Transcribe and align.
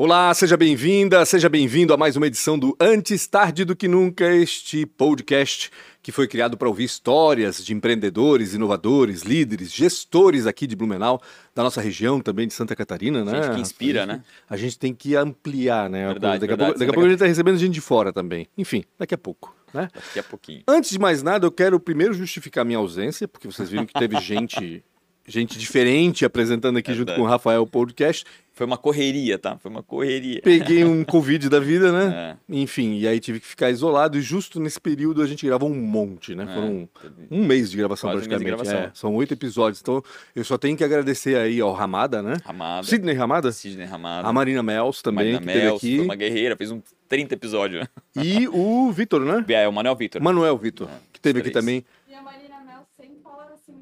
Olá, 0.00 0.32
seja 0.32 0.56
bem-vinda, 0.56 1.26
seja 1.26 1.48
bem-vindo 1.48 1.92
a 1.92 1.96
mais 1.96 2.14
uma 2.14 2.28
edição 2.28 2.56
do 2.56 2.76
Antes 2.78 3.26
Tarde 3.26 3.64
do 3.64 3.74
Que 3.74 3.88
Nunca, 3.88 4.32
este 4.32 4.86
podcast 4.86 5.72
que 6.00 6.12
foi 6.12 6.28
criado 6.28 6.56
para 6.56 6.68
ouvir 6.68 6.84
histórias 6.84 7.64
de 7.64 7.74
empreendedores, 7.74 8.54
inovadores, 8.54 9.22
líderes, 9.22 9.72
gestores 9.72 10.46
aqui 10.46 10.68
de 10.68 10.76
Blumenau, 10.76 11.20
da 11.52 11.64
nossa 11.64 11.80
região 11.80 12.20
também 12.20 12.46
de 12.46 12.54
Santa 12.54 12.76
Catarina, 12.76 13.24
né? 13.24 13.42
Gente 13.42 13.54
que 13.56 13.60
inspira, 13.60 14.04
a 14.04 14.06
gente, 14.06 14.16
né? 14.18 14.24
A 14.48 14.56
gente 14.56 14.78
tem 14.78 14.94
que 14.94 15.16
ampliar, 15.16 15.90
né? 15.90 16.06
Verdade, 16.06 16.42
daqui 16.42 16.46
verdade. 16.46 16.62
a 16.62 16.66
pouco, 16.66 16.78
daqui 16.78 16.90
a 16.90 16.94
pouco 16.94 17.06
a 17.06 17.08
gente 17.08 17.16
está 17.16 17.26
recebendo 17.26 17.58
gente 17.58 17.74
de 17.74 17.80
fora 17.80 18.12
também. 18.12 18.46
Enfim, 18.56 18.84
daqui 18.96 19.16
a 19.16 19.18
pouco, 19.18 19.52
né? 19.74 19.88
Daqui 19.92 20.20
a 20.20 20.22
pouquinho. 20.22 20.62
Antes 20.68 20.90
de 20.90 20.98
mais 21.00 21.24
nada, 21.24 21.44
eu 21.44 21.50
quero 21.50 21.80
primeiro 21.80 22.14
justificar 22.14 22.64
minha 22.64 22.78
ausência, 22.78 23.26
porque 23.26 23.48
vocês 23.48 23.68
viram 23.68 23.84
que 23.84 23.94
teve 23.94 24.14
gente, 24.22 24.84
gente 25.30 25.58
diferente 25.58 26.24
apresentando 26.24 26.78
aqui 26.78 26.90
junto 26.92 27.06
Verdade. 27.08 27.18
com 27.20 27.24
o 27.26 27.28
Rafael 27.28 27.62
o 27.62 27.66
podcast. 27.66 28.24
Foi 28.54 28.66
uma 28.66 28.76
correria, 28.76 29.38
tá? 29.38 29.56
Foi 29.56 29.70
uma 29.70 29.84
correria. 29.84 30.40
Peguei 30.42 30.84
um 30.84 31.04
Covid 31.06 31.48
da 31.48 31.60
vida, 31.60 31.92
né? 31.92 32.36
É. 32.50 32.56
Enfim, 32.56 32.98
e 32.98 33.06
aí 33.06 33.20
tive 33.20 33.38
que 33.38 33.46
ficar 33.46 33.70
isolado 33.70 34.18
e 34.18 34.20
justo 34.20 34.58
nesse 34.58 34.80
período 34.80 35.22
a 35.22 35.26
gente 35.28 35.46
gravou 35.46 35.70
um 35.70 35.76
monte, 35.80 36.34
né? 36.34 36.42
É, 36.42 36.54
Foram 36.54 36.88
teve- 37.00 37.14
um 37.30 37.44
mês 37.46 37.70
de 37.70 37.76
gravação 37.76 38.10
Quase 38.10 38.26
um 38.26 38.28
mês 38.28 38.40
de 38.40 38.44
praticamente. 38.44 38.68
gravação. 38.72 38.90
É, 38.90 38.94
são 38.94 39.14
oito 39.14 39.32
episódios, 39.32 39.80
então 39.80 40.02
eu 40.34 40.42
só 40.42 40.58
tenho 40.58 40.76
que 40.76 40.82
agradecer 40.82 41.36
aí 41.36 41.60
ao 41.60 41.72
Ramada, 41.72 42.20
né? 42.20 42.34
Ramada. 42.44 42.84
Sidney 42.84 43.14
Ramada, 43.14 43.52
Sidney 43.52 43.86
Ramada. 43.86 44.26
a 44.26 44.32
Marina 44.32 44.60
Mels 44.62 45.02
também, 45.02 45.34
Marina 45.34 45.40
que 45.40 45.46
Mels, 45.58 45.80
foi 45.80 45.90
aqui, 45.94 46.00
uma 46.00 46.16
guerreira, 46.16 46.56
fez 46.56 46.72
uns 46.72 46.82
30 47.08 47.34
episódios. 47.34 47.86
e 48.16 48.48
o 48.48 48.90
Vitor, 48.90 49.20
né? 49.24 49.44
É, 49.50 49.68
o 49.68 49.72
Manuel 49.72 49.94
Vitor. 49.94 50.20
Manuel 50.20 50.58
Vitor, 50.58 50.88
É, 50.88 50.98
que 51.12 51.20
esteve 51.20 51.38
os 51.38 51.46
aqui 51.46 51.52
também. 51.54 51.84
E 52.10 52.14
a 52.14 52.22
Marina 52.22 52.58
Mel 52.66 52.80
sempre 52.96 53.20
falava 53.22 53.54
assim, 53.54 53.74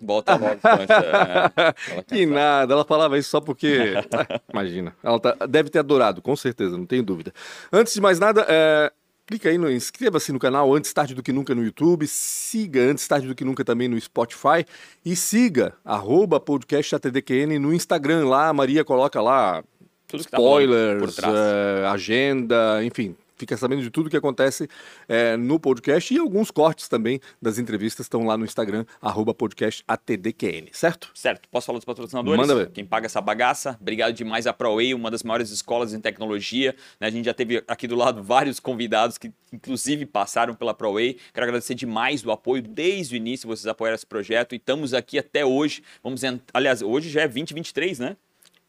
volta 0.00 0.34
logo. 0.36 0.56
Pancha. 0.56 1.52
É. 1.56 1.72
Que 2.02 2.26
cansada. 2.26 2.26
nada, 2.34 2.74
ela 2.74 2.84
falava 2.84 3.18
isso 3.18 3.30
só 3.30 3.40
porque. 3.40 3.94
Imagina. 4.52 4.94
Ela 5.02 5.20
tá- 5.20 5.36
deve 5.46 5.68
ter 5.70 5.78
adorado, 5.80 6.22
com 6.22 6.34
certeza, 6.36 6.76
não 6.76 6.86
tenho 6.86 7.02
dúvida. 7.02 7.32
Antes 7.72 7.94
de 7.94 8.00
mais 8.00 8.18
nada, 8.18 8.44
é, 8.48 8.90
clica 9.26 9.48
aí 9.48 9.58
no. 9.58 9.70
Inscreva-se 9.70 10.32
no 10.32 10.38
canal 10.38 10.74
Antes 10.74 10.92
Tarde 10.92 11.14
do 11.14 11.22
Que 11.22 11.32
Nunca 11.32 11.54
no 11.54 11.62
YouTube. 11.64 12.06
Siga 12.06 12.80
Antes 12.82 13.06
Tarde 13.06 13.26
do 13.28 13.34
Que 13.34 13.44
Nunca 13.44 13.64
também 13.64 13.88
no 13.88 14.00
Spotify. 14.00 14.64
E 15.04 15.14
siga 15.14 15.74
arroba 15.84 16.40
podcast 16.40 16.94
ATDQN 16.96 17.58
no 17.58 17.72
Instagram. 17.74 18.26
Lá 18.28 18.48
a 18.48 18.52
Maria 18.52 18.84
coloca 18.84 19.20
lá 19.20 19.62
Tudo 20.08 20.24
tá 20.24 20.36
spoilers, 20.38 21.16
trás. 21.16 21.34
é, 21.34 21.86
agenda, 21.86 22.82
enfim. 22.84 23.14
Fica 23.40 23.56
sabendo 23.56 23.80
de 23.80 23.88
tudo 23.88 24.10
que 24.10 24.16
acontece 24.18 24.68
é, 25.08 25.34
no 25.34 25.58
podcast 25.58 26.12
e 26.12 26.18
alguns 26.18 26.50
cortes 26.50 26.88
também 26.88 27.18
das 27.40 27.58
entrevistas 27.58 28.04
estão 28.04 28.26
lá 28.26 28.36
no 28.36 28.44
Instagram, 28.44 28.84
arroba 29.00 29.32
podcast 29.32 29.82
ATDQN, 29.88 30.68
certo? 30.72 31.10
Certo, 31.14 31.48
posso 31.48 31.64
falar 31.64 31.78
dos 31.78 31.86
patrocinadores? 31.86 32.38
Manda 32.38 32.54
ver. 32.54 32.70
Quem 32.70 32.84
paga 32.84 33.06
essa 33.06 33.18
bagaça, 33.18 33.78
obrigado 33.80 34.12
demais 34.12 34.46
à 34.46 34.52
ProWay, 34.52 34.92
uma 34.92 35.10
das 35.10 35.22
maiores 35.22 35.50
escolas 35.50 35.94
em 35.94 36.00
tecnologia. 36.00 36.76
né? 37.00 37.06
A 37.06 37.10
gente 37.10 37.24
já 37.24 37.32
teve 37.32 37.64
aqui 37.66 37.88
do 37.88 37.96
lado 37.96 38.22
vários 38.22 38.60
convidados 38.60 39.16
que, 39.16 39.32
inclusive, 39.50 40.04
passaram 40.04 40.54
pela 40.54 40.74
ProWay. 40.74 41.16
Quero 41.32 41.44
agradecer 41.46 41.74
demais 41.74 42.22
o 42.26 42.30
apoio 42.30 42.60
desde 42.62 43.14
o 43.14 43.16
início, 43.16 43.48
vocês 43.48 43.66
apoiaram 43.66 43.94
esse 43.94 44.06
projeto 44.06 44.52
e 44.52 44.56
estamos 44.56 44.92
aqui 44.92 45.18
até 45.18 45.46
hoje. 45.46 45.82
Vamos. 46.02 46.20
Aliás, 46.52 46.82
hoje 46.82 47.08
já 47.08 47.22
é 47.22 47.26
2023, 47.26 48.00
né? 48.00 48.18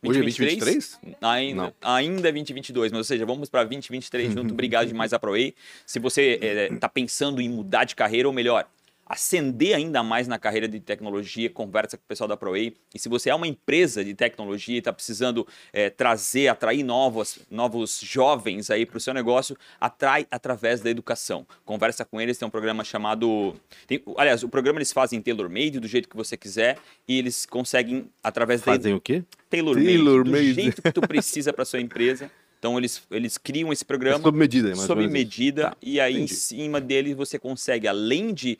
Hoje 0.03 0.19
é 0.19 0.23
2023? 0.23 0.99
Ainda, 1.21 1.61
Não. 1.61 1.73
ainda 1.83 2.29
é 2.29 2.31
2022, 2.31 2.91
mas 2.91 2.97
ou 2.97 3.03
seja, 3.03 3.23
vamos 3.25 3.49
para 3.49 3.63
2023 3.63 4.33
junto. 4.33 4.51
Obrigado 4.53 4.87
demais 4.87 5.13
à 5.13 5.19
ProWay. 5.19 5.53
Se 5.85 5.99
você 5.99 6.69
está 6.71 6.89
pensando 6.89 7.39
em 7.39 7.47
mudar 7.47 7.83
de 7.83 7.95
carreira, 7.95 8.27
ou 8.27 8.33
melhor, 8.33 8.67
ascender 9.11 9.75
ainda 9.75 10.01
mais 10.01 10.25
na 10.25 10.39
carreira 10.39 10.69
de 10.69 10.79
tecnologia, 10.79 11.49
conversa 11.49 11.97
com 11.97 12.03
o 12.03 12.07
pessoal 12.07 12.27
da 12.29 12.37
ProWay. 12.37 12.73
E 12.95 12.97
se 12.99 13.09
você 13.09 13.29
é 13.29 13.35
uma 13.35 13.45
empresa 13.45 14.05
de 14.05 14.13
tecnologia 14.13 14.75
e 14.75 14.77
está 14.77 14.93
precisando 14.93 15.45
eh, 15.73 15.89
trazer, 15.89 16.47
atrair 16.47 16.81
novos, 16.81 17.39
novos 17.51 17.99
jovens 18.01 18.69
aí 18.71 18.85
para 18.85 18.95
o 18.95 18.99
seu 19.01 19.13
negócio, 19.13 19.57
atrai 19.81 20.25
através 20.31 20.79
da 20.79 20.89
educação. 20.89 21.45
Conversa 21.65 22.05
com 22.05 22.21
eles, 22.21 22.37
tem 22.37 22.47
um 22.47 22.51
programa 22.51 22.85
chamado... 22.85 23.53
tem- 23.85 24.01
aliás, 24.17 24.43
o 24.43 24.49
programa 24.49 24.79
eles 24.79 24.93
fazem 24.93 25.21
tailor-made, 25.21 25.79
do 25.81 25.87
jeito 25.89 26.07
que 26.07 26.15
você 26.15 26.37
quiser, 26.37 26.77
e 27.05 27.19
eles 27.19 27.45
conseguem, 27.45 28.09
através 28.23 28.61
da 28.61 28.71
Fazem 28.73 28.93
o 28.93 29.01
quê? 29.01 29.23
tailor-made, 29.49 29.87
Tailor-made. 29.87 30.53
do 30.53 30.61
jeito 30.61 30.81
que 30.81 30.91
tu 30.93 31.01
precisa 31.01 31.51
para 31.51 31.65
sua 31.65 31.81
empresa. 31.81 32.31
Então 32.61 32.77
eles, 32.77 33.01
eles 33.09 33.39
criam 33.39 33.73
esse 33.73 33.83
É 33.83 33.87
programa 33.87 34.21
sob 34.21 34.37
medida, 34.37 34.67
mais 34.75 34.81
sob 34.81 35.07
medida 35.07 35.71
Tá, 35.71 35.77
e 35.81 35.99
aí 35.99 36.13
entendi. 36.13 36.31
em 36.31 36.35
cima 36.35 36.79
dele 36.79 37.15
você 37.15 37.39
consegue, 37.39 37.87
além 37.87 38.31
de 38.35 38.59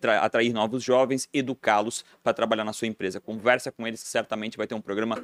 tra- 0.00 0.20
atrair 0.20 0.54
novos 0.54 0.82
jovens, 0.82 1.28
educá-los 1.34 2.02
para 2.22 2.32
trabalhar 2.32 2.64
na 2.64 2.72
sua 2.72 2.88
empresa. 2.88 3.20
Conversa 3.20 3.70
com 3.70 3.86
eles 3.86 4.02
que 4.02 4.08
certamente 4.08 4.56
vai 4.56 4.66
ter 4.66 4.74
um 4.74 4.80
programa 4.80 5.22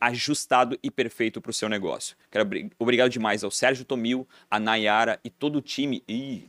ajustado 0.00 0.78
e 0.82 0.90
perfeito 0.90 1.38
para 1.38 1.50
o 1.50 1.52
seu 1.54 1.68
negócio. 1.68 2.16
Quero 2.30 2.44
obri- 2.44 2.70
obrigado 2.78 3.10
demais 3.10 3.44
ao 3.44 3.50
Sérgio 3.50 3.84
Tomil, 3.84 4.26
a 4.50 4.58
Nayara 4.58 5.20
e 5.22 5.28
todo 5.28 5.56
o 5.56 5.60
time. 5.62 6.02
Ih, 6.08 6.48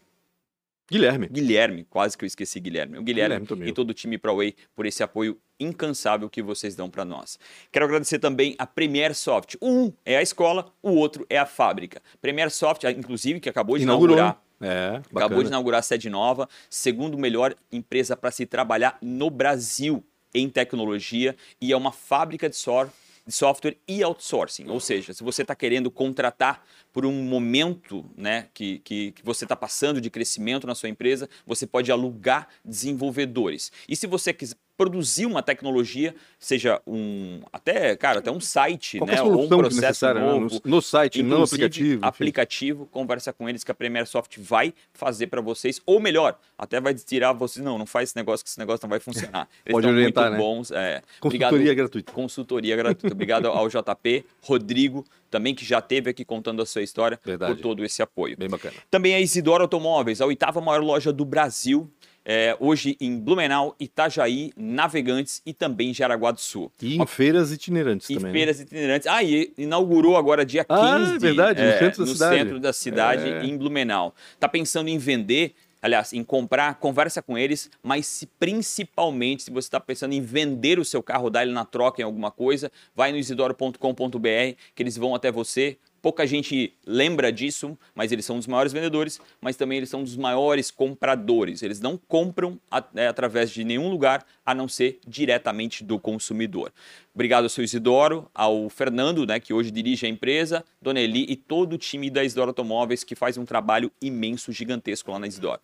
Guilherme. 0.90 1.28
Guilherme, 1.28 1.84
quase 1.90 2.18
que 2.18 2.24
eu 2.24 2.28
esqueci 2.28 2.60
Guilherme. 2.60 2.98
O 2.98 3.04
Guilherme, 3.04 3.46
Guilherme 3.46 3.70
e 3.70 3.74
todo 3.74 3.90
o 3.90 3.94
time 3.94 4.18
ProWay 4.18 4.56
por 4.76 4.86
esse 4.86 5.04
apoio 5.04 5.38
incansável 5.60 6.30
que 6.30 6.42
vocês 6.42 6.76
dão 6.76 6.90
para 6.90 7.04
nós. 7.04 7.38
Quero 7.72 7.86
agradecer 7.86 8.20
também 8.20 8.56
a 8.58 8.66
Premier 8.66 9.14
Soft. 9.16 9.56
Um 9.62 9.92
é 10.06 10.18
a 10.18 10.22
escola, 10.22 10.72
o 10.82 10.92
outro 10.92 11.26
é 11.30 11.38
a 11.38 11.46
fábrica. 11.46 12.02
Premier 12.22 12.50
Soft, 12.52 12.84
ah, 12.86 12.92
inclusive, 12.92 13.40
que 13.40 13.50
acabou 13.50 13.78
de 13.78 13.84
Inaugurou. 13.84 14.16
inaugurar. 14.18 14.42
É, 14.60 15.02
Acabou 15.16 15.44
de 15.44 15.50
inaugurar 15.50 15.80
a 15.80 15.84
sede 15.84 16.10
nova, 16.10 16.50
segundo 16.70 17.18
melhor 17.18 17.54
empresa 17.72 18.16
para 18.18 18.32
se 18.32 18.46
trabalhar 18.46 18.98
no 19.02 19.30
Brasil 19.30 20.04
em 20.34 20.50
tecnologia 20.50 21.36
e 21.62 21.72
é 21.72 21.78
uma 21.78 21.92
fábrica 21.92 22.50
de, 22.50 22.56
sor- 22.56 22.90
de 23.28 23.34
software 23.34 23.78
e 23.86 24.02
outsourcing. 24.02 24.70
Ou 24.70 24.80
seja, 24.80 25.14
se 25.14 25.22
você 25.22 25.42
está 25.42 25.54
querendo 25.54 25.92
contratar 25.92 26.66
por 26.94 27.06
um 27.06 27.12
momento 27.12 28.10
né, 28.16 28.48
que, 28.54 28.80
que, 28.80 29.12
que 29.12 29.24
você 29.24 29.44
está 29.46 29.56
passando 29.56 30.00
de 30.00 30.10
crescimento 30.10 30.66
na 30.66 30.74
sua 30.74 30.88
empresa, 30.88 31.30
você 31.46 31.68
pode 31.68 31.92
alugar 31.92 32.48
desenvolvedores. 32.64 33.72
E 33.88 33.96
se 33.96 34.08
você 34.08 34.34
quiser 34.34 34.56
produzir 34.78 35.26
uma 35.26 35.42
tecnologia, 35.42 36.14
seja 36.40 36.80
um 36.86 37.42
até, 37.52 37.96
cara, 37.96 38.20
até 38.20 38.30
um 38.32 38.40
site, 38.40 39.00
Qualquer 39.00 39.16
né, 39.16 39.22
ou 39.24 39.44
um 39.46 39.48
processo 39.48 40.06
né? 40.06 40.14
novo, 40.14 40.62
no, 40.64 40.72
no 40.76 40.82
site, 40.82 41.24
não 41.24 41.38
Inclusive, 41.38 41.56
aplicativo. 41.66 41.94
enfim. 41.96 42.00
aplicativo, 42.08 42.86
conversa 42.92 43.34
com 43.34 43.50
eles 43.50 43.64
que 43.64 43.72
a 43.72 43.74
Premier 43.74 44.06
Soft 44.06 44.38
vai 44.38 44.74
fazer 44.94 45.28
para 45.28 45.42
vocês, 45.42 45.82
ou 45.86 46.00
melhor, 46.00 46.38
até 46.58 46.80
vai 46.80 46.94
tirar 46.94 47.34
vocês, 47.34 47.66
não, 47.66 47.78
não 47.78 47.86
faz 47.88 48.10
esse 48.10 48.16
negócio 48.16 48.44
que 48.44 48.50
esse 48.50 48.60
negócio 48.60 48.82
não 48.84 48.90
vai 48.90 49.00
funcionar. 49.00 49.48
Eles 49.66 49.74
Pode 49.76 49.88
orientar, 49.88 50.26
muito 50.30 50.38
né? 50.38 50.44
bons. 50.44 50.72
É. 50.72 51.02
Consultoria 51.20 51.48
Obrigado- 51.50 51.76
gratuita. 51.76 52.12
Consultoria 52.12 52.76
gratuita. 52.76 53.14
Obrigado 53.16 53.48
ao 53.48 53.68
JP, 53.70 54.26
Rodrigo, 54.44 55.04
também 55.32 55.56
que 55.56 55.66
já 55.66 55.80
esteve 55.80 56.10
aqui 56.12 56.24
contando 56.24 56.62
a 56.62 56.66
sua 56.66 56.84
história, 56.84 57.20
Verdade. 57.26 57.56
por 57.56 57.62
todo 57.62 57.84
esse 57.84 58.02
apoio. 58.02 58.38
Bem 58.38 58.48
bacana. 58.50 58.76
Também 58.92 59.16
a 59.16 59.20
Isidoro 59.20 59.64
Automóveis, 59.64 60.22
a 60.22 60.26
oitava 60.26 60.62
maior 60.62 60.84
loja 60.84 61.12
do 61.12 61.26
Brasil, 61.26 61.90
é, 62.30 62.58
hoje 62.60 62.98
em 63.00 63.18
Blumenau, 63.18 63.74
Itajaí, 63.80 64.52
Navegantes 64.58 65.42
e 65.46 65.54
também 65.54 65.94
Jaraguá 65.94 66.32
do 66.32 66.42
Sul. 66.42 66.70
E 66.82 66.98
em 67.02 67.06
feiras 67.08 67.54
itinerantes 67.54 68.08
também. 68.10 68.24
né? 68.26 68.32
feiras 68.34 68.60
itinerantes. 68.60 69.08
Ah, 69.08 69.24
e 69.24 69.54
inaugurou 69.58 70.18
agora 70.18 70.46
dia 70.46 70.66
15. 70.66 70.82
Ah, 70.82 71.14
é 71.16 71.20
verdade, 71.20 71.64
no 71.64 71.72
centro 71.80 72.04
da 72.04 72.06
no 72.06 72.14
cidade. 72.14 72.36
centro 72.38 72.60
da 72.60 72.74
cidade, 72.74 73.30
É. 73.30 73.46
em 73.46 73.58
Blumenau. 73.58 74.14
Tá 74.38 74.50
pensando 74.50 74.90
em 74.90 74.98
vender, 74.98 75.54
aliás, 75.82 76.12
em 76.12 76.22
comprar, 76.22 76.76
conversa 76.76 77.22
com 77.22 77.38
eles, 77.38 77.70
mas 77.82 78.06
se, 78.06 78.26
principalmente 78.38 79.44
se 79.44 79.52
você 79.52 79.68
está 79.68 79.80
pensando 79.80 80.12
em 80.14 80.20
vender 80.22 80.80
o 80.80 80.84
seu 80.86 81.02
carro, 81.02 81.30
dar 81.30 81.44
ele 81.44 81.54
na 81.54 81.64
troca 81.64 82.02
em 82.02 82.04
alguma 82.06 82.30
coisa, 82.30 82.70
vai 82.94 83.14
no 83.14 83.18
isidoro.com.br 83.18 84.56
que 84.76 84.84
eles 84.84 84.98
vão 84.98 85.16
até 85.16 85.32
você. 85.32 85.78
Pouca 86.02 86.26
gente 86.26 86.74
lembra 86.86 87.32
disso, 87.32 87.78
mas 87.94 88.12
eles 88.12 88.26
são 88.26 88.38
dos 88.38 88.48
maiores 88.48 88.72
vendedores, 88.72 89.20
mas 89.42 89.56
também 89.56 89.78
eles 89.78 89.90
são 89.90 90.04
dos 90.04 90.16
maiores 90.16 90.72
compradores. 90.72 91.64
Eles 91.64 91.80
não 91.80 91.98
compram 91.98 92.60
é, 92.96 93.08
através 93.08 93.50
de 93.50 93.64
nenhum 93.64 93.90
lugar 93.90 94.26
a 94.46 94.54
não 94.54 94.68
ser 94.68 95.00
diretamente 95.08 95.84
do 95.84 96.00
consumidor. 96.00 96.72
Obrigado 97.14 97.46
ao 97.46 97.50
seu 97.50 97.64
Isidoro, 97.64 98.30
ao 98.34 98.70
Fernando, 98.70 99.26
né, 99.26 99.40
que 99.40 99.54
hoje 99.54 99.72
dirige 99.72 100.06
a 100.06 100.10
empresa, 100.10 100.64
Dona 100.82 101.00
Eli 101.00 101.26
e 101.28 101.36
todo 101.36 101.74
o 101.74 101.78
time 101.78 102.10
da 102.10 102.24
Isidoro 102.24 102.52
Automóveis 102.52 103.04
que 103.04 103.16
faz 103.16 103.38
um 103.38 103.46
trabalho 103.46 103.92
imenso, 104.02 104.52
gigantesco 104.52 105.12
lá 105.12 105.20
na 105.20 105.28
Isidoro. 105.28 105.62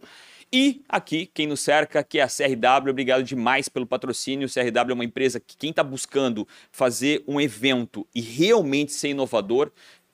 E 0.56 0.84
aqui, 0.88 1.26
quem 1.34 1.48
nos 1.48 1.62
cerca, 1.62 2.04
que 2.04 2.20
é 2.20 2.22
a 2.22 2.28
CRW, 2.28 2.92
obrigado 2.92 3.24
demais 3.24 3.68
pelo 3.68 3.88
patrocínio. 3.88 4.48
CRW 4.48 4.92
é 4.92 4.94
uma 4.94 5.04
empresa 5.04 5.40
que 5.40 5.58
quem 5.58 5.72
está 5.72 5.84
buscando 5.84 6.48
fazer 6.72 7.24
um 7.28 7.42
evento 7.42 8.06
e 8.14 8.22
realmente 8.22 8.92
ser 8.92 9.10
inovador, 9.10 9.72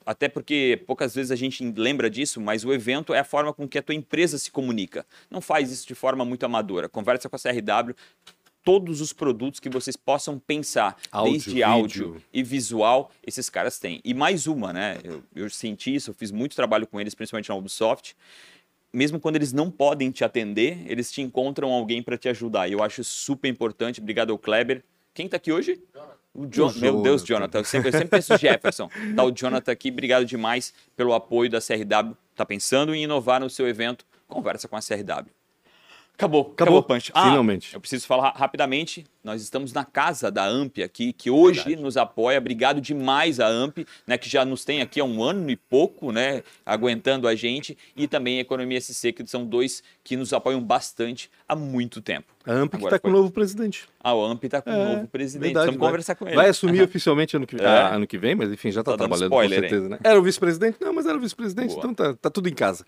até 0.10 0.28
porque 0.28 0.82
poucas 0.88 1.14
vezes 1.14 1.30
a 1.30 1.36
gente 1.36 1.64
lembra 1.78 2.10
disso, 2.10 2.42
mas 2.42 2.66
o 2.66 2.74
evento 2.74 3.14
é 3.14 3.20
a 3.20 3.24
forma 3.24 3.54
com 3.54 3.68
que 3.68 3.78
a 3.78 3.82
tua 3.84 3.94
empresa 3.94 4.40
se 4.40 4.50
comunica. 4.50 5.06
Não 5.30 5.40
faz 5.40 5.72
isso 5.72 5.88
de 5.88 5.94
forma 5.94 6.26
muito 6.26 6.44
amadora. 6.44 6.90
Conversa 6.90 7.30
com 7.30 7.36
a 7.36 7.40
CRW, 7.40 7.94
todos 8.64 9.02
os 9.02 9.14
produtos 9.14 9.60
que 9.60 9.70
vocês 9.70 9.96
possam 9.96 10.40
pensar, 10.40 10.98
Áudio, 11.12 11.32
desde 11.34 11.62
áudio 11.62 12.14
vídeo. 12.14 12.24
e 12.34 12.42
visual, 12.42 13.12
esses 13.24 13.52
caras 13.52 13.78
têm. 13.78 14.02
E 14.04 14.16
mais 14.16 14.48
uma, 14.48 14.74
né? 14.74 14.98
Eu, 15.04 15.22
eu 15.36 15.48
senti 15.48 15.94
isso, 15.94 16.10
eu 16.10 16.16
fiz 16.16 16.32
muito 16.32 16.56
trabalho 16.56 16.88
com 16.88 17.00
eles, 17.00 17.14
principalmente 17.14 17.50
na 17.50 17.56
Ubisoft. 17.56 18.18
Mesmo 18.92 19.20
quando 19.20 19.36
eles 19.36 19.54
não 19.54 19.70
podem 19.70 20.10
te 20.10 20.24
atender, 20.24 20.86
eles 20.88 21.12
te 21.12 21.22
encontram 21.22 21.72
alguém 21.72 22.02
para 22.02 22.18
te 22.18 22.28
ajudar. 22.30 22.68
E 22.68 22.72
eu 22.72 22.82
acho 22.82 23.04
super 23.04 23.48
importante. 23.48 24.02
Obrigado 24.02 24.32
ao 24.32 24.40
Kleber. 24.40 24.84
Quem 25.14 25.28
está 25.28 25.38
aqui 25.38 25.52
hoje? 25.52 25.80
O 26.34 26.46
John... 26.46 26.70
O 26.70 26.80
Meu 26.80 27.02
Deus, 27.02 27.24
Jonathan. 27.24 27.26
Jonathan. 27.26 27.58
Eu 27.60 27.64
sempre, 27.64 27.90
eu 27.90 27.92
sempre 27.94 28.08
penso 28.08 28.38
Jefferson. 28.38 28.90
Tá 29.16 29.24
o 29.24 29.32
Jonathan 29.32 29.72
aqui. 29.72 29.90
Obrigado 29.90 30.26
demais 30.26 30.74
pelo 30.96 31.14
apoio 31.14 31.50
da 31.50 31.60
CRW. 31.60 32.16
Tá 32.36 32.46
pensando 32.46 32.94
em 32.94 33.04
inovar 33.04 33.40
no 33.40 33.50
seu 33.50 33.68
evento? 33.68 34.06
Conversa 34.28 34.68
com 34.68 34.76
a 34.76 34.80
CRW. 34.80 35.39
Acabou, 36.20 36.52
acabou, 36.54 36.80
Acabou, 36.80 36.84
Punch. 36.84 37.14
finalmente. 37.14 37.74
Eu 37.74 37.80
preciso 37.80 38.06
falar 38.06 38.34
rapidamente. 38.36 39.06
Nós 39.24 39.42
estamos 39.42 39.72
na 39.72 39.86
casa 39.86 40.30
da 40.30 40.46
AMP 40.46 40.84
aqui, 40.84 41.14
que 41.14 41.30
hoje 41.30 41.78
nos 41.78 41.96
apoia. 41.96 42.38
Obrigado 42.38 42.82
demais 42.82 43.40
a 43.40 43.48
AMP, 43.48 43.86
né, 44.06 44.18
que 44.18 44.28
já 44.30 44.44
nos 44.44 44.66
tem 44.66 44.82
aqui 44.82 45.00
há 45.00 45.06
um 45.06 45.24
ano 45.24 45.50
e 45.50 45.56
pouco, 45.56 46.12
né, 46.12 46.44
aguentando 46.66 47.26
a 47.26 47.36
gente, 47.36 47.78
e 47.96 48.06
também 48.06 48.38
a 48.38 48.42
Economia 48.42 48.80
SC, 48.82 49.14
que 49.14 49.26
são 49.28 49.46
dois 49.46 49.82
que 50.04 50.18
nos 50.18 50.34
apoiam 50.34 50.62
bastante 50.62 51.30
há 51.48 51.56
muito 51.56 52.02
tempo. 52.02 52.28
A 52.46 52.52
AMP 52.52 52.72
que 52.72 52.76
Agora 52.78 52.96
está 52.98 53.00
com 53.00 53.08
o 53.10 53.12
novo 53.14 53.32
presidente. 53.32 53.88
A 54.04 54.12
AMP 54.12 54.44
está 54.44 54.62
com 54.62 54.72
um 54.72 54.74
É, 54.74 54.96
novo 54.96 55.08
presidente. 55.08 55.44
Verdade, 55.46 55.66
Vamos 55.68 55.80
vai- 55.80 55.88
conversar 55.90 56.16
com 56.16 56.28
ele. 56.28 56.36
Vai 56.36 56.50
assumir 56.50 56.82
oficialmente 56.84 57.38
ano 57.38 57.48
que, 57.48 57.56
É. 57.56 57.66
ah, 57.66 57.96
ano 57.96 58.06
que 58.06 58.18
vem, 58.18 58.36
mas 58.36 58.52
enfim, 58.52 58.72
já 58.72 58.82
está 58.82 58.92
Tá 58.92 58.98
trabalhando 58.98 59.28
spoiler, 59.32 59.62
com 59.62 59.70
certeza, 59.70 59.88
né? 59.90 60.00
Era 60.04 60.20
o 60.20 60.24
vice-presidente? 60.24 60.78
Não, 60.82 60.92
mas 60.92 61.06
era 61.06 61.18
o 61.18 61.22
vice-presidente, 61.22 61.76
então 61.78 61.94
tá, 61.94 62.14
tá 62.14 62.30
tudo 62.30 62.50
em 62.50 62.54
casa. 62.54 62.86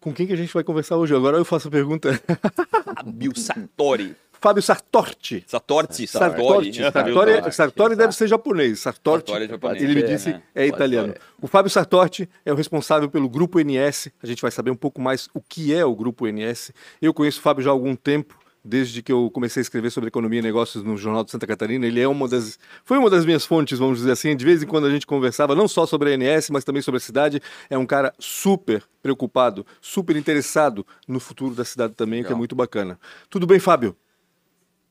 Com 0.00 0.12
quem 0.12 0.26
que 0.26 0.32
a 0.32 0.36
gente 0.36 0.52
vai 0.52 0.62
conversar 0.62 0.96
hoje? 0.96 1.14
Agora 1.14 1.36
eu 1.36 1.44
faço 1.44 1.68
a 1.68 1.70
pergunta. 1.70 2.10
Fábio 2.94 3.36
Sartori. 3.36 4.16
Fábio 4.40 4.62
Sartorti. 4.62 5.44
Sartorti, 5.46 6.06
Sartori. 6.06 6.72
Sartori. 6.72 6.92
Sartori, 6.92 7.52
Sartori 7.52 7.96
deve 7.96 8.12
ser 8.12 8.28
japonês. 8.28 8.78
Sartorti, 8.78 9.26
Sartori 9.26 9.44
é 9.44 9.48
japonês. 9.48 9.82
ele 9.82 9.94
me 9.96 10.02
disse, 10.04 10.30
ser, 10.30 10.42
é 10.54 10.66
Pode 10.66 10.76
italiano. 10.76 11.14
O 11.42 11.48
Fábio 11.48 11.70
Sartorti 11.70 12.28
é 12.44 12.52
o 12.52 12.54
responsável 12.54 13.10
pelo 13.10 13.28
Grupo 13.28 13.58
NS. 13.58 14.10
A 14.22 14.26
gente 14.26 14.40
vai 14.40 14.52
saber 14.52 14.70
um 14.70 14.76
pouco 14.76 15.00
mais 15.00 15.28
o 15.34 15.40
que 15.40 15.74
é 15.74 15.84
o 15.84 15.94
Grupo 15.94 16.26
NS. 16.26 16.70
Eu 17.02 17.12
conheço 17.12 17.40
o 17.40 17.42
Fábio 17.42 17.64
já 17.64 17.70
há 17.70 17.72
algum 17.72 17.96
tempo, 17.96 18.38
desde 18.64 19.02
que 19.02 19.12
eu 19.12 19.30
comecei 19.30 19.60
a 19.60 19.62
escrever 19.62 19.90
sobre 19.90 20.08
economia 20.08 20.40
e 20.40 20.42
negócios 20.42 20.84
no 20.84 20.96
Jornal 20.96 21.24
de 21.24 21.30
Santa 21.30 21.46
Catarina. 21.46 21.86
Ele 21.86 22.00
é 22.00 22.08
uma 22.08 22.28
das, 22.28 22.58
foi 22.84 22.98
uma 22.98 23.10
das 23.10 23.24
minhas 23.24 23.44
fontes, 23.44 23.78
vamos 23.78 23.98
dizer 23.98 24.12
assim. 24.12 24.36
De 24.36 24.44
vez 24.44 24.62
em 24.62 24.66
quando 24.66 24.86
a 24.86 24.90
gente 24.90 25.06
conversava 25.06 25.54
não 25.54 25.68
só 25.68 25.86
sobre 25.86 26.12
a 26.12 26.16
NS, 26.16 26.50
mas 26.50 26.64
também 26.64 26.82
sobre 26.82 26.98
a 26.98 27.00
cidade. 27.00 27.40
É 27.68 27.76
um 27.76 27.86
cara 27.86 28.14
super 28.18 28.82
preocupado, 29.02 29.66
super 29.80 30.16
interessado 30.16 30.86
no 31.06 31.18
futuro 31.18 31.54
da 31.54 31.64
cidade 31.64 31.94
também, 31.94 32.20
o 32.20 32.22
que 32.22 32.26
é 32.26 32.30
Legal. 32.30 32.38
muito 32.38 32.54
bacana. 32.54 32.98
Tudo 33.28 33.46
bem, 33.46 33.58
Fábio? 33.58 33.96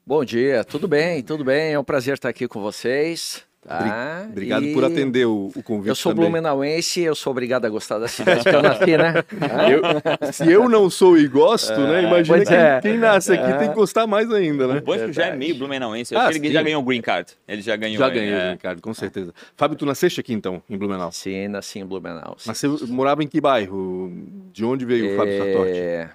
Bom 0.05 0.23
dia, 0.23 0.63
tudo 0.63 0.87
bem, 0.87 1.21
tudo 1.21 1.43
bem. 1.43 1.73
É 1.73 1.79
um 1.79 1.83
prazer 1.83 2.13
estar 2.13 2.29
aqui 2.29 2.47
com 2.47 2.61
vocês. 2.61 3.46
Tá? 3.67 4.25
Obrigado 4.29 4.63
E 4.63 4.73
por 4.73 4.85
atender 4.85 5.25
o, 5.25 5.51
o 5.53 5.61
convite 5.61 5.89
Eu 5.89 5.95
sou 5.95 6.13
também. 6.13 6.25
blumenauense, 6.29 7.01
eu 7.01 7.13
sou 7.13 7.31
obrigado 7.31 7.65
a 7.65 7.69
gostar 7.69 7.99
da 7.99 8.07
cidade 8.07 8.41
que 8.43 8.49
eu 8.49 8.61
nasci, 8.61 8.97
né? 8.97 9.13
Eu- 9.69 10.31
se 10.33 10.49
eu 10.49 10.69
não 10.69 10.89
sou 10.89 11.17
e 11.17 11.27
gosto, 11.27 11.77
né? 11.77 12.03
Imagina 12.03 12.37
pois 12.37 12.47
quem, 12.47 12.57
é. 12.57 12.79
quem 12.81 12.97
nasce 12.97 13.33
aqui 13.33 13.57
tem 13.59 13.67
que 13.69 13.75
gostar 13.75 14.07
mais 14.07 14.31
ainda, 14.31 14.67
né? 14.67 14.77
O 14.79 14.81
Banco 14.81 15.11
já 15.11 15.25
é 15.25 15.35
meio 15.35 15.55
blumenauense. 15.55 16.13
Eu 16.13 16.19
Ah, 16.21 16.23
acho 16.27 16.33
que 16.39 16.45
ele 16.45 16.47
sim. 16.47 16.53
já 16.53 16.63
ganhou 16.63 16.81
o 16.81 16.85
green 16.85 17.01
card. 17.01 17.31
Ele 17.47 17.61
já 17.61 17.75
ganhou. 17.75 17.97
Já 17.99 18.07
é, 18.07 18.11
ganhei, 18.11 18.33
é. 18.33 18.51
Ricardo, 18.53 18.81
com 18.81 18.93
certeza. 18.93 19.33
Fábio, 19.57 19.77
tu 19.77 19.85
nasceste 19.85 20.19
aqui 20.21 20.33
então, 20.33 20.63
em 20.69 20.77
Blumenau? 20.77 21.11
Sim, 21.11 21.49
nasci 21.49 21.79
em 21.79 21.85
Blumenau. 21.85 22.35
sim. 22.39 22.47
Nasceu, 22.49 22.79
morava 22.87 23.21
em 23.21 23.27
que 23.27 23.41
bairro? 23.41 24.11
De 24.53 24.63
onde 24.63 24.85
veio 24.85 25.13
o 25.13 25.17
Fábio 25.17 25.37
Sartorti? 25.37 25.77
É... 25.77 26.09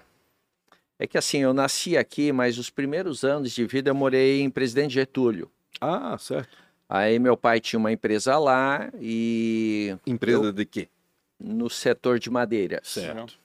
é 1.00 1.06
que 1.06 1.18
assim, 1.18 1.38
eu 1.40 1.52
nasci 1.52 1.96
aqui, 1.98 2.32
mas 2.32 2.56
os 2.56 2.70
primeiros 2.70 3.24
anos 3.24 3.50
de 3.52 3.66
vida 3.66 3.90
eu 3.90 3.94
morei 3.94 4.40
em 4.40 4.48
Presidente 4.48 4.94
Getúlio. 4.94 5.50
Ah, 5.80 6.16
certo. 6.18 6.61
Aí 6.94 7.18
meu 7.18 7.38
pai 7.38 7.58
tinha 7.58 7.80
uma 7.80 7.90
empresa 7.90 8.36
lá 8.38 8.90
e 9.00 9.96
Empresa 10.06 10.52
de 10.52 10.66
quê? 10.66 10.88
no 11.40 11.70
setor 11.70 12.18
de 12.18 12.28
madeiras. 12.30 12.86
Certo. 12.86 13.40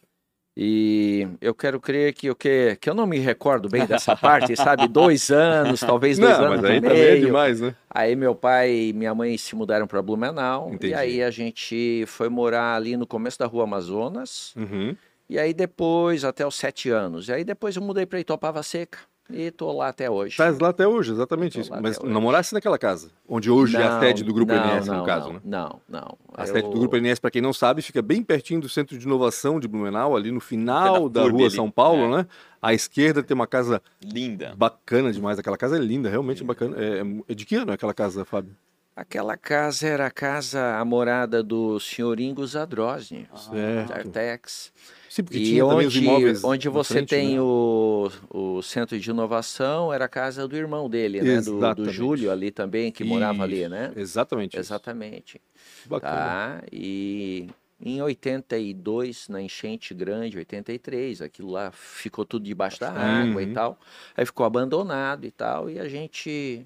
E 0.59 1.27
eu 1.39 1.53
quero 1.53 1.79
crer 1.79 2.13
que 2.13 2.29
o 2.31 2.35
que 2.35 2.75
que 2.81 2.89
eu 2.89 2.93
não 2.95 3.05
me 3.05 3.19
recordo 3.19 3.69
bem 3.69 3.85
dessa 3.85 4.15
parte, 4.17 4.55
sabe? 4.55 4.87
Dois 4.87 5.29
anos, 5.29 5.79
talvez 5.79 6.17
dois 6.17 6.37
Não, 6.37 6.45
anos 6.45 6.61
mas 6.61 6.65
aí 6.71 6.77
e 6.77 6.81
também 6.81 6.99
é 6.99 7.11
meio. 7.13 7.25
demais, 7.27 7.61
né? 7.61 7.75
Aí 7.89 8.15
meu 8.15 8.33
pai 8.35 8.75
e 8.89 8.93
minha 8.93 9.13
mãe 9.13 9.37
se 9.37 9.55
mudaram 9.55 9.85
para 9.87 10.01
Blumenau 10.01 10.73
Entendi. 10.73 10.93
e 10.93 10.95
aí 10.95 11.23
a 11.23 11.29
gente 11.29 12.03
foi 12.07 12.27
morar 12.27 12.75
ali 12.75 12.97
no 12.97 13.05
começo 13.05 13.37
da 13.39 13.45
Rua 13.45 13.65
Amazonas 13.65 14.53
Uhum. 14.57 14.95
e 15.29 15.37
aí 15.37 15.53
depois 15.53 16.23
até 16.25 16.45
os 16.45 16.55
sete 16.55 16.89
anos. 16.89 17.27
E 17.29 17.33
aí 17.33 17.43
depois 17.43 17.75
eu 17.75 17.81
mudei 17.83 18.05
para 18.07 18.19
Itopava 18.19 18.61
Seca 18.63 18.97
e 19.29 19.51
tô 19.51 19.71
lá 19.71 19.89
até 19.89 20.09
hoje. 20.09 20.31
Estás 20.31 20.57
lá 20.59 20.69
até 20.69 20.87
hoje, 20.87 21.11
exatamente 21.11 21.59
isso. 21.59 21.71
Mas 21.81 21.99
não 21.99 22.09
hoje. 22.11 22.19
morasse 22.21 22.53
naquela 22.53 22.77
casa, 22.77 23.09
onde 23.27 23.49
hoje 23.51 23.75
é 23.77 23.83
a 23.83 23.89
Não, 23.95 23.99
sede 23.99 24.23
do 24.23 24.33
Grupo 24.33 24.53
não, 24.53 24.63
NS, 24.75 24.87
no 24.87 24.93
não, 24.97 25.05
caso, 25.05 25.27
não, 25.27 25.33
né? 25.33 25.41
Não, 25.43 25.81
não. 25.87 26.17
A 26.33 26.43
Eu- 26.43 26.47
sede 26.47 26.69
do 26.69 26.79
Grupo 26.79 26.95
NS, 26.97 27.19
para 27.19 27.31
quem 27.31 27.41
não 27.41 27.53
sabe, 27.53 27.81
fica 27.81 28.01
bem 28.01 28.23
pertinho 28.23 28.61
do 28.61 28.69
Centro 28.69 28.97
de 28.97 29.05
Inovação 29.05 29.59
de 29.59 29.67
Blumenau, 29.67 30.15
ali 30.15 30.31
no 30.31 30.39
final 30.39 31.09
da 31.09 31.23
da 31.23 31.29
Rua 31.29 31.47
ali. 31.47 31.51
São 31.55 31.69
Paulo, 31.69 32.05
É. 32.13 32.17
né? 32.17 32.27
À 32.61 32.73
esquerda 32.73 33.21
tem 33.21 33.35
uma 33.35 33.47
casa 33.47 33.81
Linda. 34.03 34.53
bacana 34.57 35.11
demais. 35.11 35.37
Aquela 35.39 35.57
casa 35.57 35.77
é 35.77 35.79
linda, 35.79 36.09
realmente 36.09 36.43
bacana. 36.43 36.75
É, 36.77 37.01
é 37.29 37.33
de 37.35 37.45
que 37.45 37.55
ano 37.55 37.71
é 37.71 37.75
aquela 37.75 37.93
casa, 37.93 38.25
Fábio? 38.25 38.55
Aquela 38.95 39.37
casa 39.37 39.85
era 39.87 40.07
a 40.07 40.11
casa, 40.11 40.75
a 40.75 40.83
morada 40.83 41.43
do 41.43 41.79
senhor 41.79 42.19
Ingo 42.19 42.43
Zadrozny, 42.47 43.27
Ah, 43.31 43.93
Artex. 43.93 44.73
Sim, 45.09 45.23
porque 45.23 45.37
E 45.39 45.43
tinha 45.45 45.65
onde, 45.65 45.99
imóveis 45.99 46.43
onde 46.43 46.69
você 46.69 46.95
frente, 46.95 47.09
tem 47.09 47.35
né? 47.35 47.41
o, 47.41 48.11
o 48.29 48.61
centro 48.61 48.99
de 48.99 49.09
inovação, 49.09 49.91
era 49.93 50.05
a 50.05 50.09
casa 50.09 50.47
do 50.47 50.55
irmão 50.55 50.89
dele, 50.89 51.21
né? 51.21 51.41
Do, 51.41 51.73
do. 51.75 51.89
Júlio 51.89 52.31
ali 52.31 52.51
também, 52.51 52.91
que 52.91 53.03
morava 53.03 53.43
ali, 53.43 53.67
né? 53.69 53.91
Exatamente. 53.95 54.53
isso. 54.53 54.59
Exatamente. 54.59 55.41
Bacana. 55.85 56.15
Tá? 56.61 56.63
E 56.71 57.47
em 57.79 58.01
82, 58.01 59.29
na 59.29 59.41
enchente 59.41 59.93
grande, 59.93 60.37
83, 60.37 61.21
aquilo 61.21 61.51
lá 61.51 61.71
ficou 61.71 62.25
tudo 62.25 62.43
debaixo 62.45 62.79
da 62.79 62.91
água 62.91 63.41
Uhum. 63.41 63.49
e 63.49 63.53
tal. 63.53 63.79
Aí 64.15 64.25
ficou 64.25 64.45
abandonado 64.45 65.25
e 65.25 65.31
tal, 65.31 65.69
e 65.69 65.79
a 65.79 65.87
gente 65.87 66.65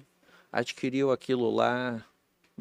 adquiriu 0.50 1.10
aquilo 1.10 1.50
lá 1.54 2.02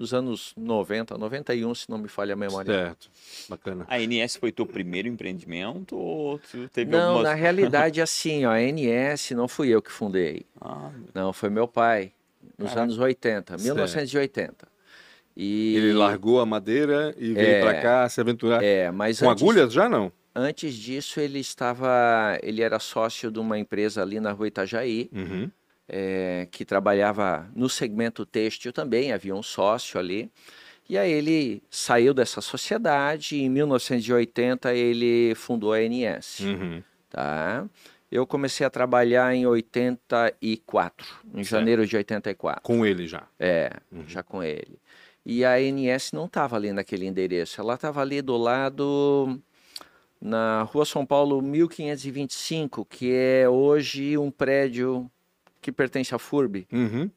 nos 0.01 0.13
anos 0.13 0.53
90, 0.57 1.17
91, 1.17 1.75
se 1.75 1.89
não 1.89 1.97
me 1.99 2.07
falha 2.07 2.33
a 2.33 2.35
memória. 2.35 2.73
Certo. 2.73 3.09
Bacana. 3.47 3.85
A 3.87 3.99
NS 3.99 4.35
foi 4.37 4.51
teu 4.51 4.65
primeiro 4.65 5.07
empreendimento 5.07 5.95
ou 5.95 6.39
tu 6.39 6.67
teve 6.69 6.89
Não, 6.91 6.99
algumas... 7.11 7.23
na 7.29 7.33
realidade, 7.35 8.01
assim, 8.01 8.45
ó, 8.45 8.51
a 8.51 8.59
NS 8.61 9.31
não 9.35 9.47
fui 9.47 9.69
eu 9.69 9.81
que 9.81 9.91
fundei. 9.91 10.45
Ah, 10.59 10.89
Não, 11.13 11.31
foi 11.31 11.49
meu 11.49 11.67
pai, 11.67 12.11
nos 12.57 12.69
Caraca. 12.69 12.81
anos 12.81 12.97
80, 12.97 13.51
Certo. 13.57 13.63
1980. 13.63 14.67
E, 15.37 15.75
Ele 15.77 15.93
largou 15.93 16.39
a 16.41 16.45
madeira 16.45 17.13
e 17.17 17.33
veio 17.33 17.47
É. 17.47 17.61
pra 17.61 17.81
cá 17.81 18.09
se 18.09 18.19
aventurar. 18.19 18.61
É, 18.63 18.91
mas 18.91 19.19
Com 19.19 19.29
antes, 19.29 19.43
agulhas 19.43 19.71
já 19.71 19.87
não? 19.87 20.11
antes 20.35 20.73
disso 20.73 21.19
ele 21.19 21.39
estava, 21.39 22.37
ele 22.41 22.61
era 22.61 22.79
sócio 22.79 23.31
de 23.31 23.39
uma 23.39 23.57
empresa 23.59 24.01
ali 24.01 24.19
na 24.19 24.31
rua 24.31 24.47
Itajaí, 24.47 25.09
Uhum. 25.13 25.49
É, 25.87 26.47
que 26.51 26.63
trabalhava 26.65 27.49
no 27.55 27.67
segmento 27.69 28.25
têxtil 28.25 28.71
também, 28.73 29.11
havia 29.11 29.35
um 29.35 29.43
sócio 29.43 29.99
ali. 29.99 30.31
E 30.89 30.97
aí 30.97 31.11
ele 31.11 31.63
saiu 31.69 32.13
dessa 32.13 32.41
sociedade 32.41 33.35
e 33.35 33.41
em 33.43 33.49
1980 33.49 34.73
ele 34.73 35.33
fundou 35.35 35.71
a 35.73 35.81
NS, 35.81 36.41
Uhum. 36.43 36.83
tá? 37.09 37.65
Eu 38.11 38.27
comecei 38.27 38.65
a 38.65 38.69
trabalhar 38.69 39.33
em 39.33 39.45
84, 39.45 41.07
em 41.33 41.43
Certo. 41.43 41.49
janeiro 41.49 41.87
de 41.87 41.95
84. 41.95 42.61
Com 42.61 42.85
ele 42.85 43.07
já. 43.07 43.23
É, 43.39 43.71
Uhum. 43.91 44.03
já 44.07 44.21
com 44.21 44.43
ele. 44.43 44.77
E 45.25 45.45
a 45.45 45.53
ANS 45.53 46.11
não 46.11 46.25
estava 46.25 46.55
ali 46.57 46.73
naquele 46.73 47.05
endereço, 47.05 47.61
ela 47.61 47.75
estava 47.75 48.01
ali 48.01 48.21
do 48.21 48.35
lado, 48.35 49.39
na 50.19 50.63
Rua 50.63 50.83
São 50.85 51.05
Paulo 51.05 51.41
1525, 51.41 52.83
que 52.85 53.13
é 53.13 53.47
hoje 53.47 54.17
um 54.17 54.29
prédio 54.31 55.09
que 55.61 55.71
pertence 55.71 56.13
à 56.15 56.19
FURB. 56.19 56.67
Uhum. 56.71 57.09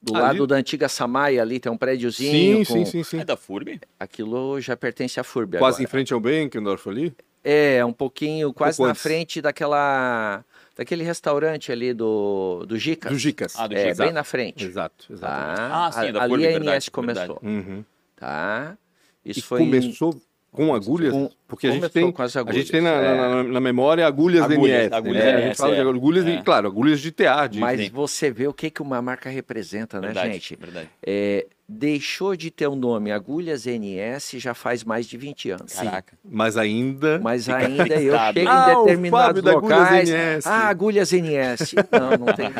Do 0.00 0.14
Ali? 0.16 0.22
lado 0.22 0.46
da 0.46 0.56
antiga 0.56 0.88
Samaia 0.88 1.42
ali 1.42 1.60
tem 1.60 1.70
um 1.70 1.76
prédiozinho. 1.76 2.64
Sim, 2.64 2.72
com... 2.72 2.84
sim, 2.84 2.84
sim, 2.84 3.02
sim. 3.04 3.20
é 3.20 3.24
da 3.24 3.36
FURB? 3.36 3.80
Aquilo 4.00 4.60
já 4.60 4.76
pertence 4.76 5.20
à 5.20 5.24
FURB 5.24 5.58
Quase 5.58 5.76
em 5.76 5.84
agora. 5.84 5.90
frente 5.90 6.12
ao 6.12 6.20
Benkendorf 6.20 6.88
ali? 6.88 7.14
É, 7.44 7.84
um 7.84 7.92
pouquinho, 7.92 8.52
quase 8.52 8.76
pouco 8.76 8.88
na 8.88 8.94
frente 8.94 9.40
daquela... 9.40 10.44
Daquele 10.76 11.04
restaurante 11.04 11.70
ali 11.70 11.92
do, 11.92 12.64
do 12.66 12.78
Gicas. 12.78 13.12
Do 13.12 13.18
Gicas. 13.18 13.54
Ah, 13.58 13.66
do 13.66 13.74
É, 13.74 13.80
Gicas. 13.80 13.98
bem 13.98 14.10
na 14.12 14.24
frente. 14.24 14.64
Exato, 14.64 15.12
exatamente. 15.12 15.56
Tá? 15.56 15.86
Ah, 15.86 15.92
sim, 15.92 15.98
A- 16.08 16.12
da 16.12 16.20
ali 16.22 16.28
FURB, 16.30 16.46
a 16.46 16.50
verdade, 16.50 16.76
ANS 16.76 16.88
começou. 16.88 17.38
Uhum. 17.42 17.84
Tá? 18.16 18.78
Isso 19.24 19.40
e 19.40 19.42
foi 19.42 19.62
em- 19.62 19.64
começou 19.66 20.20
com 20.52 20.74
agulhas? 20.74 21.12
Com- 21.12 21.30
Porque 21.48 21.66
a 21.66 21.70
gente 21.72 21.88
tem, 21.88 22.14
a 22.46 22.52
gente 22.52 22.70
tem 22.70 22.80
na, 22.80 22.90
é. 22.90 23.16
na- 23.16 23.42
na 23.42 23.60
memória 23.60 24.06
agulhas, 24.06 24.42
Agulhas, 24.44 24.60
DNS. 24.90 24.92
agulhas 24.94 25.24
né? 25.24 25.34
A 25.34 25.40
gente 25.40 25.56
fala 25.56 25.74
de 25.74 25.80
é. 25.80 25.84
agulhas, 25.84 26.26
É. 26.26 26.34
e, 26.34 26.42
claro, 26.42 26.68
agulhas 26.68 27.00
de 27.00 27.10
tear. 27.10 27.48
De, 27.48 27.58
Mas 27.58 27.80
Sim. 27.80 27.90
você 27.92 28.30
vê 28.30 28.46
o 28.46 28.52
que, 28.52 28.70
que 28.70 28.80
uma 28.82 29.00
marca 29.02 29.28
representa, 29.30 29.98
né, 30.00 30.06
verdade, 30.08 30.32
gente? 30.34 30.56
verdade. 30.56 30.88
É, 31.04 31.46
deixou 31.72 32.36
de 32.36 32.50
ter 32.50 32.66
o 32.66 32.76
nome 32.76 33.10
Agulhas 33.10 33.64
NS 33.66 34.32
já 34.38 34.54
faz 34.54 34.84
mais 34.84 35.06
de 35.06 35.16
20 35.16 35.50
anos. 35.50 35.72
Caraca. 35.74 36.16
Mas 36.24 36.56
ainda. 36.56 37.18
Mas 37.20 37.48
ainda 37.48 37.94
eu 38.00 38.12
chego 38.32 38.48
Ah, 38.48 38.72
em 38.72 38.76
o 38.76 38.84
determinados 38.84 39.10
Fábio 39.26 39.42
da 39.42 39.52
Agulhas 39.52 39.78
locais. 39.80 40.08
NS. 40.10 40.46
Ah, 40.46 40.68
agulhas 40.68 41.12
NS. 41.12 41.74
Não, 41.92 42.26
não 42.26 42.34
tem. 42.34 42.50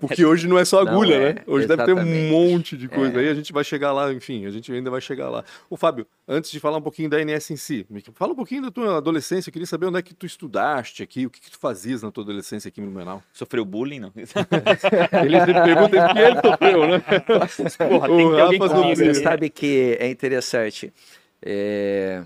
Porque 0.00 0.24
hoje 0.24 0.48
não 0.48 0.58
é 0.58 0.64
só 0.64 0.84
Não 0.84 0.92
agulha, 0.92 1.14
é, 1.14 1.32
né? 1.34 1.42
Hoje 1.46 1.66
deve 1.66 1.84
ter 1.84 1.92
um 1.92 1.98
exatamente. 1.98 2.30
monte 2.32 2.76
de 2.76 2.88
coisa 2.88 3.16
É. 3.18 3.20
aí. 3.20 3.28
A 3.28 3.34
gente 3.34 3.52
vai 3.52 3.64
chegar 3.64 3.92
lá, 3.92 4.12
enfim, 4.12 4.46
a 4.46 4.50
gente 4.50 4.72
ainda 4.72 4.90
vai 4.90 5.00
chegar 5.00 5.28
lá. 5.28 5.44
Ô, 5.68 5.76
Fábio, 5.76 6.06
antes 6.26 6.50
de 6.50 6.58
falar 6.58 6.78
um 6.78 6.82
pouquinho 6.82 7.08
da 7.10 7.18
NS 7.20 7.50
em 7.52 7.56
si, 7.56 7.86
me 7.90 8.02
fala 8.14 8.32
um 8.32 8.36
pouquinho 8.36 8.62
da 8.62 8.70
tua 8.70 8.96
adolescência. 8.98 9.48
Eu 9.50 9.52
queria 9.52 9.66
saber 9.66 9.86
onde 9.86 9.98
é 9.98 10.02
que 10.02 10.14
tu 10.14 10.26
estudaste 10.26 11.02
aqui, 11.02 11.26
o 11.26 11.30
que, 11.30 11.40
que 11.40 11.50
tu 11.50 11.58
fazias 11.58 12.02
na 12.02 12.10
tua 12.10 12.24
adolescência 12.24 12.68
aqui 12.68 12.80
no 12.80 12.88
Blumenau. 12.88 13.22
Sofreu 13.32 13.64
bullying, 13.64 14.00
não? 14.00 14.12
Ele 15.24 15.40
pergunta 15.64 16.08
que 16.12 16.18
ele 16.18 16.40
sofreu, 16.40 16.88
né? 16.88 17.02
Porra, 17.88 18.10
O 18.10 18.16
tem 18.16 18.30
que 18.30 18.53
Você 18.96 19.06
né? 19.06 19.14
sabe 19.14 19.50
que 19.50 19.96
é 19.98 20.08
interessante. 20.08 20.92
É, 21.42 22.24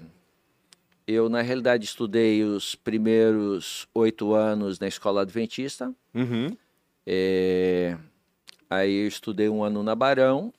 Eu, 1.06 1.28
na 1.28 1.42
realidade, 1.42 1.84
estudei 1.84 2.44
os 2.44 2.74
primeiros 2.74 3.88
oito 3.94 4.34
anos 4.34 4.78
na 4.78 4.86
escola 4.86 5.22
adventista. 5.22 5.92
Uhum. 6.14 6.56
É, 7.06 7.96
Aí 8.70 9.04
eu 9.04 9.08
estudei 9.08 9.48
um 9.48 9.64
ano 9.64 9.82
na 9.82 9.94
Barão. 9.94 10.52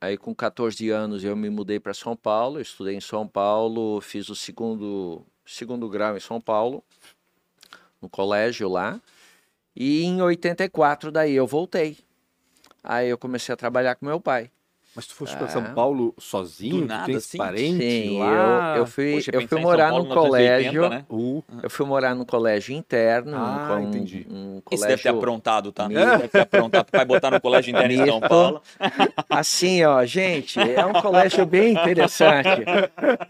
Aí 0.00 0.16
com 0.16 0.34
14 0.34 0.90
anos 0.90 1.22
eu 1.22 1.36
me 1.36 1.48
mudei 1.48 1.78
para 1.78 1.94
São 1.94 2.16
Paulo. 2.16 2.58
Eu 2.58 2.62
estudei 2.62 2.96
em 2.96 3.00
São 3.00 3.26
Paulo, 3.26 4.00
fiz 4.00 4.28
o 4.28 4.34
segundo, 4.34 5.24
segundo 5.44 5.88
grau 5.88 6.16
em 6.16 6.20
São 6.20 6.40
Paulo, 6.40 6.82
no 8.02 8.08
colégio 8.08 8.68
lá. 8.68 9.00
E 9.74 10.02
em 10.02 10.20
84 10.20 11.12
daí 11.12 11.34
eu 11.34 11.46
voltei. 11.46 11.98
Aí 12.82 13.08
eu 13.08 13.18
comecei 13.18 13.52
a 13.52 13.56
trabalhar 13.56 13.94
com 13.94 14.06
meu 14.06 14.20
pai. 14.20 14.50
Mas 14.96 15.06
tu 15.06 15.14
foste 15.14 15.36
pra 15.36 15.44
Ah. 15.46 15.50
São 15.50 15.62
Paulo 15.74 16.14
sozinho? 16.18 16.76
Do 16.76 16.82
tu 16.82 16.88
nada, 16.88 17.04
tens 17.06 17.16
assim? 17.16 17.36
parente 17.38 17.78
Sim, 17.90 18.18
lá? 18.18 18.72
eu, 18.76 18.80
eu 18.80 18.86
fui, 18.86 19.12
Poxa, 19.12 19.30
eu 19.34 19.46
fui 19.46 19.60
morar 19.60 19.90
Paulo 19.90 20.04
num 20.04 20.08
1980, 20.10 20.70
colégio. 20.80 20.88
né? 20.88 21.04
Uh, 21.10 21.44
Eu 21.62 21.68
fui 21.70 21.84
morar 21.86 22.14
num 22.14 22.24
colégio 22.24 22.74
interno, 22.74 23.36
Ah, 23.36 23.76
um, 23.78 23.88
entendi. 23.88 24.26
um 24.30 24.62
Esse 24.70 24.86
deve 24.86 25.02
ter 25.02 25.08
colégio 25.10 25.18
aprontado, 25.18 25.70
tá? 25.70 25.86
misto. 25.86 26.02
Deve 26.02 26.28
ter 26.28 26.40
aprontado. 26.40 26.88
Vai 26.90 27.04
botar 27.04 27.30
no 27.30 27.40
colégio 27.40 27.70
interno 27.76 27.92
em 27.92 28.06
São. 28.06 28.20
Paulo. 28.20 28.62
Assim, 29.28 29.84
ó, 29.84 30.02
gente, 30.06 30.58
é 30.58 30.84
um 30.86 30.94
colégio 30.94 31.44
bem 31.44 31.72
interessante, 31.74 32.64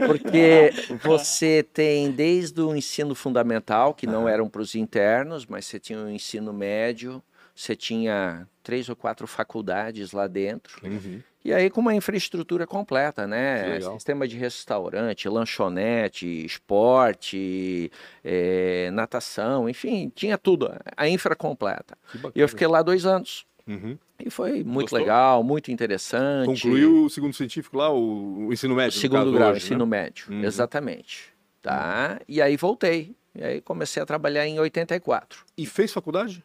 porque 0.07 0.71
você 1.03 1.63
tem 1.73 2.11
desde 2.11 2.61
o 2.61 2.75
ensino 2.77 3.15
fundamental, 3.15 3.93
que 3.95 4.07
não 4.07 4.29
eram 4.29 4.49
para 4.49 4.63
os 4.63 4.75
internos, 4.75 5.47
mas 5.47 5.67
você 5.67 5.79
tinha 5.79 5.99
o 5.99 6.09
ensino 6.09 6.53
médio, 6.53 7.23
você 7.55 7.75
tinha 7.75 8.47
três 8.63 8.89
ou 8.89 8.97
quatro 8.97 9.27
faculdades 9.27 10.13
lá 10.13 10.27
dentro, 10.27 10.79
uhum. 10.85 11.21
E 11.47 11.53
aí 11.55 11.71
com 11.71 11.81
uma 11.81 11.95
infraestrutura 11.95 12.67
completa, 12.67 13.27
né? 13.27 13.81
Sistema 13.81 14.27
de 14.27 14.37
restaurante, 14.37 15.29
lanchonete, 15.29 16.45
esporte, 16.45 17.91
eh, 18.25 18.91
natação, 18.93 19.69
enfim, 19.69 20.11
tinha 20.15 20.37
tudo, 20.37 20.71
a 20.97 21.09
infra 21.09 21.37
completa. 21.37 21.97
E 22.35 22.41
eu 22.41 22.49
fiquei 22.49 22.67
lá 22.67 22.83
dois 22.83 23.07
anos. 23.07 23.47
Uhum. 23.67 23.97
E 24.19 24.29
foi 24.31 24.65
muito 24.65 24.87
Gostou? 24.91 24.99
legal, 24.99 25.43
muito 25.45 25.71
interessante. 25.71 26.47
Concluiu 26.47 27.05
o 27.05 27.11
segundo 27.11 27.35
científico 27.35 27.77
lá, 27.77 27.93
o, 27.93 28.47
o 28.47 28.53
ensino 28.53 28.75
médio? 28.75 28.97
no 28.97 29.01
segundo 29.01 29.33
grau, 29.33 29.51
hoje, 29.51 29.65
ensino 29.67 29.87
né? 29.87 30.03
médio, 30.03 30.27
Uhum. 30.31 30.43
exatamente. 30.45 31.33
Tá? 31.63 32.21
E 32.29 32.41
aí 32.43 32.57
voltei. 32.57 33.15
E 33.35 33.45
aí 33.45 33.61
comecei 33.61 34.03
a 34.03 34.07
trabalhar 34.07 34.47
em 34.47 34.59
84. 34.59 35.45
E 35.57 35.67
fez 35.67 35.93
faculdade? 35.93 36.43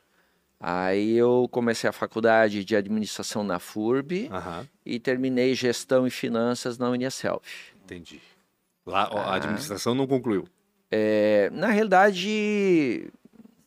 Aí 0.62 1.18
eu 1.18 1.48
comecei 1.51 1.89
a 1.89 1.94
faculdade 1.94 2.63
de 2.63 2.75
administração 2.75 3.44
na 3.44 3.58
FURB 3.60 4.30
Aham, 4.32 4.68
e 4.86 5.00
terminei 5.00 5.56
gestão 5.56 6.06
e 6.06 6.12
finanças 6.12 6.77
na 6.77 6.89
Unicelv. 6.89 7.41
entendi. 7.84 8.22
Lá, 8.86 9.03
a 9.03 9.32
Ah. 9.32 9.36
administração 9.36 9.96
não 9.96 10.06
concluiu. 10.06 10.48
É, 10.91 11.50
na 11.51 11.68
realidade, 11.68 13.08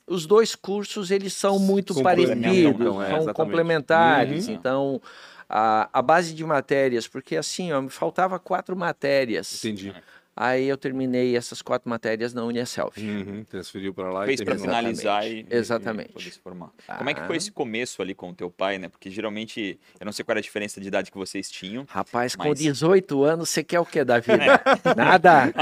os 0.07 0.27
dois 0.27 0.55
cursos 0.55 1.11
eles 1.11 1.33
são 1.33 1.59
muito 1.59 2.01
parecidos, 2.03 2.47
então, 2.81 3.03
é, 3.03 3.09
são 3.09 3.17
exatamente. 3.19 3.35
complementares. 3.35 4.47
Uhum. 4.49 4.55
Então, 4.55 5.03
a, 5.49 5.89
a 5.93 6.03
base 6.03 6.35
de 6.35 6.45
matérias, 6.45 7.09
porque 7.09 7.37
assim, 7.37 7.73
ó, 7.73 7.81
me 7.81 7.91
faltava 7.91 8.39
quatro 8.39 8.77
matérias. 8.77 9.65
Entendi. 9.65 9.95
Aí 10.37 10.67
eu 10.69 10.77
terminei 10.77 11.37
essas 11.37 11.63
quatro 11.63 11.89
matérias 11.89 12.35
na 12.35 12.45
Unicelv. 12.45 12.93
Uhum, 12.99 13.45
transferiu 13.45 13.95
para 13.95 14.11
lá 14.11 14.27
Fez 14.27 14.41
e 14.41 14.45
para 14.45 14.59
finalizar 14.59 15.27
e, 15.27 15.47
Exatamente. 15.49 16.11
e 16.11 16.13
poder 16.13 16.31
se 16.33 16.39
formar. 16.41 16.71
Como 16.99 17.09
é 17.11 17.15
que 17.15 17.21
foi 17.25 17.37
Ah. 17.37 17.39
esse 17.39 17.53
começo 17.53 18.03
ali 18.03 18.15
com 18.15 18.31
o 18.31 18.35
teu 18.35 18.51
pai, 18.51 18.79
né? 18.79 18.89
Porque 18.89 19.11
geralmente, 19.11 19.79
eu 20.01 20.05
não 20.05 20.13
sei 20.13 20.25
qual 20.25 20.33
era 20.33 20.41
a 20.41 20.43
diferença 20.43 20.81
de 20.81 20.89
idade 20.89 21.11
que 21.13 21.17
vocês 21.17 21.51
tinham. 21.51 21.85
Rapaz, 21.89 22.35
com 22.35 22.49
Mas- 22.49 22.59
18 22.59 23.23
anos, 23.23 23.49
você 23.51 23.63
quer 23.63 23.79
o 23.81 23.87
que 23.87 24.03
da 24.05 24.19
vida? 24.19 24.61
Nada. 24.97 25.53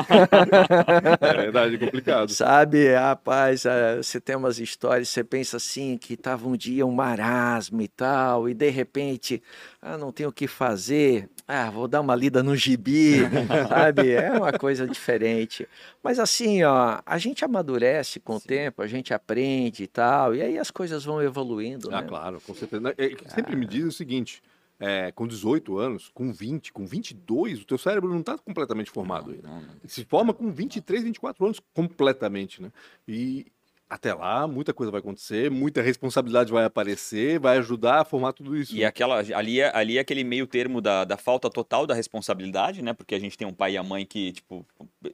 É 1.21 1.33
verdade, 1.37 1.79
complicado. 1.79 2.31
Sabe, 2.33 2.95
rapaz, 2.95 3.67
ah, 3.67 3.97
você 4.03 4.21
tem 4.21 4.37
umas 4.37 4.59
histórias, 4.59 5.09
você 5.09 5.23
pensa 5.23 5.57
assim, 5.59 5.99
que 5.99 6.17
tava 6.17 6.49
um 6.49 6.57
dia 6.57 6.87
um 6.87 6.93
marasmo 6.93 7.83
e 7.83 7.89
tal, 7.89 8.49
e 8.49 8.55
de 8.55 8.71
repente, 8.71 9.43
ah, 9.83 9.99
não 9.99 10.13
tenho 10.13 10.29
o 10.29 10.33
que 10.33 10.47
fazer, 10.47 11.29
ah, 11.47 11.69
vou 11.69 11.89
dar 11.89 12.01
uma 12.01 12.15
lida 12.15 12.41
no 12.41 12.55
gibi, 12.55 13.17
sabe? 13.69 14.13
É 14.13 14.31
uma 14.31 14.53
coisa 14.53 14.87
diferente. 14.87 15.69
Mas 16.03 16.21
assim, 16.21 16.63
ó, 16.63 17.01
a 17.05 17.19
gente 17.19 17.45
amadurece 17.45 18.21
com 18.21 18.37
o 18.37 18.41
tempo, 18.41 18.81
a 18.81 18.87
gente 18.87 19.13
aprende 19.13 19.83
e 19.83 19.87
tal, 19.89 20.35
e 20.37 20.41
aí 20.41 20.57
as 20.57 20.71
coisas 20.71 21.05
vão 21.05 21.21
evoluindo, 21.21 21.89
Ah, 21.93 22.01
né? 22.01 22.07
claro, 22.07 22.41
com 22.41 22.55
certeza. 22.55 22.95
É, 22.97 23.09
que 23.09 23.29
sempre 23.31 23.57
me 23.57 23.67
dizem 23.67 23.89
o 23.89 23.93
seguinte: 23.93 24.41
é, 24.79 25.11
com 25.11 25.27
18 25.27 25.77
anos, 25.79 26.11
com 26.15 26.33
20, 26.33 26.73
com 26.73 26.87
22, 26.87 27.63
o 27.63 27.65
teu 27.67 27.77
cérebro 27.79 28.09
não 28.11 28.21
está 28.21 28.39
completamente 28.39 28.91
formado 28.91 29.33
ainda. 29.33 29.49
Não, 29.49 29.61
não. 29.61 29.69
Ele 29.83 29.89
se 29.89 30.05
forma 30.05 30.33
com 30.33 30.51
23, 30.51 31.03
24 31.03 31.45
anos 31.45 31.61
completamente, 31.75 32.63
né? 32.63 32.71
E 33.09 33.47
até 33.95 34.15
lá, 34.15 34.47
muita 34.49 34.73
coisa 34.73 34.91
vai 34.91 35.01
acontecer, 35.01 35.51
muita 35.51 35.83
responsabilidade 35.83 36.51
vai 36.51 36.65
aparecer, 36.65 37.39
vai 37.39 37.59
ajudar 37.59 38.01
a 38.01 38.05
formar 38.05 38.33
tudo 38.33 38.57
isso. 38.57 38.75
E 38.75 38.85
aquela, 38.85 39.19
ali, 39.35 39.61
é, 39.61 39.71
ali 39.77 39.99
é 39.99 40.01
aquele 40.01 40.25
meio 40.25 40.47
termo 40.47 40.81
da, 40.81 41.05
da 41.05 41.17
falta 41.19 41.51
total 41.51 41.87
da 41.87 41.95
responsabilidade, 41.95 42.81
né? 42.83 42.93
Porque 42.95 43.15
a 43.15 43.19
gente 43.21 43.37
tem 43.37 43.47
um 43.47 43.53
pai 43.53 43.73
e 43.73 43.77
a 43.77 43.83
mãe 43.83 44.07
que, 44.07 44.33
tipo, 44.33 44.67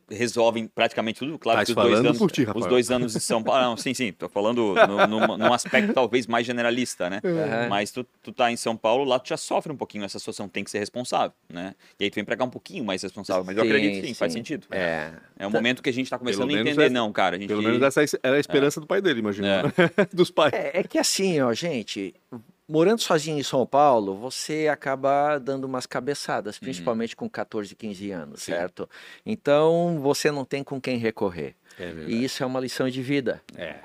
resolvem 0.08 0.66
praticamente 0.68 1.18
tudo. 1.18 1.38
Claro 1.38 1.58
Tá 1.58 1.64
que 1.64 1.73
os 1.73 1.75
dois, 1.76 1.99
anos, 1.99 2.18
por 2.18 2.30
ti, 2.30 2.47
os 2.54 2.66
dois 2.66 2.90
anos 2.90 3.12
de 3.14 3.20
São 3.20 3.42
Paulo... 3.42 3.62
Não, 3.62 3.76
sim, 3.76 3.92
sim. 3.94 4.12
Tô 4.12 4.28
falando 4.28 4.75
no, 4.87 5.06
num, 5.08 5.37
num 5.37 5.52
aspecto 5.52 5.92
talvez 5.92 6.26
mais 6.26 6.47
generalista, 6.47 7.11
né? 7.11 7.20
Aham. 7.25 7.68
Mas 7.68 7.90
tu, 7.90 8.04
tu 8.23 8.30
tá 8.32 8.52
em 8.52 8.56
São 8.56 8.76
Paulo, 8.76 9.04
lá 9.04 9.18
tu 9.18 9.28
já 9.28 9.37
sofre 9.37 9.73
um 9.73 9.76
pouquinho 9.76 10.04
essa 10.04 10.18
situação, 10.18 10.49
tem 10.49 10.62
que 10.62 10.70
ser 10.70 10.78
responsável, 10.78 11.32
né? 11.49 11.75
E 11.99 12.04
aí 12.04 12.11
tu 12.11 12.14
vem 12.14 12.25
pra 12.25 12.37
cá 12.37 12.44
um 12.44 12.50
pouquinho 12.50 12.85
mais 12.85 13.02
responsável. 13.02 13.42
Mas 13.44 13.56
eu 13.56 13.64
Sim, 13.64 13.68
acredito 13.70 14.00
que 14.02 14.06
sim, 14.08 14.14
faz 14.14 14.32
sim. 14.32 14.38
sentido. 14.38 14.66
É, 14.70 15.11
É 15.37 15.47
um 15.47 15.50
momento 15.50 15.82
que 15.82 15.90
a 15.90 15.92
gente 15.92 16.08
tá 16.08 16.18
começando 16.18 16.44
a 16.44 16.47
menos 16.47 16.61
entender, 16.66 16.85
essa- 16.85 16.94
não, 16.94 17.12
cara. 17.12 17.37
A 17.37 17.38
gente... 17.38 17.49
Pelo 17.49 17.62
menos 17.62 17.82
essa 17.82 18.04
era 18.23 18.37
a 18.37 18.40
esperança 18.40 18.67
do 18.76 18.87
pai 18.87 19.00
dele, 19.00 19.20
imagina. 19.20 19.48
É. 19.48 19.62
né? 19.62 19.72
Dos 20.12 20.30
pais. 20.30 20.52
É, 20.52 20.80
é 20.80 20.82
que 20.82 20.98
assim, 20.98 21.40
ó, 21.40 21.52
gente, 21.52 22.14
morando 22.68 23.00
sozinho 23.00 23.38
em 23.38 23.42
São 23.42 23.66
Paulo, 23.66 24.14
você 24.14 24.68
acaba 24.68 25.38
dando 25.38 25.64
umas 25.64 25.87
cabeçadas, 25.87 26.58
principalmente 26.58 27.16
com 27.16 27.28
14, 27.28 27.75
15 27.75 28.10
anos, 28.10 28.42
Sim. 28.42 28.52
certo? 28.52 28.88
Então, 29.25 29.98
você 30.00 30.30
não 30.30 30.44
tem 30.44 30.62
com 30.62 30.80
quem 30.80 30.98
recorrer. 30.98 31.54
É 31.80 31.92
E 32.06 32.25
isso 32.25 32.42
é 32.42 32.47
uma 32.47 32.61
lição 32.61 32.88
de 32.88 33.00
vida. 33.02 33.40
É. 33.56 33.76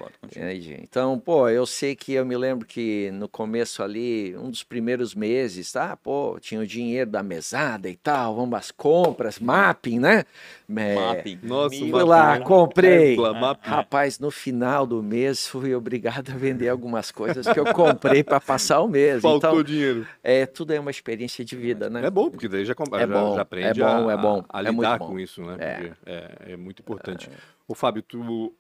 Então, 0.81 1.19
pô, 1.19 1.47
eu 1.50 1.65
sei 1.65 1.95
que 1.95 2.13
eu 2.13 2.25
me 2.25 2.35
lembro 2.35 2.65
que 2.65 3.12
no 3.13 3.27
começo 3.27 3.83
ali, 3.83 4.35
um 4.38 4.50
dos 4.50 4.63
primeiros 4.63 5.13
meses, 5.13 5.71
tá? 5.71 5.95
Pô, 5.95 6.38
tinha 6.39 6.59
o 6.62 6.65
dinheiro 6.67 7.09
da 7.09 7.21
mesada 7.21 7.89
e 7.89 7.95
tal, 7.95 8.35
vamos 8.35 8.57
às 8.57 8.71
compras, 8.71 9.39
mapping, 9.39 10.00
né? 10.00 10.25
É, 10.75 10.95
Mapping. 10.95 11.39
Nossa, 11.43 11.75
Fui 11.75 12.03
lá, 12.03 12.25
mapping, 12.27 12.39
né? 12.39 12.45
comprei. 12.45 13.09
Tesla, 13.15 13.33
mapping. 13.33 13.69
Rapaz, 13.69 14.17
no 14.17 14.31
final 14.31 14.88
do 14.88 15.03
mês 15.03 15.47
fui 15.47 15.75
obrigado 15.75 16.31
a 16.31 16.35
vender 16.35 16.69
algumas 16.69 17.12
coisas 17.12 17.45
que 17.47 17.59
eu 17.59 17.65
comprei 17.73 18.23
para 18.23 18.39
passar 18.39 18.81
o 18.81 18.88
mês. 18.88 19.21
Faltou 19.21 19.51
Então, 19.51 19.63
dinheiro. 19.63 20.07
é, 20.23 20.45
tudo 20.45 20.73
é 20.73 20.79
uma 20.79 20.89
experiência 20.89 21.45
de 21.45 21.55
vida, 21.55 21.89
né? 21.89 22.03
É 22.05 22.09
bom, 22.09 22.29
porque 22.31 22.47
daí 22.47 22.65
já, 22.65 22.73
É 22.73 23.00
já, 23.00 23.07
bom, 23.07 23.33
já 23.33 23.39
é 23.39 23.41
aprende 23.41 23.79
bom, 23.81 24.09
a, 24.09 24.13
é 24.13 24.17
bom, 24.17 24.43
a 24.50 24.59
é 24.63 24.71
muito 24.71 24.77
lidar 24.81 24.97
bom. 25.00 25.07
com 25.07 25.19
isso, 25.19 25.41
né? 25.43 25.55
É. 25.59 25.73
Porque 25.75 25.93
é, 26.05 26.31
é 26.53 26.57
muito 26.57 26.79
importante. 26.81 27.29
Ô, 27.67 27.74
Fábio, 27.74 28.01
tu, 28.03 28.53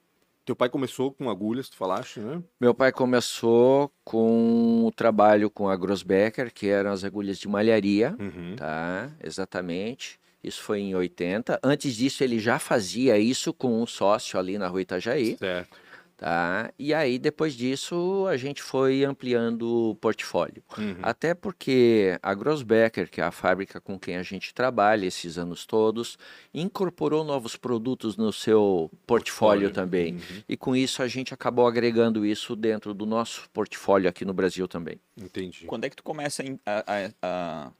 teu 0.45 0.55
pai 0.55 0.69
começou 0.69 1.11
com 1.11 1.29
agulhas, 1.29 1.69
tu 1.69 1.75
falaste, 1.75 2.19
né? 2.19 2.41
Meu 2.59 2.73
pai 2.73 2.91
começou 2.91 3.91
com 4.03 4.85
o 4.85 4.91
trabalho 4.91 5.49
com 5.49 5.67
a 5.69 5.75
Grossbecker, 5.75 6.53
que 6.53 6.67
eram 6.67 6.91
as 6.91 7.03
agulhas 7.03 7.37
de 7.37 7.47
malharia, 7.47 8.15
Uhum. 8.19 8.55
tá? 8.55 9.11
Exatamente. 9.23 10.19
Isso 10.43 10.61
foi 10.61 10.79
em 10.81 10.93
80. 10.95 11.57
Antes 11.63 11.95
disso, 11.95 12.23
ele 12.23 12.37
já 12.39 12.59
fazia 12.59 13.17
isso 13.17 13.53
com 13.53 13.81
um 13.81 13.85
sócio 13.85 14.37
ali 14.37 14.57
na 14.57 14.67
rua 14.67 14.81
Itajaí. 14.81 15.37
Certo. 15.37 15.77
Tá? 16.23 16.71
E 16.79 16.93
aí, 16.93 17.19
depois 17.19 17.53
disso, 17.53 18.25
a 18.29 18.37
gente 18.37 18.63
foi 18.63 19.03
ampliando 19.03 19.89
o 19.89 19.95
portfólio. 19.95 20.63
Uhum. 20.77 20.95
Até 21.01 21.33
porque 21.33 22.17
a 22.23 22.33
Grossbecker, 22.33 23.11
que 23.11 23.19
é 23.19 23.25
a 23.25 23.29
fábrica 23.31 23.81
com 23.81 23.99
quem 23.99 24.15
a 24.15 24.23
gente 24.23 24.53
trabalha 24.53 25.05
esses 25.05 25.37
anos 25.37 25.65
todos, 25.65 26.17
incorporou 26.53 27.25
novos 27.25 27.57
produtos 27.57 28.15
no 28.15 28.31
seu 28.31 28.89
portfólio, 29.05 29.63
Portfólio. 29.63 29.71
também. 29.71 30.13
Uhum. 30.13 30.43
E 30.47 30.55
com 30.55 30.73
isso 30.73 31.03
a 31.03 31.09
gente 31.09 31.33
acabou 31.33 31.67
agregando 31.67 32.25
isso 32.25 32.55
dentro 32.55 32.93
do 32.93 33.05
nosso 33.05 33.49
portfólio 33.51 34.07
aqui 34.09 34.23
no 34.23 34.33
Brasil 34.33 34.65
também. 34.65 35.01
Entendi. 35.17 35.65
Quando 35.65 35.83
é 35.83 35.89
que 35.89 35.95
tu 35.97 36.03
começa 36.03 36.41
a, 36.65 36.71
a- 36.87 37.11
a- 37.21 37.71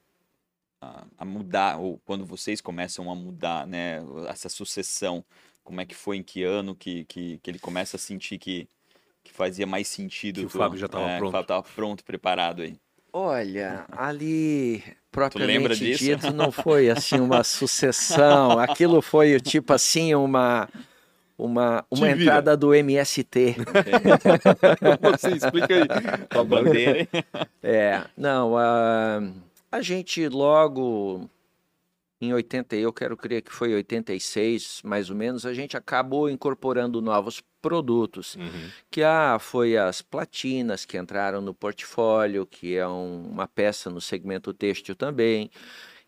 a, 0.82 1.04
a 1.20 1.24
mudar, 1.24 1.78
ou 1.80 1.98
quando 2.04 2.26
vocês 2.26 2.60
começam 2.60 3.10
a 3.10 3.16
mudar, 3.16 3.66
né, 3.66 4.02
essa 4.28 4.50
sucessão, 4.50 5.24
como 5.64 5.82
é 5.82 5.86
que 5.86 5.96
foi, 5.96 6.18
em 6.18 6.24
que 6.24 6.44
ano 6.44 6.76
que, 6.76 7.06
que, 7.06 7.40
que 7.42 7.50
ele 7.50 7.60
começa 7.60 7.98
a 7.98 8.00
sentir 8.00 8.38
que, 8.38 8.68
que 9.24 9.32
fazia 9.32 9.66
mais 9.66 9.88
sentido? 9.88 10.42
Que 10.42 10.46
o 10.46 10.50
Fábio 10.50 10.78
já 10.78 10.86
estava 10.86 11.10
é, 11.10 11.18
pronto. 11.18 11.22
Que 11.22 11.30
o 11.30 11.32
Fábio 11.32 11.44
estava 11.44 11.64
pronto, 11.76 12.04
preparado 12.04 12.62
aí. 12.62 12.76
Olha, 13.16 13.86
ali 13.92 14.78
lembra 14.78 14.96
propriamente 15.12 15.76
disso? 15.76 16.04
dito 16.04 16.32
não 16.34 16.52
foi 16.52 16.90
assim 16.90 17.20
uma 17.20 17.44
sucessão. 17.44 18.60
Aquilo 18.60 19.02
foi 19.02 19.36
o 19.36 19.40
tipo 19.40 19.72
assim 19.72 20.16
uma 20.16 20.68
uma, 21.38 21.86
uma 21.90 22.08
Te 22.08 22.14
vira. 22.14 22.22
entrada 22.24 22.58
do 22.58 22.74
MST. 22.74 23.56
Você 25.02 25.30
explica 25.36 25.74
aí. 25.76 25.88
Com 26.32 26.40
a 26.40 26.44
bandeira, 26.44 27.00
hein? 27.00 27.08
É, 27.62 28.04
não, 28.16 28.58
a, 28.58 29.22
a 29.72 29.82
gente 29.82 30.28
logo 30.30 31.30
em 32.24 32.34
80, 32.34 32.76
eu 32.76 32.92
quero 32.94 33.16
crer 33.18 33.42
que 33.42 33.52
foi 33.52 33.74
86, 33.74 34.82
mais 34.84 35.10
ou 35.10 35.16
menos, 35.16 35.46
a 35.46 35.54
gente 35.54 35.76
acabou 35.78 36.30
incorporando 36.30 37.02
novos 37.02 37.42
produtos, 37.62 38.36
Uhum. 38.36 38.70
que 38.92 39.02
ah, 39.04 39.38
foi 39.40 39.78
as 39.78 40.02
platinas 40.02 40.86
que 40.86 40.98
entraram 40.98 41.42
no 41.42 41.54
portfólio, 41.54 42.46
que 42.46 42.76
é 42.76 42.88
um- 42.88 43.30
uma 43.30 43.48
peça 43.48 43.90
no 43.90 44.02
segmento 44.02 44.54
têxtil 44.54 44.96
também. 44.96 45.50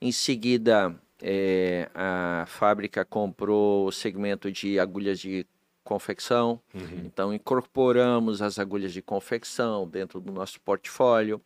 Em 0.02 0.12
seguida, 0.12 0.94
eh, 1.22 1.90
a 1.94 2.46
fábrica 2.48 3.04
comprou 3.06 3.88
o 3.88 3.92
segmento 3.92 4.52
de 4.52 4.80
agulhas 4.80 5.20
de 5.20 5.46
confecção, 5.84 6.60
Uhum. 6.74 7.04
então 7.06 7.34
incorporamos 7.34 8.42
as 8.42 8.58
agulhas 8.60 8.92
de 8.92 9.02
confecção 9.02 9.88
dentro 9.88 10.20
do 10.20 10.32
nosso 10.34 10.60
portfólio. 10.62 11.42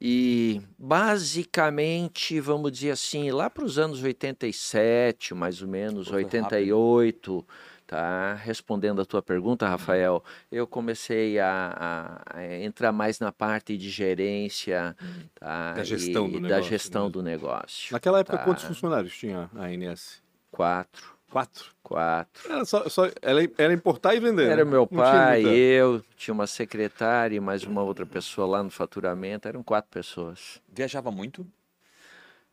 E 0.00 0.60
basicamente, 0.78 2.38
vamos 2.40 2.70
dizer 2.72 2.90
assim, 2.90 3.30
lá 3.30 3.48
para 3.48 3.64
os 3.64 3.78
anos 3.78 4.02
87, 4.02 5.32
mais 5.34 5.62
ou 5.62 5.68
menos, 5.68 6.06
Pô, 6.06 6.12
foi 6.12 6.22
rápido. 6.22 6.44
88, 6.44 7.46
tá? 7.86 8.34
Respondendo 8.34 9.00
a 9.00 9.06
tua 9.06 9.22
pergunta, 9.22 9.66
Rafael, 9.66 10.22
eu 10.52 10.66
comecei 10.66 11.38
a, 11.38 12.20
a- 12.28 12.38
a 12.38 12.56
entrar 12.62 12.92
mais 12.92 13.18
na 13.18 13.32
parte 13.32 13.76
de 13.78 13.88
gerência, 13.88 14.94
tá? 15.34 15.72
Da 15.72 15.84
gestão 15.84 16.28
E 16.28 16.32
do 16.32 16.40
da 16.40 16.48
negócio 16.48 16.68
gestão 16.70 17.02
mesmo. 17.04 17.12
do 17.12 17.22
negócio. 17.22 17.92
Naquela 17.92 18.20
época, 18.20 18.36
Tá. 18.38 18.44
quantos 18.44 18.64
funcionários 18.64 19.16
tinha 19.16 19.50
a 19.54 19.62
ANS? 19.64 20.22
Quatro, 20.50 21.15
Quatro. 21.30 21.70
quatro. 21.82 22.50
Era 22.50 22.64
só, 22.64 22.88
só- 22.88 23.06
era, 23.20 23.40
era 23.58 23.72
importar 23.72 24.14
e 24.14 24.20
vender. 24.20 24.46
Era 24.50 24.64
né? 24.64 24.70
meu 24.70 24.86
tinha 24.86 25.00
pai, 25.02 25.42
muita- 25.42 25.56
eu, 25.56 26.02
tinha 26.16 26.32
uma 26.34 26.46
secretária 26.46 27.36
e 27.36 27.40
mais 27.40 27.64
uma 27.64 27.82
outra 27.82 28.06
pessoa 28.06 28.46
lá 28.46 28.62
no 28.62 28.70
faturamento, 28.70 29.46
eram 29.48 29.62
quatro 29.62 29.90
pessoas. 29.90 30.60
Viajava 30.72 31.10
muito? 31.10 31.46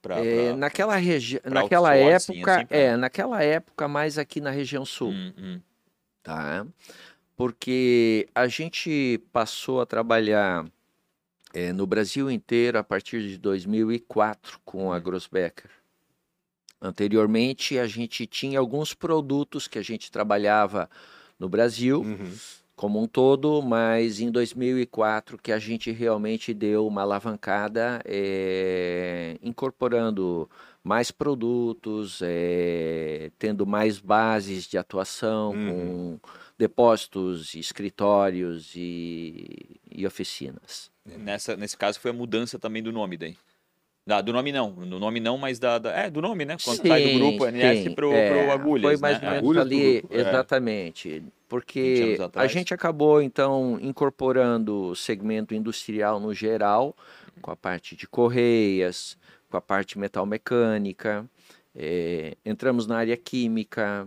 Pra, 0.02 0.20
É, 0.20 0.50
pra- 0.50 0.58
naquela 0.58 0.96
região, 0.98 1.40
naquela 1.46 1.94
outsourcing, 1.94 2.34
época, 2.40 2.56
assim, 2.58 2.66
pra- 2.68 2.78
é, 2.78 2.98
naquela 2.98 3.42
época 3.44 3.88
mais 3.88 4.18
aqui 4.18 4.42
na 4.42 4.50
região 4.50 4.84
sul, 4.86 5.12
Hum, 5.12 5.34
hum. 5.38 5.62
tá? 6.22 6.66
Porque 7.38 8.28
a 8.36 8.48
gente 8.48 9.22
passou 9.32 9.80
a 9.82 9.86
trabalhar 9.86 10.66
é, 11.54 11.72
no 11.72 11.86
Brasil 11.86 12.30
inteiro 12.32 12.80
a 12.80 12.84
partir 12.84 13.22
de 13.22 13.38
2004 13.38 14.60
com 14.66 14.92
a 14.92 15.00
Grossbecker. 15.00 15.70
Anteriormente, 16.84 17.80
a 17.80 17.88
gente 17.88 18.28
tinha 18.28 18.60
alguns 18.60 18.94
produtos 18.94 19.70
que 19.70 19.80
a 19.80 19.82
gente 19.82 20.12
trabalhava 20.12 20.90
no 21.40 21.48
Brasil, 21.48 22.02
Uhum. 22.02 22.34
como 22.76 23.02
um 23.02 23.08
todo, 23.08 23.62
mas 23.62 24.20
em 24.20 24.30
2004 24.30 25.38
que 25.38 25.54
a 25.54 25.60
gente 25.60 25.92
realmente 25.92 26.54
deu 26.54 26.86
uma 26.86 27.02
alavancada, 27.04 28.02
eh, 28.04 29.38
incorporando 29.42 30.50
mais 30.84 31.10
produtos, 31.10 32.20
eh, 32.22 33.32
tendo 33.40 33.66
mais 33.66 34.00
bases 34.00 34.66
de 34.68 34.78
atuação, 34.78 35.52
Uhum. 35.52 35.70
com 36.20 36.20
depósitos, 36.58 37.56
escritórios 37.56 38.74
e, 38.76 39.80
e 39.90 40.06
oficinas. 40.06 40.92
Nessa, 41.06 41.56
nesse 41.56 41.78
caso 41.78 41.98
foi 42.00 42.12
a 42.12 42.14
mudança 42.14 42.60
também 42.60 42.84
do 42.84 42.92
nome 42.92 43.16
daí. 43.18 43.38
Da, 44.06 44.20
do 44.20 44.34
nome 44.34 44.52
não, 44.52 44.72
do 44.72 45.00
nome 45.00 45.20
não, 45.22 45.38
mas 45.38 45.60
da, 45.60 45.78
da- 45.80 45.92
é 45.92 46.10
do 46.10 46.22
nome, 46.22 46.44
né? 46.44 46.58
Quando 46.62 46.86
sai 46.86 47.04
do 47.14 47.20
grupo 47.20 47.46
NS 47.46 47.84
sim, 47.84 47.92
pro, 47.96 48.12
é, 48.12 48.30
pro 48.30 48.52
Agulhas, 48.52 48.84
Foi 48.84 48.98
mais 48.98 49.22
né? 49.22 49.40
ou 49.42 49.54
menos 49.54 49.58
ali, 49.58 50.04
é. 50.10 50.20
exatamente. 50.20 51.10
20 51.20 51.24
Porque 51.48 52.18
a 52.36 52.48
gente 52.48 52.74
acabou, 52.74 53.22
então, 53.22 53.78
incorporando 53.82 54.88
o 54.90 54.96
segmento 54.96 55.54
industrial 55.56 56.20
no 56.20 56.34
geral, 56.34 56.94
com 57.42 57.50
a 57.52 57.56
parte 57.56 57.96
de 57.96 58.06
correias, 58.06 59.18
com 59.50 59.56
a 59.56 59.62
parte 59.62 59.98
metal 59.98 60.26
mecânica, 60.26 61.26
eh, 61.74 62.36
entramos 62.46 62.86
na 62.86 62.98
área 62.98 63.16
química, 63.16 64.06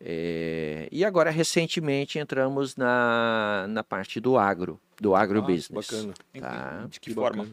eh, 0.00 0.86
e 0.92 1.04
agora, 1.04 1.30
recentemente, 1.30 2.18
entramos 2.18 2.76
na, 2.76 3.66
na 3.68 3.82
parte 3.84 4.20
do 4.20 4.36
agro, 4.36 4.78
do 5.00 5.14
agrobusiness. 5.14 5.92
Ah, 5.92 5.96
bacana. 5.96 6.14
Tá. 6.40 6.86
De 6.90 7.00
que 7.00 7.08
Que 7.10 7.14
forma? 7.14 7.48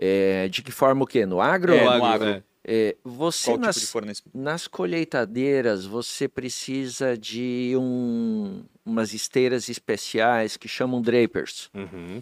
Eh, 0.00 0.48
de 0.48 0.62
que 0.62 0.70
forma 0.72 1.04
o 1.04 1.06
quê? 1.06 1.26
No 1.26 1.40
agro? 1.40 1.72
É, 1.72 1.84
no 1.84 1.90
Agro, 1.90 2.04
agro. 2.06 2.28
é. 2.28 2.42
Eh, 2.70 2.96
você 3.02 3.50
Qual 3.52 3.58
nas, 3.58 3.74
tipo 3.76 3.86
de 3.86 3.92
fornecimento? 3.92 4.38
nas 4.38 4.66
colheitadeiras, 4.68 5.86
você 5.86 6.28
precisa 6.28 7.16
de 7.16 7.72
um, 7.76 8.62
umas 8.84 9.14
esteiras 9.14 9.68
especiais 9.68 10.56
que 10.56 10.68
chamam 10.68 11.00
drapers. 11.00 11.70
Uhum. 11.74 12.20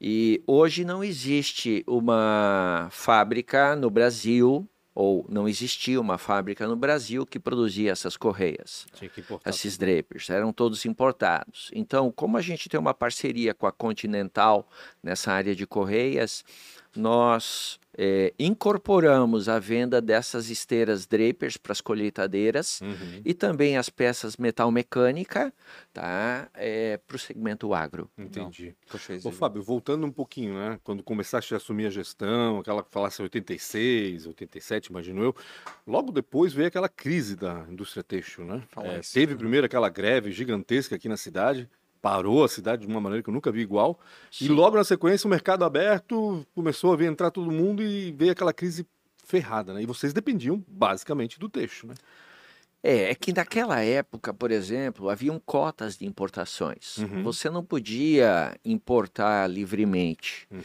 E 0.00 0.42
hoje 0.46 0.84
não 0.84 1.02
existe 1.02 1.82
uma 1.86 2.88
fábrica 2.90 3.74
no 3.74 3.90
Brasil, 3.90 4.68
ou 4.94 5.26
não 5.28 5.48
existia 5.48 6.00
uma 6.00 6.18
fábrica 6.18 6.68
no 6.68 6.76
Brasil 6.76 7.26
que 7.26 7.38
produzia 7.40 7.90
essas 7.90 8.16
correias, 8.16 8.86
Tinha 8.94 9.10
que 9.10 9.20
importar. 9.20 9.50
esses 9.50 9.76
drapers, 9.76 10.30
eram 10.30 10.52
todos 10.52 10.84
importados. 10.84 11.70
Então, 11.74 12.12
como 12.12 12.36
a 12.36 12.40
gente 12.42 12.68
tem 12.68 12.78
uma 12.78 12.94
parceria 12.94 13.52
com 13.54 13.66
a 13.66 13.72
Continental 13.72 14.68
nessa 15.02 15.32
área 15.32 15.54
de 15.54 15.66
correias, 15.66 16.44
nós 16.96 17.78
eh, 17.96 18.32
incorporamos 18.38 19.48
a 19.48 19.58
venda 19.58 20.00
dessas 20.00 20.50
esteiras 20.50 21.06
drapers 21.06 21.56
para 21.56 21.72
as 21.72 21.80
colheitadeiras 21.80 22.80
Uhum. 22.80 23.22
e 23.24 23.32
também 23.34 23.76
as 23.76 23.88
peças 23.88 24.36
metal 24.36 24.70
mecânica 24.70 25.52
tá, 25.92 26.48
para 27.06 27.16
o 27.16 27.18
segmento 27.18 27.72
agro. 27.72 28.10
Entendi. 28.18 28.74
Poxa, 28.90 29.18
Ô, 29.24 29.30
Fábio, 29.30 29.62
voltando 29.62 30.06
um 30.06 30.10
pouquinho, 30.10 30.54
né? 30.54 30.78
Quando 30.82 31.02
começaste 31.02 31.54
a 31.54 31.56
assumir 31.56 31.86
a 31.86 31.90
gestão, 31.90 32.58
aquela 32.58 32.82
que 32.82 32.90
falasse 32.90 33.22
86, 33.22 34.26
87, 34.26 34.86
imagino 34.86 35.22
eu, 35.22 35.34
logo 35.86 36.10
depois 36.12 36.52
veio 36.52 36.68
aquela 36.68 36.88
crise 36.88 37.36
da 37.36 37.64
indústria 37.70 38.02
têxtil, 38.02 38.44
né? 38.44 38.62
É, 38.78 39.00
teve 39.12 39.36
primeiro 39.36 39.66
aquela 39.66 39.88
greve 39.88 40.32
gigantesca 40.32 40.96
aqui 40.96 41.08
na 41.08 41.16
cidade, 41.16 41.68
parou 42.04 42.44
a 42.44 42.48
cidade 42.48 42.82
de 42.82 42.86
uma 42.86 43.00
maneira 43.00 43.22
que 43.22 43.30
eu 43.30 43.32
nunca 43.32 43.50
vi 43.50 43.62
igual, 43.62 43.98
e 44.38 44.46
logo 44.46 44.76
na 44.76 44.84
sequência 44.84 45.26
o 45.26 45.30
mercado 45.30 45.64
aberto, 45.64 46.46
começou 46.54 46.92
a 46.92 46.96
vir 46.96 47.06
entrar 47.06 47.30
todo 47.30 47.50
mundo 47.50 47.82
e 47.82 48.12
veio 48.12 48.30
aquela 48.30 48.52
crise 48.52 48.86
ferrada, 49.24 49.72
né? 49.72 49.82
E 49.82 49.86
vocês 49.86 50.12
dependiam 50.12 50.62
basicamente 50.68 51.40
do 51.40 51.48
têxtil, 51.48 51.88
né? 51.88 51.94
É, 52.82 53.10
é 53.10 53.14
que 53.14 53.32
naquela 53.32 53.80
época, 53.80 54.34
por 54.34 54.50
exemplo, 54.50 55.08
haviam 55.08 55.40
cotas 55.46 55.96
de 55.96 56.04
importações. 56.04 56.98
Uhum. 56.98 57.22
Você 57.22 57.48
não 57.48 57.64
podia 57.64 58.54
importar 58.62 59.48
livremente. 59.48 60.46
Uhum. 60.50 60.60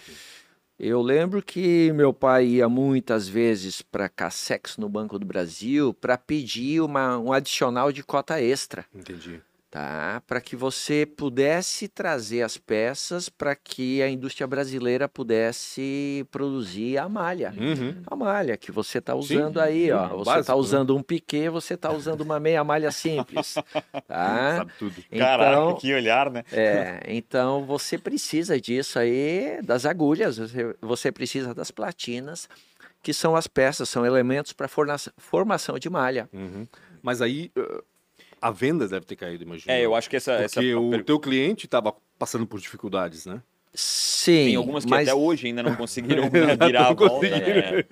Eu 0.78 1.02
lembro 1.02 1.42
que 1.42 1.90
meu 1.94 2.14
pai 2.14 2.48
ia 2.48 2.68
muitas 2.68 3.30
vezes 3.30 3.82
para 3.82 4.10
Cassex 4.10 4.76
no 4.76 4.90
Banco 4.90 5.18
do 5.18 5.26
Brasil 5.26 5.94
para 5.94 6.18
pedir 6.18 6.82
uma, 6.82 7.18
um 7.18 7.32
adicional 7.32 7.94
de 7.94 8.04
cota 8.04 8.42
extra. 8.42 8.86
Entendi. 8.94 9.42
Tá? 9.70 10.22
Para 10.26 10.42
que 10.42 10.56
você 10.56 11.06
pudesse 11.06 11.88
trazer 11.88 12.42
as 12.42 12.58
peças 12.58 13.30
para 13.30 13.56
que 13.56 14.02
a 14.02 14.10
indústria 14.10 14.48
brasileira 14.48 15.08
pudesse 15.08 16.26
produzir 16.32 16.98
a 16.98 17.08
malha. 17.08 17.54
Uhum. 17.56 18.02
A 18.08 18.16
malha 18.16 18.58
que 18.58 18.72
você 18.72 18.98
está 18.98 19.14
Sim, 19.14 19.20
usando 19.20 19.60
aí, 19.60 19.92
ó. 19.92 20.10
sim, 20.10 20.16
Você 20.18 20.40
está 20.40 20.54
né? 20.54 20.60
usando 20.60 20.98
um 20.98 21.04
piquê, 21.04 21.50
você 21.50 21.76
está 21.76 21.92
usando 21.92 22.22
uma 22.22 22.40
meia 22.40 22.64
malha 22.64 22.92
simples, 22.92 23.56
tá? 24.08 24.58
Sabe 24.58 24.72
tudo. 24.80 25.04
Então, 25.12 25.76
que 25.76 25.94
olhar, 25.94 26.32
né? 26.32 26.44
é, 26.52 27.02
então 27.08 27.66
você 27.66 27.98
precisa 27.98 28.60
disso 28.60 28.98
aí, 28.98 29.62
das 29.64 29.86
agulhas, 29.86 30.38
você, 30.38 30.76
você 30.82 31.12
precisa 31.12 31.54
das 31.54 31.70
platinas, 31.70 32.50
que 33.02 33.14
são 33.14 33.36
as 33.36 33.48
peças, 33.48 33.88
são 33.88 34.06
elementos 34.06 34.52
para 34.52 34.68
formação 35.18 35.78
de 35.78 35.90
malha. 35.90 36.28
Uhum. 36.34 36.68
Mas 37.02 37.22
aí 37.22 37.52
uh, 37.58 37.84
a 38.42 38.52
venda 38.52 38.88
deve 38.88 39.06
ter 39.06 39.16
caído, 39.16 39.44
imagino. 39.44 39.72
É, 39.72 39.86
eu 39.86 39.94
acho 39.96 40.10
que 40.10 40.16
essa. 40.16 40.34
essa 40.34 40.56
Porque 40.56 40.74
o 40.76 40.90
per- 40.92 41.04
teu 41.04 41.20
cliente 41.20 41.66
estava 41.66 41.94
passando 42.18 42.46
por 42.48 42.60
dificuldades, 42.60 43.26
né? 43.26 43.42
Sim, 43.72 44.46
Tem 44.46 44.56
algumas 44.56 44.84
que 44.84 44.90
mas 44.90 45.08
até 45.08 45.16
hoje 45.16 45.46
ainda 45.46 45.62
não 45.62 45.76
conseguiram 45.76 46.24
né, 46.24 46.30
virar 46.60 46.88
a 46.88 46.90
Não 46.90 46.96
volta. 46.96 47.16
conseguiram. 47.30 47.72
né? 47.72 47.84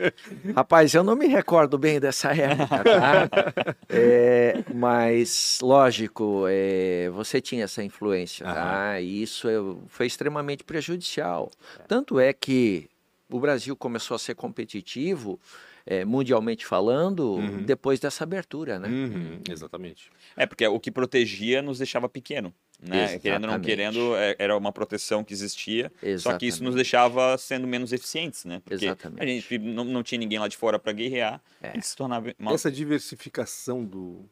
Rapaz, 0.55 0.93
eu 0.95 1.03
não 1.03 1.15
me 1.15 1.27
recordo 1.27 1.77
bem 1.77 1.99
dessa 1.99 2.33
época, 2.35 2.83
tá? 2.83 3.29
É, 3.87 4.63
mas, 4.73 5.59
lógico, 5.61 6.45
é, 6.49 7.09
você 7.11 7.39
tinha 7.39 7.63
essa 7.65 7.83
influência, 7.83 8.43
tá? 8.45 8.99
E 8.99 9.21
isso 9.21 9.47
é- 9.47 9.53
foi 9.87 10.07
extremamente 10.07 10.63
prejudicial. 10.63 11.51
Tanto 11.87 12.19
é 12.19 12.33
que 12.33 12.89
o 13.29 13.39
Brasil 13.39 13.75
começou 13.75 14.15
a 14.15 14.19
ser 14.19 14.33
competitivo, 14.35 15.39
é, 15.87 16.03
mundialmente 16.05 16.65
falando, 16.65 17.35
Uhum. 17.35 17.63
depois 17.63 17.99
dessa 17.99 18.23
abertura, 18.23 18.77
né? 18.77 18.87
Uhum, 18.89 19.39
exatamente. 19.49 20.11
É, 20.35 20.45
porque 20.45 20.67
o 20.67 20.79
que 20.79 20.91
protegia 20.91 21.61
nos 21.61 21.77
deixava 21.77 22.07
pequeno. 22.09 22.53
Né? 22.79 23.17
Querendo 23.17 23.45
ou 23.45 23.47
não 23.47 23.55
Exatamente. 23.55 23.65
querendo, 23.65 24.15
é, 24.17 24.35
era 24.37 24.55
uma 24.55 24.71
proteção 24.71 25.23
que 25.23 25.33
existia. 25.33 25.91
Só 26.19 26.37
que 26.37 26.45
isso 26.45 26.63
nos 26.63 26.75
Exatamente. 26.75 26.75
deixava 26.75 27.37
sendo 27.39 27.65
menos 27.65 27.91
eficientes, 27.91 28.45
né? 28.45 28.59
Porque 28.63 28.85
Exatamente. 28.85 29.23
a 29.23 29.25
gente 29.25 29.57
não, 29.57 29.83
não 29.83 30.03
tinha 30.03 30.19
ninguém 30.19 30.37
lá 30.37 30.47
de 30.47 30.55
fora 30.55 30.77
para 30.77 30.91
guerrear. 30.91 31.41
É. 31.59 31.79
Se 31.81 31.95
tornava 31.95 32.31
uma... 32.37 32.53
Essa 32.53 32.69
diversificação 32.69 33.83
do, 33.83 34.25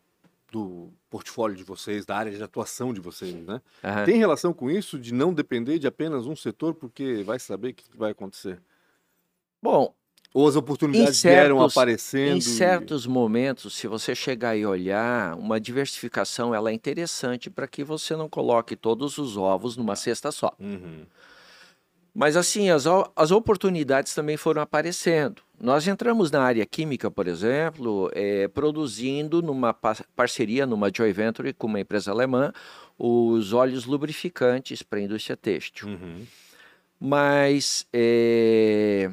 do 0.51 0.89
portfólio 1.09 1.55
de 1.57 1.63
vocês, 1.63 2.05
da 2.05 2.15
área 2.17 2.31
de 2.31 2.43
atuação 2.43 2.93
de 2.93 2.99
vocês, 3.01 3.33
né? 3.33 3.59
Aham. 3.83 4.05
Tem 4.05 4.17
relação 4.17 4.53
com 4.53 4.69
isso 4.69 4.99
de 4.99 5.11
não 5.11 5.33
depender 5.33 5.79
de 5.79 5.87
apenas 5.87 6.27
um 6.27 6.35
setor, 6.35 6.75
porque 6.75 7.23
vai 7.23 7.39
saber 7.39 7.69
o 7.69 7.73
que 7.73 7.83
vai 7.97 8.11
acontecer? 8.11 8.59
Bom, 9.59 9.91
Ou 10.37 10.49
as 10.49 10.57
oportunidades 10.57 11.23
Em 11.23 11.29
vieram 11.29 11.59
certos- 11.59 11.77
aparecendo? 11.77 12.33
Em 12.35 12.37
e- 12.39 12.41
certos 12.41 13.07
momentos, 13.07 13.73
se 13.73 13.87
você 13.87 14.13
chegar 14.13 14.53
e 14.57 14.65
olhar, 14.65 15.33
uma 15.37 15.61
diversificação 15.61 16.53
ela 16.53 16.69
é 16.71 16.73
interessante 16.73 17.49
para 17.49 17.65
que 17.65 17.85
você 17.85 18.17
não 18.17 18.27
coloque 18.27 18.75
todos 18.75 19.17
os 19.17 19.37
ovos 19.37 19.77
numa 19.77 19.95
cesta 19.95 20.33
só. 20.33 20.51
Uhum. 20.59 21.05
Mas 22.13 22.35
assim, 22.35 22.69
as, 22.69 22.85
as 23.15 23.31
oportunidades 23.31 24.13
também 24.13 24.35
foram 24.35 24.61
aparecendo. 24.61 25.41
Nós 25.57 25.87
entramos 25.87 26.29
na 26.29 26.41
área 26.43 26.65
química, 26.65 27.09
por 27.09 27.27
exemplo, 27.27 28.11
eh, 28.13 28.49
produzindo 28.49 29.41
numa 29.41 29.73
pa- 29.73 29.95
parceria, 30.17 30.65
numa 30.65 30.89
joint 30.93 31.13
venture 31.15 31.53
com 31.53 31.67
uma 31.67 31.79
empresa 31.79 32.11
alemã, 32.11 32.51
os 32.99 33.53
óleos 33.53 33.85
lubrificantes 33.85 34.81
para 34.83 34.99
a 34.99 35.01
indústria 35.01 35.37
têxtil. 35.37 35.87
Uhum. 35.87 36.25
mas 36.99 37.85
é, 37.93 39.09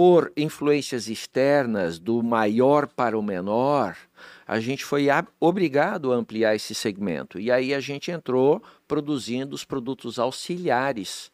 por 0.00 0.32
influências 0.34 1.08
externas 1.08 1.98
do 1.98 2.22
maior 2.22 2.86
para 2.86 3.18
o 3.18 3.22
menor, 3.22 3.94
a 4.46 4.58
gente 4.58 4.82
foi 4.82 5.08
obrigado 5.38 6.10
a 6.10 6.16
ampliar 6.16 6.54
esse 6.54 6.74
segmento. 6.74 7.38
E 7.38 7.50
aí 7.50 7.74
a 7.74 7.80
gente 7.80 8.10
entrou 8.10 8.62
produzindo 8.88 9.54
os 9.54 9.62
produtos 9.62 10.18
auxiliares, 10.18 11.30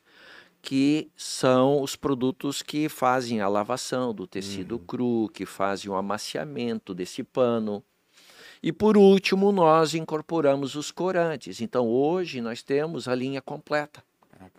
que 0.61 1.09
são 1.15 1.81
os 1.81 1.95
produtos 1.95 2.61
que 2.61 2.89
fazem 2.89 3.41
a 3.41 3.47
lavação 3.47 4.13
do 4.13 4.27
tecido 4.27 4.81
cru, 4.81 5.31
que 5.33 5.47
fazem 5.47 5.89
o 5.89 5.95
amaciamento 5.95 6.93
desse 6.93 7.23
pano. 7.23 7.85
E 8.61 8.73
por 8.73 8.97
último, 8.97 9.53
nós 9.53 9.95
incorporamos 9.95 10.75
os 10.75 10.91
corantes. 10.91 11.61
Então 11.61 11.87
hoje 11.87 12.41
nós 12.41 12.65
temos 12.65 13.07
a 13.07 13.15
linha 13.15 13.41
completa. 13.41 14.03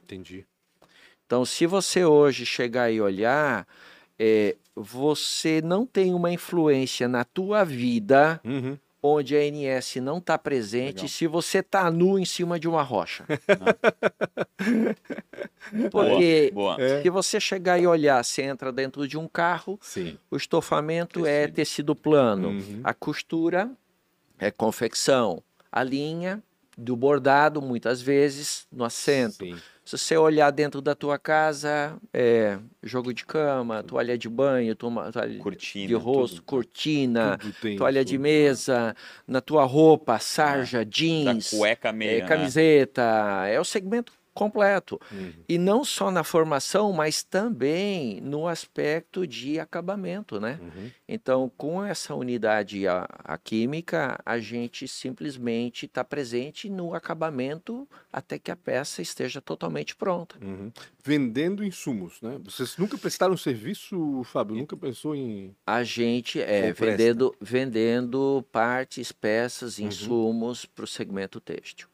Entendi. 0.01 0.45
Então, 1.25 1.43
se 1.43 1.65
você 1.65 2.05
hoje 2.05 2.45
chegar 2.45 2.89
e 2.89 3.01
olhar, 3.01 3.67
é, 4.19 4.55
você 4.75 5.61
não 5.63 5.85
tem 5.85 6.13
uma 6.13 6.31
influência 6.31 7.07
na 7.07 7.23
tua 7.23 7.63
vida 7.63 8.39
Uhum. 8.43 8.77
onde 9.01 9.35
a 9.35 9.43
NS 9.45 9.97
não 10.01 10.17
está 10.17 10.37
presente 10.37 10.95
Legal. 11.03 11.07
se 11.07 11.27
você 11.27 11.59
está 11.59 11.89
nu 11.91 12.17
em 12.19 12.25
cima 12.25 12.59
de 12.59 12.67
uma 12.67 12.81
rocha. 12.83 13.23
Porque 15.91 16.51
Boa. 16.53 16.77
É. 16.81 17.01
se 17.01 17.09
você 17.09 17.39
chegar 17.39 17.79
e 17.79 17.87
olhar, 17.87 18.23
você 18.23 18.43
entra 18.43 18.71
dentro 18.71 19.07
de 19.07 19.17
um 19.17 19.27
carro, 19.27 19.77
Sim. 19.81 20.17
o 20.31 20.37
estofamento 20.37 21.25
é 21.25 21.41
Tecido. 21.47 21.55
tecido 21.55 21.95
plano, 21.95 22.49
Uhum. 22.49 22.81
a 22.83 22.93
costura 22.93 23.69
é 24.39 24.49
confecção, 24.51 25.41
a 25.71 25.83
linha 25.83 26.41
do 26.77 26.95
bordado, 26.95 27.61
muitas 27.61 28.01
vezes, 28.01 28.67
no 28.71 28.83
assento. 28.83 29.43
Sim. 29.45 29.55
Se 29.83 29.97
você 29.97 30.17
olhar 30.17 30.51
dentro 30.51 30.81
da 30.81 30.93
tua 30.93 31.17
casa, 31.17 31.97
é 32.13 32.59
jogo 32.83 33.13
de 33.13 33.25
cama, 33.25 33.81
toalha 33.81 34.17
de 34.17 34.27
banho, 34.27 34.75
toma- 34.75 35.09
toalha 35.13 35.39
Cortina. 35.39 35.87
de 35.87 35.93
rosto, 35.93 36.35
tudo. 36.37 36.45
cortina, 36.45 37.37
Tudo 37.37 37.77
toalha 37.77 38.03
de 38.03 38.15
tudo. 38.15 38.21
mesa, 38.23 38.93
na 39.25 39.39
tua 39.39 39.63
roupa, 39.63 40.19
sarja, 40.19 40.79
Da 40.79 40.83
jeans, 40.83 41.49
cueca 41.51 41.87
é, 41.87 41.91
meia, 41.93 42.19
né? 42.19 42.27
camiseta, 42.27 43.01
é 43.47 43.57
o 43.61 43.63
segmento 43.63 44.11
completo. 44.37 44.99
Uhum. 45.11 45.33
E 45.49 45.57
não 45.57 45.83
só 45.83 46.11
na 46.11 46.23
formação, 46.23 46.93
mas 46.93 47.23
também 47.23 48.21
no 48.21 48.47
aspecto 48.47 49.25
de 49.25 49.59
acabamento, 49.59 50.39
né? 50.39 50.59
Uhum. 50.61 50.91
Então, 51.09 51.51
com 51.57 51.83
essa 51.83 52.13
unidade 52.13 52.87
a, 52.87 53.07
a 53.23 53.37
química, 53.37 54.19
a 54.23 54.37
gente 54.37 54.87
simplesmente 54.87 55.85
está 55.87 56.03
presente 56.03 56.69
no 56.69 56.93
acabamento 56.93 57.87
até 58.13 58.37
que 58.37 58.51
a 58.51 58.55
peça 58.55 59.01
esteja 59.01 59.41
totalmente 59.41 59.95
pronta. 59.95 60.35
Uhum. 60.39 60.71
Vendendo 61.03 61.63
insumos, 61.63 62.21
né? 62.21 62.37
Vocês 62.43 62.77
nunca 62.77 62.97
prestaram 62.97 63.35
serviço, 63.35 64.21
Fábio? 64.25 64.55
Nunca 64.55 64.77
pensou 64.77 65.15
em. 65.15 65.55
A 65.65 65.83
gente 65.83 66.39
é 66.39 66.71
vendendo, 66.73 67.33
vendendo 67.41 68.45
partes, 68.51 69.11
peças, 69.11 69.79
Uhum. 69.79 69.87
insumos 69.87 70.65
para 70.65 70.83
o 70.83 70.87
segmento 70.87 71.39
têxtil. 71.39 71.87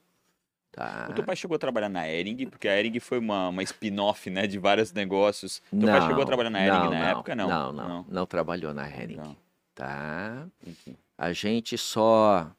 Tá? 0.73 1.07
O 1.07 1.13
teu 1.13 1.23
pai 1.23 1.36
chegou 1.36 1.53
a 1.53 1.59
trabalhar 1.59 1.88
na 1.88 2.09
Ering, 2.09 2.47
porque 2.47 2.67
a 2.67 2.77
Ering 2.79 2.99
foi 2.99 3.19
uma, 3.19 3.49
uma 3.49 3.62
spin-off, 3.62 4.27
né, 4.31 4.47
de 4.47 4.57
vários 4.57 4.91
negócios. 4.91 5.62
Teu 5.69 5.81
pai 5.88 6.01
chegou 6.01 6.23
a 6.23 6.25
trabalhar 6.25 6.49
na 6.49 6.59
Ering 6.65 6.89
na 6.89 7.09
época? 7.12 7.36
Não. 7.36 7.47
Não, 7.47 7.71
não, 7.71 8.05
não, 8.09 8.25
trabalhou 8.25 8.73
na 8.73 8.88
Hering. 8.89 9.17
Não. 9.17 9.38
Tá? 9.75 10.47
Enfim. 10.65 10.95
A 11.15 11.31
gente 11.31 11.77
só, 11.77 12.51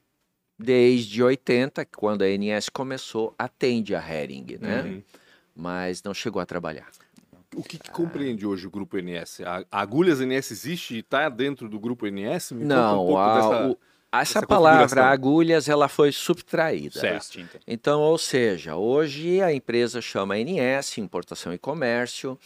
desde 0.56 1.24
80, 1.24 1.84
quando 1.86 2.22
a 2.22 2.28
NS 2.28 2.68
começou, 2.68 3.34
atende 3.36 3.96
a 3.96 4.00
Hering, 4.00 4.58
né? 4.60 4.82
Uhum. 4.82 5.02
Mas 5.56 6.00
não 6.02 6.14
chegou 6.14 6.40
a 6.40 6.46
trabalhar. 6.46 6.86
O 7.56 7.62
que, 7.64 7.78
que 7.78 7.90
compreende 7.90 8.46
hoje 8.46 8.66
o 8.66 8.70
grupo 8.70 8.96
NS? 8.96 9.40
A, 9.42 9.64
Agulhas 9.70 10.20
NS 10.20 10.52
existe 10.52 10.94
e 10.94 10.98
está 11.00 11.28
dentro 11.28 11.68
do 11.68 11.78
grupo 11.80 12.06
NS? 12.06 12.52
Me 12.52 12.62
conta 12.62 12.74
não, 12.76 13.02
um 13.04 13.06
pouco 13.06 13.18
a- 13.20 13.34
dessa... 13.34 13.68
o- 13.70 13.78
essa 14.22 14.34
dessa 14.34 14.46
palavra 14.46 15.04
agulhas 15.06 15.68
ela 15.68 15.88
foi 15.88 16.12
subtraída. 16.12 16.98
Extinta. 17.16 17.60
Então, 17.66 18.00
ou 18.00 18.18
seja, 18.18 18.76
hoje 18.76 19.40
a 19.40 19.52
empresa 19.52 20.00
chama 20.00 20.36
NS, 20.38 20.98
Importação 21.00 21.52
e 21.52 21.58
Comércio. 21.58 22.38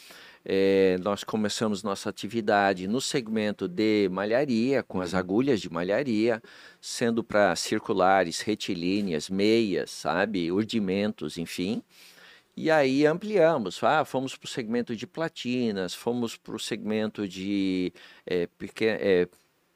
Eh, 0.51 0.97
nós 1.03 1.25
começamos 1.25 1.83
nossa 1.83 2.09
atividade 2.09 2.87
no 2.87 3.01
segmento 3.01 3.69
de 3.69 4.09
malharia, 4.11 4.83
com 4.83 5.01
as 5.01 5.13
agulhas 5.13 5.61
de 5.61 5.69
malharia, 5.71 6.41
sendo 6.81 7.23
para 7.23 7.55
circulares, 7.57 8.41
retilíneas, 8.41 9.29
meias, 9.29 9.91
sabe, 9.91 10.51
urdimentos, 10.51 11.37
enfim. 11.37 11.83
E 12.57 12.71
aí 12.71 13.05
ampliamos, 13.07 13.83
ah, 13.85 14.05
fomos 14.05 14.35
para 14.37 14.47
o 14.47 14.51
segmento 14.51 14.97
de 14.97 15.07
platinas, 15.07 15.93
fomos 15.95 16.37
para 16.37 16.57
o 16.57 16.59
segmento 16.59 17.29
de 17.29 17.93
peque- 18.57 18.87
eh, 18.87 19.29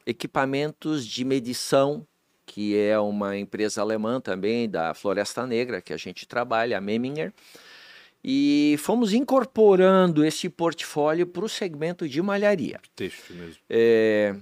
equipamentos 0.07 1.07
de 1.07 1.25
medição, 1.25 2.07
que 2.47 2.77
é 2.77 2.99
uma 2.99 3.37
empresa 3.37 3.81
alemã 3.81 4.21
também, 4.21 4.69
da 4.69 4.95
Floresta 4.95 5.47
Negra, 5.47 5.81
que 5.81 5.93
a 5.93 5.97
gente 5.97 6.27
trabalha, 6.27 6.79
a 6.79 6.81
Memminger. 6.81 7.33
E 8.25 8.77
fomos 8.79 9.13
incorporando 9.13 10.25
esse 10.25 10.49
portfólio 10.49 11.27
para 11.27 11.45
o 11.45 11.49
segmento 11.49 12.09
de 12.09 12.23
malharia. 12.23 12.79
Texto 12.95 13.33
mesmo. 13.33 13.57
É, 13.69 14.37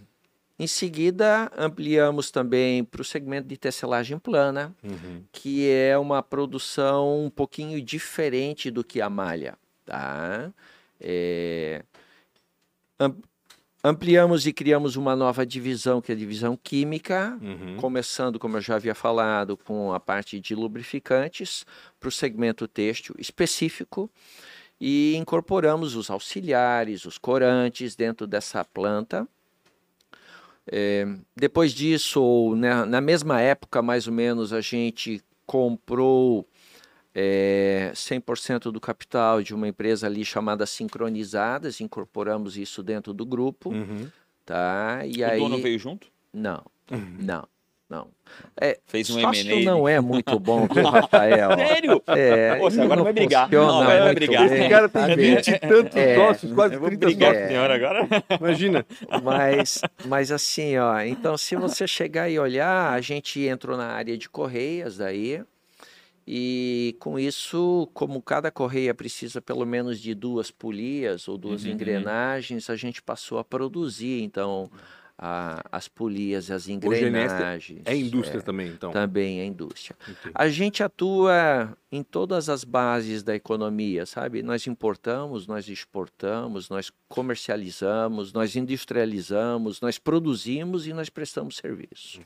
em 0.58 0.66
seguida, 0.66 1.50
ampliamos 1.56 2.30
também 2.30 2.84
para 2.84 3.00
o 3.00 3.04
segmento 3.04 3.48
de 3.48 3.56
tecelagem 3.56 4.18
plana, 4.18 4.74
Uhum. 4.84 5.24
que 5.32 5.70
é 5.70 5.96
uma 5.96 6.22
produção 6.22 7.24
um 7.24 7.30
pouquinho 7.30 7.80
diferente 7.80 8.70
do 8.70 8.84
que 8.84 9.00
a 9.00 9.08
malha. 9.08 9.56
Tá? 9.86 10.52
É, 11.00 11.82
ampliamos 13.82 14.46
e 14.46 14.52
criamos 14.52 14.96
uma 14.96 15.16
nova 15.16 15.44
divisão, 15.46 16.00
que 16.00 16.12
é 16.12 16.14
a 16.14 16.18
divisão 16.18 16.58
química, 16.62 17.38
Uhum. 17.40 17.76
começando, 17.76 18.38
como 18.38 18.56
eu 18.56 18.60
já 18.60 18.76
havia 18.76 18.94
falado, 18.94 19.56
com 19.56 19.92
a 19.92 20.00
parte 20.00 20.38
de 20.40 20.54
lubrificantes 20.54 21.64
para 21.98 22.08
o 22.08 22.12
segmento 22.12 22.68
têxtil 22.68 23.14
específico 23.18 24.10
e 24.80 25.14
incorporamos 25.16 25.94
os 25.94 26.10
auxiliares, 26.10 27.04
os 27.04 27.18
corantes 27.18 27.94
dentro 27.96 28.26
dessa 28.26 28.64
planta. 28.64 29.26
É, 30.70 31.06
depois 31.34 31.72
disso, 31.72 32.54
na 32.86 33.00
mesma 33.00 33.40
época, 33.40 33.82
mais 33.82 34.06
ou 34.06 34.12
menos, 34.12 34.52
a 34.52 34.60
gente 34.60 35.22
comprou 35.46 36.46
é, 37.14 37.90
100% 37.94 38.70
do 38.70 38.80
capital 38.80 39.42
de 39.42 39.54
uma 39.54 39.66
empresa 39.68 40.06
ali 40.06 40.24
chamada 40.24 40.64
Sincronizadas, 40.66 41.80
incorporamos 41.80 42.56
isso 42.56 42.82
dentro 42.82 43.12
do 43.12 43.26
grupo, 43.26 43.70
Uhum. 43.70 44.08
tá? 44.44 45.00
E 45.04 45.22
o 45.22 45.26
aí 45.28 45.38
dono 45.40 45.58
veio 45.60 45.78
junto? 45.78 46.06
não, 46.32 46.62
Uhum. 46.90 47.16
não, 47.20 47.48
não. 47.88 48.08
Fez 48.86 49.10
um 49.10 49.18
M&A? 49.18 49.64
não 49.64 49.88
é 49.88 50.00
muito 50.00 50.38
bom, 50.38 50.68
viu, 50.72 50.84
Rafael? 50.84 51.50
Sério? 51.56 52.02
É, 52.06 52.56
isso 52.64 52.80
agora 52.80 52.96
não 52.96 53.04
vai 53.04 53.12
brigar. 53.12 53.50
Não, 53.50 53.84
vai 53.84 54.00
muito 54.02 54.14
brigar. 54.14 54.48
bem, 54.48 54.58
Esse 54.60 54.68
cara 54.68 54.88
tem 54.88 55.02
sabe? 55.02 55.16
20 55.34 55.48
e 55.48 55.58
tantos 55.58 55.96
É. 55.96 56.14
sócios, 56.14 56.52
quase 56.52 56.74
Eu 56.74 56.80
vou 56.80 56.88
30 56.90 57.06
brigar 57.06 57.28
com 57.30 57.34
sócios. 57.34 57.44
o 57.44 57.48
senhor 57.52 57.70
agora. 57.72 58.08
Imagina. 58.38 58.86
Mas, 59.24 59.80
mas 60.04 60.30
assim, 60.30 60.76
ó, 60.78 61.00
então 61.00 61.36
se 61.36 61.56
você 61.56 61.86
chegar 61.88 62.28
e 62.30 62.38
olhar, 62.38 62.92
a 62.92 63.00
gente 63.00 63.40
entrou 63.40 63.76
na 63.76 63.86
área 63.88 64.16
de 64.16 64.28
correias 64.28 64.96
daí, 64.98 65.42
E 66.26 66.96
com 67.00 67.18
isso, 67.18 67.88
como 67.94 68.22
cada 68.22 68.50
correia 68.50 68.94
precisa 68.94 69.40
pelo 69.40 69.66
menos 69.66 69.98
de 70.00 70.14
duas 70.14 70.50
polias 70.50 71.26
ou 71.28 71.36
duas 71.38 71.64
Uhum. 71.64 71.72
engrenagens, 71.72 72.70
a 72.70 72.76
gente 72.76 73.02
passou 73.02 73.38
a 73.38 73.44
produzir 73.44 74.22
então 74.22 74.70
a- 75.22 75.62
as 75.70 75.86
polias 75.86 76.48
e 76.48 76.52
as 76.54 76.66
Neste 76.66 76.72
engrenagens. 76.72 77.82
É 77.84 77.94
indústria 77.94 78.40
também, 78.40 78.68
então. 78.68 78.90
Também 78.90 79.40
é 79.40 79.44
indústria. 79.44 79.94
Entendi. 80.08 80.32
A 80.34 80.48
gente 80.48 80.82
atua 80.82 81.76
em 81.92 82.02
todas 82.02 82.48
as 82.48 82.64
bases 82.64 83.22
da 83.22 83.34
economia, 83.34 84.06
sabe? 84.06 84.42
Nós 84.42 84.66
importamos, 84.66 85.46
nós 85.46 85.68
exportamos, 85.68 86.70
nós 86.70 86.90
comercializamos, 87.08 88.32
nós 88.32 88.54
industrializamos, 88.56 89.80
nós 89.80 89.98
produzimos 89.98 90.86
e 90.86 90.92
nós 90.92 91.08
prestamos 91.10 91.56
serviço. 91.56 92.20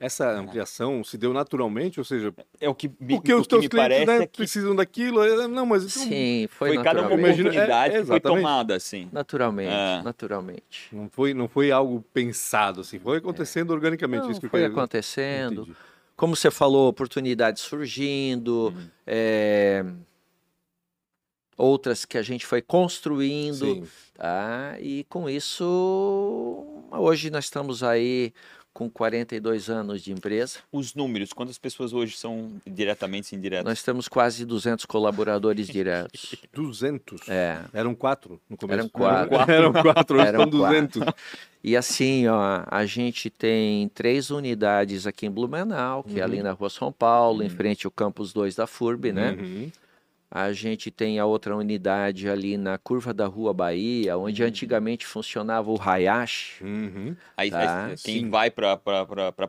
Essa 0.00 0.30
ampliação 0.32 1.04
se 1.04 1.18
deu 1.18 1.32
naturalmente, 1.32 2.00
ou 2.00 2.04
seja, 2.04 2.32
É 2.60 2.68
o 2.68 2.74
que 2.74 2.88
me, 2.98 3.14
porque 3.16 3.32
o 3.34 3.40
os 3.40 3.46
teus 3.46 3.66
clientes 3.68 4.06
né, 4.06 4.18
é 4.22 4.26
que 4.26 4.38
precisam 4.38 4.74
daquilo. 4.74 5.22
é, 5.22 5.46
Não, 5.46 5.66
mas 5.66 5.82
então, 5.84 6.08
Sim, 6.08 6.46
foi, 6.50 6.74
foi 6.74 6.82
cada 6.84 7.06
oportunidade 7.06 7.96
é, 7.96 8.00
que 8.00 8.06
foi 8.06 8.20
tomada, 8.20 8.74
assim. 8.76 9.08
Naturalmente, 9.12 9.72
É. 9.72 10.00
naturalmente. 10.02 10.88
não 10.90 11.08
foi, 11.10 11.34
não 11.34 11.48
foi 11.48 11.70
algo 11.70 12.02
pensado, 12.14 12.31
assim, 12.80 12.98
foi 12.98 13.18
acontecendo 13.18 13.70
organicamente. 13.72 14.24
Não, 14.24 14.30
isso 14.30 14.40
que 14.40 14.48
foi 14.48 14.60
queria- 14.60 14.72
acontecendo. 14.74 15.62
Entendi. 15.62 15.76
Como 16.16 16.36
você 16.36 16.50
falou, 16.50 16.88
oportunidades 16.88 17.62
surgindo, 17.62 18.68
Uhum. 18.68 18.88
é, 19.06 19.84
outras 21.56 22.04
que 22.04 22.18
a 22.18 22.22
gente 22.22 22.46
foi 22.46 22.62
construindo. 22.62 23.66
Sim. 23.66 23.86
Tá? 24.14 24.76
E 24.80 25.04
com 25.04 25.28
isso, 25.28 25.64
hoje 26.90 27.30
nós 27.30 27.44
estamos 27.44 27.82
aí 27.82 28.32
com 28.72 28.88
42 28.88 29.68
anos 29.68 30.02
de 30.02 30.12
empresa. 30.12 30.58
Os 30.72 30.94
números, 30.94 31.32
quantas 31.32 31.58
pessoas 31.58 31.92
hoje 31.92 32.16
são 32.16 32.52
diretamente 32.66 33.34
e 33.34 33.38
indiretas? 33.38 33.64
Nós 33.64 33.82
temos 33.82 34.08
quase 34.08 34.44
200 34.44 34.84
colaboradores 34.86 35.66
diretos. 35.66 36.34
200. 36.52 37.28
É. 37.28 37.60
Eram 37.72 37.94
quatro 37.94 38.40
no 38.48 38.56
começo. 38.56 38.80
Eram 38.80 38.88
quatro. 38.88 39.52
Eram 39.52 39.72
quatro, 39.72 40.18
hoje 40.18 40.28
Eram 40.28 40.40
são 40.40 40.50
200. 40.50 41.02
E 41.64 41.76
assim, 41.76 42.26
ó, 42.26 42.64
a 42.66 42.84
gente 42.86 43.30
tem 43.30 43.88
três 43.90 44.30
unidades 44.30 45.06
aqui 45.06 45.26
em 45.26 45.30
Blumenau, 45.30 46.02
que 46.02 46.18
é 46.18 46.22
ali 46.22 46.42
na 46.42 46.52
rua 46.52 46.68
São 46.68 46.90
Paulo, 46.90 47.42
em 47.42 47.48
frente 47.48 47.86
ao 47.86 47.90
campus 47.92 48.32
2 48.32 48.56
da 48.56 48.66
FURB, 48.66 49.12
né? 49.12 49.36
Uhum. 49.38 49.70
A 50.34 50.50
gente 50.54 50.90
tem 50.90 51.18
a 51.18 51.26
outra 51.26 51.54
unidade 51.54 52.26
ali 52.26 52.56
na 52.56 52.78
curva 52.78 53.12
da 53.12 53.26
Rua 53.26 53.52
Bahia, 53.52 54.16
onde 54.16 54.42
antigamente 54.42 55.04
funcionava 55.06 55.70
o 55.70 55.78
Hayashi. 55.78 56.64
Uhum. 56.64 57.14
Aí, 57.36 57.50
Tá, 57.50 57.84
aí, 57.84 57.96
quem 57.98 58.20
sim. 58.20 58.30
vai 58.30 58.50
para 58.50 58.78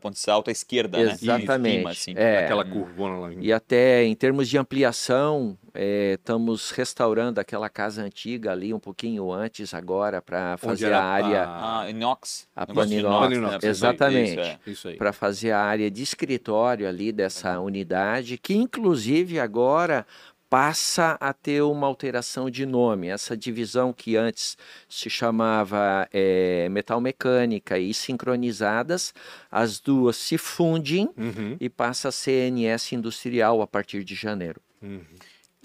Ponte 0.01 0.19
Salto 0.19 0.49
à 0.49 0.51
esquerda, 0.51 0.97
né? 0.97 1.13
Exatamente. 1.13 1.75
Em 1.75 1.77
cima, 1.79 1.89
assim. 1.91 2.13
É. 2.17 2.39
Aquela 2.43 2.65
curvona 2.65 3.17
lá. 3.17 3.33
E 3.39 3.53
até 3.53 4.03
em 4.03 4.13
termos 4.13 4.49
de 4.49 4.57
ampliação, 4.57 5.57
eh, 5.73 6.15
estamos 6.19 6.71
restaurando 6.71 7.39
aquela 7.39 7.69
casa 7.69 8.03
antiga 8.03 8.51
ali 8.51 8.73
um 8.73 8.79
pouquinho 8.79 9.31
antes 9.31 9.73
agora 9.73 10.21
para 10.21 10.57
fazer 10.57 10.91
a 10.91 11.01
área 11.01 11.45
Ah, 11.47 11.89
inox. 11.89 12.45
A 12.53 12.67
Paninox, 12.67 13.37
né? 13.39 13.57
Exatamente. 13.63 14.31
Isso, 14.33 14.39
é. 14.41 14.59
Isso 14.67 14.87
aí. 14.89 14.97
para 14.97 15.13
fazer 15.13 15.51
a 15.51 15.61
área 15.61 15.89
de 15.89 16.03
escritório 16.03 16.89
ali 16.89 17.13
dessa 17.13 17.57
unidade, 17.61 18.37
que 18.37 18.53
inclusive 18.53 19.39
agora 19.39 20.05
passa 20.53 21.17
a 21.19 21.33
ter 21.33 21.63
uma 21.63 21.87
alteração 21.87 22.47
de 22.47 22.63
nome. 22.63 23.07
Essa 23.07 23.35
divisão 23.35 23.91
que 23.91 24.15
antes 24.15 24.55
se 24.87 25.09
chamava 25.09 26.07
eh, 26.13 26.67
metal 26.69 27.01
mecânica 27.01 27.79
e 27.79 27.91
sincronizadas, 27.91 29.15
as 29.49 29.79
duas 29.79 30.15
se 30.15 30.37
fundem 30.37 31.09
Uhum. 31.17 31.57
e 31.59 31.67
passa 31.69 32.09
a 32.09 32.11
ser 32.11 32.51
NS 32.51 32.93
industrial 32.93 33.63
a 33.63 33.67
partir 33.67 34.03
de 34.03 34.13
janeiro. 34.13 34.61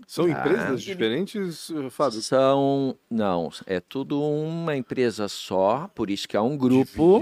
São 0.06 0.24
Ah. 0.24 0.30
empresas 0.30 0.82
diferentes, 0.82 1.70
Fábio? 1.90 2.22
São, 2.22 2.96
não, 3.10 3.50
é 3.66 3.80
tudo 3.80 4.22
uma 4.22 4.74
empresa 4.74 5.28
só, 5.28 5.90
por 5.94 6.08
isso 6.08 6.26
que 6.26 6.34
há 6.34 6.40
um 6.42 6.56
grupo 6.56 7.20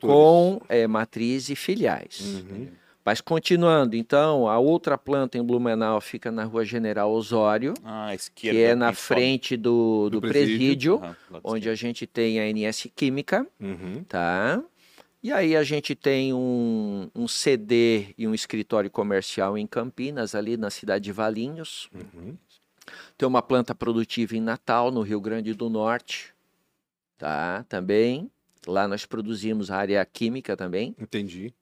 com 0.00 0.60
eh, 0.68 0.86
matriz 0.86 1.48
e 1.50 1.56
filiais. 1.56 2.20
Uhum. 2.48 2.68
Mas 3.10 3.20
continuando, 3.20 3.96
então, 3.96 4.46
a 4.46 4.60
outra 4.60 4.96
planta 4.96 5.36
em 5.36 5.42
Blumenau 5.42 6.00
fica 6.00 6.30
na 6.30 6.44
Rua 6.44 6.64
General 6.64 7.10
Osório, 7.10 7.74
Ah, 7.82 8.10
que 8.36 8.56
é 8.56 8.72
na 8.76 8.92
frente 8.92 9.56
do, 9.56 10.08
Do 10.08 10.20
do, 10.20 10.28
presídio. 10.28 11.00
presídio, 11.00 11.16
lado 11.28 11.40
onde 11.42 11.68
a 11.68 11.74
gente 11.74 12.06
tem 12.06 12.38
a 12.38 12.46
NS 12.48 12.88
Química, 12.94 13.44
Uhum. 13.58 14.04
tá? 14.04 14.62
E 15.20 15.32
aí 15.32 15.56
a 15.56 15.64
gente 15.64 15.96
tem 15.96 16.32
um, 16.32 17.10
um 17.12 17.26
CD 17.26 18.14
e 18.16 18.28
um 18.28 18.32
escritório 18.32 18.88
comercial 18.88 19.58
em 19.58 19.66
Campinas, 19.66 20.36
ali 20.36 20.56
na 20.56 20.70
cidade 20.70 21.02
de 21.06 21.10
Valinhos. 21.10 21.90
Uhum. 21.92 22.36
Tem 23.18 23.26
uma 23.26 23.42
planta 23.42 23.74
produtiva 23.74 24.36
em 24.36 24.40
Natal, 24.40 24.92
no 24.92 25.02
Rio 25.02 25.20
Grande 25.20 25.52
do 25.52 25.68
Norte, 25.68 26.32
tá? 27.18 27.64
Também. 27.68 28.30
Lá 28.68 28.86
nós 28.86 29.04
produzimos 29.04 29.68
a 29.68 29.78
área 29.78 30.04
química 30.04 30.56
também. 30.56 30.94
Entendi. 30.96 31.52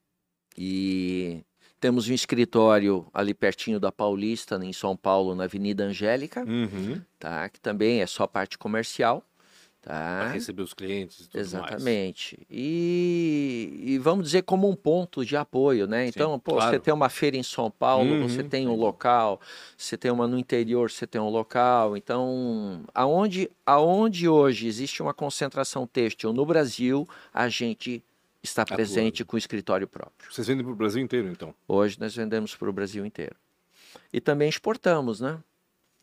E 0.57 1.41
temos 1.79 2.09
um 2.09 2.13
escritório 2.13 3.05
ali 3.13 3.33
pertinho 3.33 3.79
da 3.79 3.91
Paulista, 3.91 4.59
em 4.61 4.73
São 4.73 4.95
Paulo, 4.97 5.33
na 5.35 5.45
Avenida 5.45 5.83
Angélica, 5.85 6.43
Uhum. 6.43 7.01
tá? 7.17 7.47
Que 7.49 7.59
também 7.59 8.01
é 8.01 8.07
só 8.07 8.27
parte 8.27 8.57
comercial, 8.57 9.23
Para 9.81 10.25
tá? 10.25 10.27
receber 10.33 10.61
os 10.61 10.73
clientes 10.73 11.21
e 11.21 11.23
tudo 11.29 11.35
mais. 11.35 11.47
Exatamente. 11.47 12.45
E, 12.49 13.79
e 13.81 13.97
vamos 13.97 14.25
dizer 14.25 14.41
como 14.43 14.69
um 14.69 14.75
ponto 14.75 15.23
de 15.25 15.37
apoio, 15.37 15.87
né? 15.87 16.05
Então, 16.07 16.37
pô, 16.37 16.55
claro. 16.55 16.71
você 16.71 16.79
tem 16.79 16.93
uma 16.93 17.07
feira 17.07 17.37
em 17.37 17.43
São 17.43 17.71
Paulo, 17.71 18.15
Uhum, 18.15 18.27
você 18.27 18.43
tem 18.43 18.67
um 18.67 18.75
local, 18.75 19.39
você 19.77 19.95
tem 19.97 20.11
uma 20.11 20.27
no 20.27 20.37
interior, 20.37 20.91
você 20.91 21.07
tem 21.07 21.21
um 21.21 21.29
local. 21.29 21.95
Então, 21.95 22.83
aonde, 22.93 23.49
aonde 23.65 24.27
hoje 24.27 24.67
existe 24.67 25.01
uma 25.01 25.13
concentração 25.13 25.87
têxtil 25.87 26.33
no 26.33 26.45
Brasil, 26.45 27.07
a 27.33 27.47
gente 27.47 28.03
está 28.43 28.61
Atuando. 28.63 28.77
presente 28.77 29.23
com 29.25 29.35
o 29.35 29.39
escritório 29.39 29.87
próprio. 29.87 30.31
Vocês 30.31 30.47
vendem 30.47 30.63
para 30.63 30.71
o 30.73 30.75
Brasil 30.75 31.01
inteiro, 31.01 31.27
então? 31.29 31.53
Hoje 31.67 31.99
nós 31.99 32.15
vendemos 32.15 32.55
para 32.55 32.69
o 32.69 32.73
Brasil 32.73 33.05
inteiro. 33.05 33.35
E 34.13 34.21
também 34.21 34.47
exportamos, 34.49 35.19
né? 35.19 35.39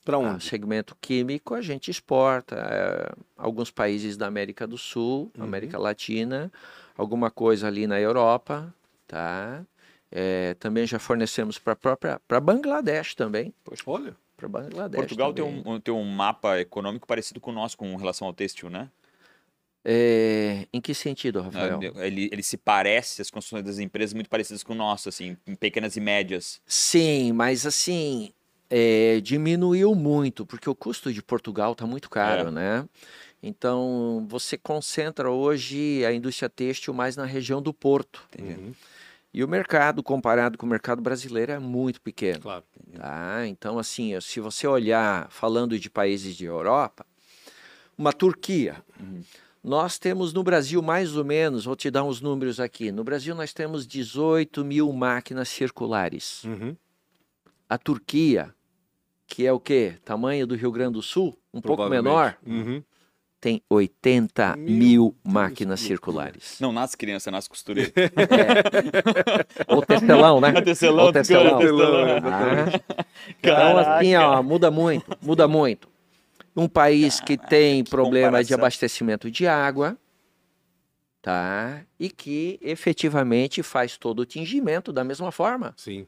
Para 0.05 0.19
O 0.19 0.23
onde? 0.23 0.45
segmento 0.45 0.97
químico 1.01 1.55
a 1.55 1.61
gente 1.61 1.91
exporta. 1.91 2.55
é, 2.57 3.13
alguns 3.37 3.71
países 3.71 4.17
da 4.17 4.27
América 4.27 4.67
do 4.67 4.79
Sul, 4.79 5.31
Uhum. 5.37 5.45
América 5.45 5.79
Latina, 5.79 6.53
alguma 6.97 7.31
coisa 7.31 7.67
ali 7.67 7.87
na 7.87 8.01
Europa, 8.01 8.73
tá? 9.09 9.65
É, 10.13 10.55
também 10.55 10.87
já 10.87 11.01
fornecemos 11.01 11.59
para 11.59 11.75
própria 11.75 12.21
para 12.29 12.39
Bangladesh 12.41 13.15
também, 13.17 13.53
Olha. 13.85 14.17
para 14.37 14.47
Bangladesh. 14.49 15.01
Portugal 15.01 15.33
tem 15.35 15.45
um, 15.45 15.81
tem 15.81 15.93
um 15.93 16.05
mapa 16.05 16.61
econômico 16.61 17.07
parecido 17.09 17.41
com 17.41 17.51
o 17.51 17.55
nosso 17.55 17.77
com 17.77 17.97
relação 17.97 18.29
ao 18.29 18.33
têxtil, 18.33 18.71
né? 18.71 18.89
É, 19.89 20.67
em 20.73 20.81
que 20.81 20.93
sentido, 20.93 21.41
Rafael? 21.41 21.79
Ele, 21.99 22.29
ele 22.33 22.43
se 22.43 22.57
parece, 22.57 23.23
as 23.23 23.31
construções 23.31 23.65
das 23.65 23.79
empresas 23.79 24.13
muito 24.13 24.29
parecidas 24.29 24.65
com 24.65 24.73
o 24.73 24.77
nosso, 24.77 25.09
assim, 25.09 25.37
em 25.47 25.55
pequenas 25.55 25.97
e 25.97 26.01
médias. 26.01 26.61
Sim, 26.67 27.31
mas 27.31 27.65
assim, 27.65 28.33
é, 28.69 29.21
diminuiu 29.21 29.95
muito, 29.95 30.45
porque 30.45 30.69
o 30.69 30.75
custo 30.75 31.13
de 31.13 31.23
Portugal 31.23 31.71
está 31.71 31.87
muito 31.87 32.11
caro, 32.11 32.49
É. 32.49 32.51
né? 32.51 32.89
Então, 33.41 34.27
você 34.29 34.59
concentra 34.59 35.31
hoje 35.31 36.05
a 36.05 36.13
indústria 36.13 36.49
têxtil 36.49 36.93
mais 36.93 37.15
na 37.15 37.25
região 37.25 37.63
do 37.63 37.73
Porto. 37.73 38.29
Uhum. 38.37 38.73
E 39.33 39.45
o 39.45 39.47
mercado, 39.47 40.03
comparado 40.03 40.59
com 40.59 40.67
o 40.67 40.69
mercado 40.69 41.01
brasileiro, 41.01 41.53
é 41.53 41.59
muito 41.61 42.01
pequeno. 42.01 42.41
Claro. 42.41 42.65
Tá? 42.97 43.47
Então, 43.47 43.79
assim, 43.79 44.19
se 44.21 44.41
você 44.41 44.67
olhar, 44.67 45.31
falando 45.31 45.79
de 45.79 45.89
países 45.89 46.35
de 46.35 46.45
Europa, 46.47 47.07
uma 47.97 48.13
Turquia. 48.13 48.83
Nós 49.67 49.99
temos 49.99 50.33
no 50.33 50.45
Brasil 50.45 50.81
mais 50.81 51.17
ou 51.17 51.25
menos, 51.25 51.65
vou 51.65 51.75
te 51.75 51.91
dar 51.91 52.05
uns 52.05 52.21
números 52.21 52.61
aqui. 52.61 52.93
No 52.93 53.03
Brasil 53.03 53.35
nós 53.35 53.53
temos 53.53 53.85
18 53.85 54.65
mil 54.65 54.93
máquinas 54.93 55.49
circulares. 55.49 56.45
Uhum. 56.45 56.77
A 57.69 57.77
Turquia, 57.77 58.55
que 59.27 59.45
é 59.45 59.53
o 59.53 59.59
quê? 59.59 59.95
Tamanho 60.05 60.47
do 60.47 60.55
Rio 60.55 60.71
Grande 60.71 60.93
do 60.93 61.03
Sul, 61.03 61.37
um 61.53 61.61
pouco 61.61 61.85
menor, 61.89 62.37
Uhum. 62.47 62.81
tem 63.41 63.61
80 63.69 64.55
Meu 64.57 64.71
mil 64.73 65.17
Deus, 65.25 65.35
máquinas 65.35 65.81
loucura. 65.81 65.89
circulares. 65.89 66.59
Não 66.61 66.71
nasce 66.73 66.97
criança, 66.97 67.29
nasce 67.33 67.49
costureira. 67.49 67.91
Ou 69.67 69.83
tecelão, 69.83 70.41
né? 70.41 70.53
Tecelão, 70.63 71.07
Ou 71.07 71.13
tecelão. 71.13 71.59
tecelão, 71.59 72.07
Ah. 72.25 73.05
Então, 73.41 73.79
assim, 73.79 74.15
ó, 74.15 74.41
muda 74.45 74.71
muito, 74.71 75.11
muda 75.21 75.49
muito. 75.49 75.89
Um 76.57 76.69
país 76.69 77.21
que 77.21 77.37
tem 77.37 77.85
que 77.85 77.91
problema 77.91 78.43
de 78.43 78.55
abastecimento 78.55 79.31
de 79.31 79.47
água, 79.47 79.99
tá? 81.21 81.85
E 81.99 82.09
que 82.09 82.59
efetivamente 82.63 83.63
faz 83.63 83.97
todo 83.99 84.21
o 84.21 84.27
tingimento 84.27 84.93
da 84.93 85.05
mesma 85.05 85.31
forma. 85.31 85.75
Sim. 85.77 86.07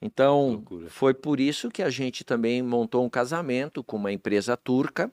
Então, 0.00 0.64
foi 0.88 1.12
por 1.12 1.40
isso 1.40 1.68
que 1.68 1.82
a 1.82 1.90
gente 1.90 2.24
também 2.24 2.62
montou 2.62 3.04
um 3.04 3.10
casamento 3.10 3.82
com 3.82 3.96
uma 3.96 4.12
empresa 4.12 4.56
turca 4.56 5.10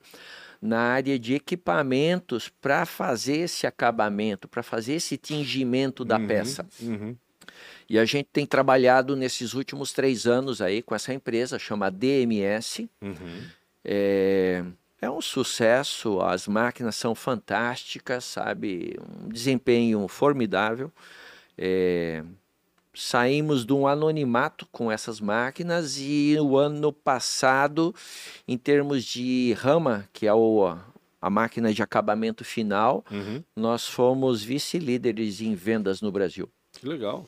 na 0.62 0.78
área 0.78 1.18
de 1.18 1.34
equipamentos 1.34 2.48
para 2.48 2.86
fazer 2.86 3.38
esse 3.38 3.66
acabamento, 3.66 4.48
para 4.48 4.62
fazer 4.62 4.94
esse 4.94 5.16
tingimento 5.16 6.04
da 6.04 6.18
Uhum, 6.18 6.26
peça. 6.26 6.66
Uhum. 6.80 7.16
E 7.88 7.98
a 7.98 8.04
gente 8.04 8.28
tem 8.32 8.46
trabalhado 8.46 9.14
nesses 9.14 9.54
últimos 9.54 9.92
três 9.92 10.26
anos 10.26 10.60
aí 10.60 10.82
com 10.82 10.94
essa 10.94 11.12
empresa, 11.12 11.58
chama 11.58 11.90
DMS. 11.90 12.88
Uhum. 13.00 13.42
É, 13.88 14.64
é 15.00 15.08
um 15.08 15.20
sucesso, 15.20 16.20
as 16.20 16.48
máquinas 16.48 16.96
são 16.96 17.14
fantásticas, 17.14 18.24
sabe? 18.24 18.98
Um 19.24 19.28
desempenho 19.28 20.08
formidável. 20.08 20.90
É, 21.56 22.24
saímos 22.92 23.64
de 23.64 23.72
um 23.72 23.86
anonimato 23.86 24.66
com 24.72 24.90
essas 24.90 25.20
máquinas 25.20 25.98
e 25.98 26.36
o 26.40 26.56
ano 26.56 26.92
passado, 26.92 27.94
em 28.48 28.58
termos 28.58 29.04
de 29.04 29.52
rama, 29.52 30.08
que 30.12 30.26
é 30.26 30.34
o, 30.34 30.76
a 31.20 31.30
máquina 31.30 31.72
de 31.72 31.82
acabamento 31.82 32.44
final, 32.44 33.04
Uhum. 33.10 33.44
nós 33.54 33.86
fomos 33.86 34.42
vice-líderes 34.42 35.40
em 35.40 35.54
vendas 35.54 36.00
no 36.00 36.10
Brasil. 36.10 36.48
Que 36.72 36.88
legal. 36.88 37.24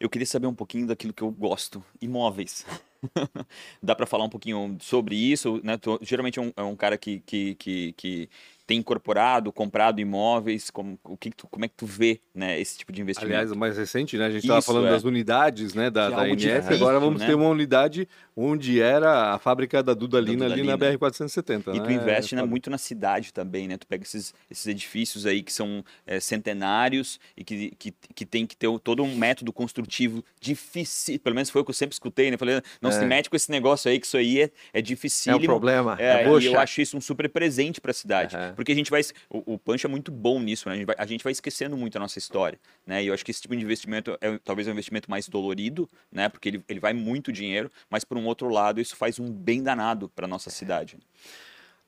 Eu 0.00 0.08
queria 0.08 0.26
saber 0.26 0.46
um 0.46 0.54
pouquinho 0.54 0.86
daquilo 0.86 1.12
que 1.12 1.22
eu 1.22 1.30
gosto, 1.30 1.84
imóveis. 2.00 2.64
Dá 3.82 3.94
para 3.94 4.06
falar 4.06 4.24
um 4.24 4.28
pouquinho 4.28 4.76
sobre 4.80 5.16
isso, 5.16 5.60
né? 5.64 5.76
Tu, 5.76 5.98
geralmente 6.02 6.38
é 6.38 6.42
um, 6.42 6.52
é 6.56 6.62
um 6.62 6.76
cara 6.76 6.98
que, 6.98 7.20
que, 7.20 7.54
que, 7.56 7.92
que 7.94 8.30
tem 8.70 8.78
incorporado, 8.78 9.50
comprado 9.50 10.00
imóveis, 10.00 10.70
como, 10.70 10.96
o 11.02 11.16
que 11.16 11.30
que 11.30 11.36
tu, 11.38 11.48
como 11.48 11.64
é 11.64 11.68
que 11.68 11.74
tu 11.74 11.86
vê, 11.86 12.20
né, 12.32 12.60
esse 12.60 12.78
tipo 12.78 12.92
de 12.92 13.02
investimento? 13.02 13.32
Aliás, 13.32 13.50
o 13.50 13.56
mais 13.56 13.76
recente, 13.76 14.16
né? 14.16 14.26
A 14.26 14.30
gente 14.30 14.42
estava 14.44 14.62
falando 14.62 14.86
é. 14.86 14.90
das 14.90 15.02
unidades, 15.02 15.74
né? 15.74 15.90
Da, 15.90 16.04
é 16.06 16.10
da 16.10 16.34
difícil, 16.36 16.76
Agora 16.76 17.00
vamos 17.00 17.20
né? 17.20 17.26
ter 17.26 17.34
uma 17.34 17.48
unidade 17.48 18.06
onde 18.36 18.80
era 18.80 19.34
a 19.34 19.38
fábrica 19.40 19.82
da 19.82 19.92
Dudalina 19.92 20.46
Da 20.48 20.54
ali 20.54 20.62
na 20.62 20.76
Dudalina. 20.76 20.98
BR-470. 20.98 21.74
E 21.74 21.80
né, 21.80 21.84
tu 21.84 21.90
investe 21.90 22.36
né, 22.36 22.44
muito 22.44 22.70
na 22.70 22.78
cidade 22.78 23.32
também, 23.32 23.66
né? 23.66 23.76
Tu 23.76 23.88
pega 23.88 24.04
esses, 24.04 24.32
esses 24.48 24.68
edifícios 24.68 25.26
aí 25.26 25.42
que 25.42 25.52
são 25.52 25.84
é, 26.06 26.20
centenários 26.20 27.18
e 27.36 27.42
que, 27.42 27.72
que, 27.76 27.92
que 28.14 28.24
tem 28.24 28.46
que 28.46 28.56
ter 28.56 28.68
todo 28.78 29.02
um 29.02 29.16
método 29.16 29.52
construtivo 29.52 30.24
difícil. 30.40 31.18
Pelo 31.18 31.34
menos 31.34 31.50
foi 31.50 31.60
o 31.60 31.64
que 31.64 31.70
eu 31.70 31.74
sempre 31.74 31.94
escutei, 31.94 32.30
né? 32.30 32.36
Falei, 32.36 32.62
não 32.80 32.92
se 32.92 33.02
É. 33.02 33.04
mete 33.04 33.28
com 33.28 33.34
esse 33.34 33.50
negócio 33.50 33.90
aí, 33.90 33.98
que 33.98 34.06
isso 34.06 34.16
aí 34.16 34.42
é, 34.42 34.50
é 34.72 34.80
É 35.26 35.34
um 35.34 35.40
problema. 35.40 35.96
É, 35.98 36.22
É, 36.22 36.38
e 36.38 36.46
eu 36.46 36.58
acho 36.58 36.80
isso 36.80 36.96
um 36.96 37.00
super 37.00 37.28
presente 37.28 37.80
para 37.80 37.90
a 37.90 37.94
cidade. 37.94 38.36
Aham. 38.36 38.59
Porque 38.60 38.72
a 38.72 38.74
gente 38.74 38.90
vai. 38.90 39.00
O, 39.30 39.54
o 39.54 39.58
Punch 39.58 39.86
é 39.86 39.88
muito 39.88 40.12
bom 40.12 40.38
nisso, 40.38 40.68
né? 40.68 40.74
A 40.74 40.76
gente, 40.76 40.86
vai, 40.86 40.96
a 40.98 41.06
gente 41.06 41.24
vai 41.24 41.32
esquecendo 41.32 41.78
muito 41.78 41.96
a 41.96 41.98
nossa 41.98 42.18
história. 42.18 42.60
Né? 42.86 43.02
E 43.02 43.06
eu 43.06 43.14
acho 43.14 43.24
que 43.24 43.30
esse 43.30 43.40
tipo 43.40 43.56
de 43.56 43.62
investimento 43.62 44.18
é 44.20 44.38
talvez 44.44 44.68
um 44.68 44.72
investimento 44.72 45.10
mais 45.10 45.26
dolorido, 45.30 45.88
né? 46.12 46.28
Porque 46.28 46.50
ele, 46.50 46.64
ele 46.68 46.78
vai 46.78 46.92
muito 46.92 47.32
dinheiro, 47.32 47.70
mas 47.88 48.04
por 48.04 48.18
um 48.18 48.26
outro 48.26 48.50
lado, 48.50 48.78
isso 48.78 48.94
faz 48.96 49.18
um 49.18 49.32
bem 49.32 49.62
danado 49.62 50.10
para 50.10 50.28
nossa 50.28 50.50
cidade. 50.50 50.98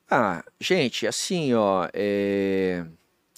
Ah, 0.09 0.43
gente, 0.59 1.05
assim, 1.05 1.53
ó, 1.53 1.87
é, 1.93 2.83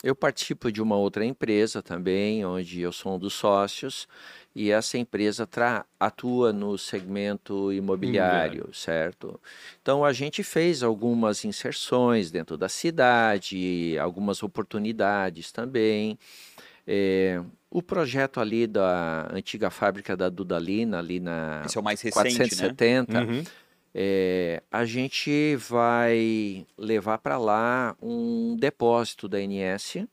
eu 0.01 0.15
participo 0.15 0.71
de 0.71 0.81
uma 0.81 0.95
outra 0.95 1.25
empresa 1.25 1.83
também, 1.83 2.45
onde 2.45 2.79
eu 2.79 2.93
sou 2.93 3.15
um 3.15 3.19
dos 3.19 3.33
sócios, 3.33 4.07
e 4.55 4.71
essa 4.71 4.97
empresa 4.97 5.45
tra- 5.45 5.85
atua 5.99 6.53
no 6.53 6.77
segmento 6.77 7.73
imobiliário, 7.73 8.69
certo? 8.73 9.39
Então 9.81 10.05
a 10.05 10.13
gente 10.13 10.43
fez 10.43 10.81
algumas 10.81 11.43
inserções 11.43 12.31
dentro 12.31 12.57
da 12.57 12.69
cidade, 12.69 13.97
algumas 13.99 14.41
oportunidades 14.41 15.51
também. 15.51 16.17
É, 16.87 17.41
o 17.69 17.81
projeto 17.81 18.39
ali 18.39 18.65
da 18.65 19.27
antiga 19.33 19.69
fábrica 19.69 20.15
da 20.15 20.29
Dudalina, 20.29 20.99
ali 20.99 21.19
na 21.19 21.63
Esse 21.65 21.77
é 21.77 21.81
o 21.81 21.83
mais 21.83 21.99
recente, 21.99 22.37
né? 22.55 22.69
470, 22.69 23.21
Uhum. 23.23 23.43
é, 23.93 24.63
a 24.71 24.85
gente 24.85 25.57
vai 25.57 26.65
levar 26.77 27.17
para 27.17 27.37
lá 27.37 27.95
um 28.01 28.55
depósito 28.57 29.27
da 29.27 29.41
NS, 29.41 30.07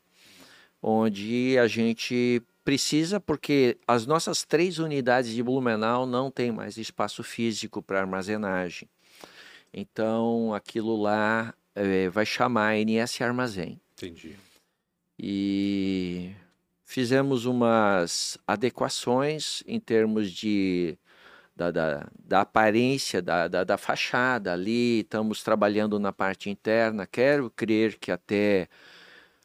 onde 0.83 1.57
a 1.59 1.69
gente 1.69 2.43
precisa, 2.65 3.21
porque 3.21 3.79
as 3.87 4.07
nossas 4.07 4.45
três 4.45 4.79
unidades 4.79 5.33
de 5.33 5.43
Blumenau 5.43 6.07
não 6.07 6.31
tem 6.31 6.53
mais 6.53 6.77
espaço 6.77 7.23
físico 7.23 7.83
para 7.83 8.01
armazenagem. 8.01 8.89
Então, 9.73 10.55
aquilo 10.55 11.01
lá 11.01 11.55
é, 11.75 12.09
vai 12.09 12.27
chamar 12.27 12.77
NS 12.77 13.21
Armazém. 13.23 13.81
Entendi. 13.95 14.37
E 15.19 16.33
fizemos 16.85 17.47
umas 17.47 18.39
adequações 18.47 19.63
em 19.67 19.81
termos 19.81 20.31
de 20.31 20.99
da, 21.55 21.71
da, 21.71 22.07
da 22.19 22.41
aparência 22.41 23.21
da, 23.21 23.47
da, 23.47 23.63
da 23.63 23.77
fachada 23.77 24.53
ali, 24.53 25.01
estamos 25.01 25.43
trabalhando 25.43 25.99
na 25.99 26.13
parte 26.13 26.51
interna. 26.51 27.07
Quero 27.07 27.51
crer 27.51 27.99
que 27.99 28.11
até 28.11 28.69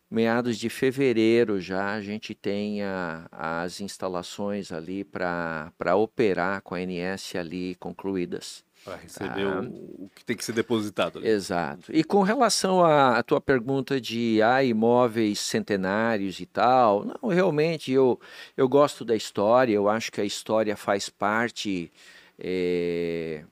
meados 0.10 0.58
de 0.58 0.70
fevereiro 0.70 1.60
já 1.60 1.93
a 1.93 2.02
gente 2.02 2.34
tenha 2.34 3.28
as 3.32 3.82
instalações 3.82 4.72
ali 4.72 5.04
para 5.04 5.72
operar 5.96 6.62
com 6.62 6.76
a 6.76 6.80
NS 6.82 7.36
ali 7.36 7.76
concluídas. 7.76 8.65
Para 8.86 8.96
receber 8.98 9.43
Tá. 9.43 9.62
o, 9.62 10.06
o 10.06 10.10
que 10.15 10.24
tem 10.24 10.38
que 10.38 10.46
ser 10.46 10.54
depositado. 10.54 11.20
ali. 11.20 11.28
Exato. 11.28 11.91
E 11.93 12.04
com 12.04 12.22
relação 12.22 12.86
à 12.86 13.17
à 13.17 13.24
tua 13.24 13.41
pergunta 13.41 14.00
de 14.00 14.41
ah, 14.41 14.63
imóveis 14.63 15.39
centenários 15.39 16.39
e 16.39 16.46
tal, 16.46 17.04
não, 17.04 17.30
realmente 17.30 17.91
eu, 17.91 18.20
eu 18.56 18.70
gosto 18.70 19.04
da 19.04 19.15
história, 19.15 19.74
eu 19.74 19.89
acho 19.89 20.12
que 20.12 20.22
a 20.22 20.26
história 20.26 20.78
faz 20.78 21.10
parte 21.10 21.91
eh, 22.39 23.43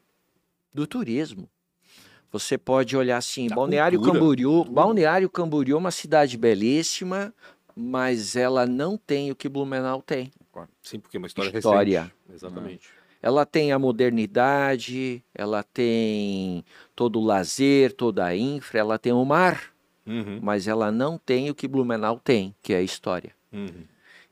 do 0.74 0.88
turismo. 0.88 1.50
Você 2.38 2.58
pode 2.58 2.98
olhar 2.98 3.16
assim, 3.16 3.48
Da 3.48 3.56
Balneário 3.56 3.98
cultura. 3.98 4.20
Camboriú, 4.20 4.64
Balneário 4.66 5.30
Camboriú 5.30 5.76
é 5.78 5.80
uma 5.80 5.90
cidade 5.92 6.38
belíssima, 6.38 7.34
mas 7.74 8.36
ela 8.36 8.66
não 8.66 8.98
tem 8.98 9.32
o 9.32 9.36
que 9.36 9.48
Blumenau 9.48 10.02
tem. 10.02 10.32
Sim, 10.84 11.00
porque 11.00 11.16
é 11.16 11.20
uma 11.20 11.28
história, 11.28 11.58
História. 11.58 12.02
recente. 12.02 12.16
Exatamente. 12.34 12.90
Ela 13.22 13.46
tem 13.46 13.72
a 13.72 13.80
modernidade, 13.80 15.24
ela 15.34 15.64
tem 15.64 16.64
todo 16.94 17.20
o 17.22 17.24
lazer, 17.24 17.94
toda 17.94 18.26
a 18.26 18.36
infra, 18.36 18.80
ela 18.80 19.00
tem 19.00 19.14
o 19.14 19.24
mar, 19.24 19.74
Uhum. 20.06 20.40
mas 20.42 20.68
ela 20.68 20.92
não 20.92 21.18
tem 21.18 21.50
o 21.50 21.56
que 21.56 21.68
Blumenau 21.70 22.20
tem, 22.22 22.54
que 22.62 22.74
é 22.74 22.78
a 22.78 22.82
história. 22.82 23.32
Uhum. 23.54 23.86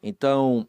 Então, 0.03 0.67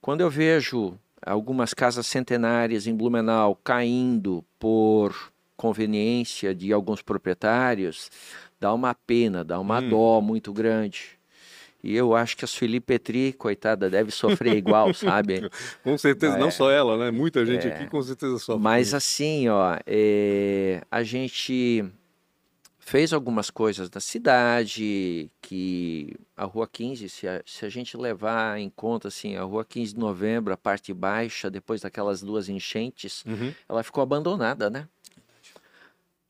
quando 0.00 0.22
eu 0.22 0.28
vejo 0.28 0.98
algumas 1.24 1.72
casas 1.72 2.06
centenárias 2.08 2.86
em 2.88 2.94
Blumenau 2.94 3.54
caindo 3.62 4.44
por 4.58 5.32
conveniência 5.56 6.54
de 6.54 6.72
alguns 6.72 7.02
proprietários, 7.02 8.10
dá 8.60 8.72
uma 8.72 8.94
pena, 8.94 9.44
dá 9.44 9.58
uma 9.60 9.80
Hum. 9.80 9.88
dó 9.88 10.20
muito 10.20 10.52
grande. 10.52 11.18
E 11.82 11.94
eu 11.94 12.16
acho 12.16 12.36
que 12.36 12.44
a 12.44 12.48
Sueli 12.48 12.80
Petri, 12.80 13.32
coitada, 13.34 13.90
deve 13.90 14.10
sofrer 14.10 14.56
igual, 14.56 14.92
sabe? 14.94 15.50
Com 15.82 15.98
certeza, 15.98 16.36
É. 16.36 16.38
não 16.38 16.50
só 16.50 16.70
ela, 16.70 16.96
né? 16.96 17.10
Muita 17.10 17.44
gente 17.44 17.66
É. 17.66 17.74
aqui 17.74 17.86
com 17.86 18.00
certeza 18.02 18.38
sofre. 18.38 18.62
Mas 18.62 18.94
assim, 18.94 19.48
ó, 19.48 19.76
é, 19.86 20.80
a 20.90 21.02
gente 21.02 21.84
fez 22.78 23.12
algumas 23.12 23.50
coisas 23.50 23.90
na 23.90 24.00
cidade 24.00 25.30
que 25.40 26.14
a 26.36 26.44
Rua 26.44 26.66
15, 26.70 27.08
se 27.08 27.26
a, 27.28 27.42
se 27.46 27.64
a 27.64 27.68
gente 27.68 27.96
levar 27.96 28.58
em 28.58 28.68
conta 28.70 29.08
assim, 29.08 29.36
a 29.36 29.42
Rua 29.42 29.64
15 29.64 29.94
de 29.94 30.00
Novembro, 30.00 30.52
a 30.52 30.56
parte 30.56 30.92
baixa, 30.92 31.50
depois 31.50 31.80
daquelas 31.82 32.22
duas 32.22 32.48
enchentes, 32.48 33.24
Uhum. 33.26 33.52
ela 33.68 33.82
ficou 33.82 34.02
abandonada, 34.02 34.68
né? 34.70 34.86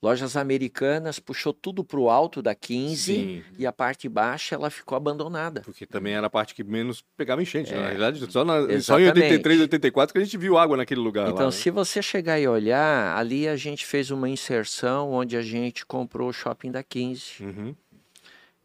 Lojas 0.05 0.37
americanas 0.37 1.19
puxou 1.19 1.55
tudo 1.55 1.83
para 1.83 1.99
o 1.99 2.11
alto 2.11 2.43
da 2.43 2.55
15 2.55 2.95
Sim. 3.14 3.43
e 3.59 3.67
a 3.67 3.73
parte 3.73 4.07
baixa 4.07 4.55
ela 4.55 4.69
ficou 4.69 4.95
abandonada. 4.97 5.62
Porque 5.62 5.87
também 5.87 6.12
era 6.12 6.27
a 6.27 6.31
parte 6.31 6.55
que 6.55 6.62
menos 6.62 7.03
pegava 7.17 7.43
enchente, 7.43 7.73
né? 7.73 7.79
É. 7.79 7.81
Na 7.81 7.87
realidade, 7.87 8.31
só, 8.31 8.45
na, 8.45 8.61
só 8.83 9.01
em 9.01 9.05
Exatamente. 9.05 9.23
83, 9.23 9.61
84 9.62 10.12
que 10.12 10.19
a 10.21 10.23
gente 10.23 10.37
viu 10.37 10.59
água 10.59 10.77
naquele 10.77 11.01
lugar. 11.01 11.29
Então, 11.29 11.38
lá, 11.38 11.45
né? 11.47 11.51
se 11.53 11.71
você 11.71 12.03
chegar 12.03 12.38
e 12.38 12.47
olhar, 12.47 13.17
ali 13.17 13.49
a 13.49 13.57
gente 13.57 13.87
fez 13.87 14.11
uma 14.11 14.29
inserção 14.29 15.11
onde 15.11 15.38
a 15.38 15.43
gente 15.43 15.87
comprou 15.87 16.29
o 16.29 16.33
shopping 16.35 16.71
da 16.71 16.83
15 16.83 17.43
Uhum. 17.43 17.75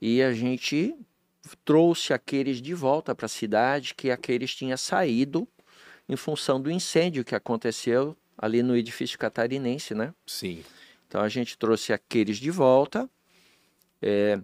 e 0.02 0.22
a 0.22 0.34
gente 0.34 0.94
trouxe 1.64 2.12
aqueles 2.12 2.62
de 2.62 2.74
volta 2.74 3.16
para 3.16 3.28
a 3.28 3.30
cidade 3.30 3.96
que 3.96 4.12
aqueles 4.12 4.54
tinha 4.54 4.76
saído 4.76 5.48
em 6.10 6.18
função 6.18 6.60
do 6.60 6.70
incêndio 6.70 7.24
que 7.24 7.34
aconteceu 7.34 8.14
ali 8.38 8.62
no 8.62 8.76
edifício 8.76 9.18
catarinense, 9.18 9.96
né? 9.96 10.14
Sim. 10.28 10.64
Então 11.10 11.22
a 11.22 11.28
gente 11.28 11.58
trouxe 11.58 11.92
aqueles 11.92 12.38
de 12.38 12.52
volta. 12.52 13.10
É, 14.00 14.40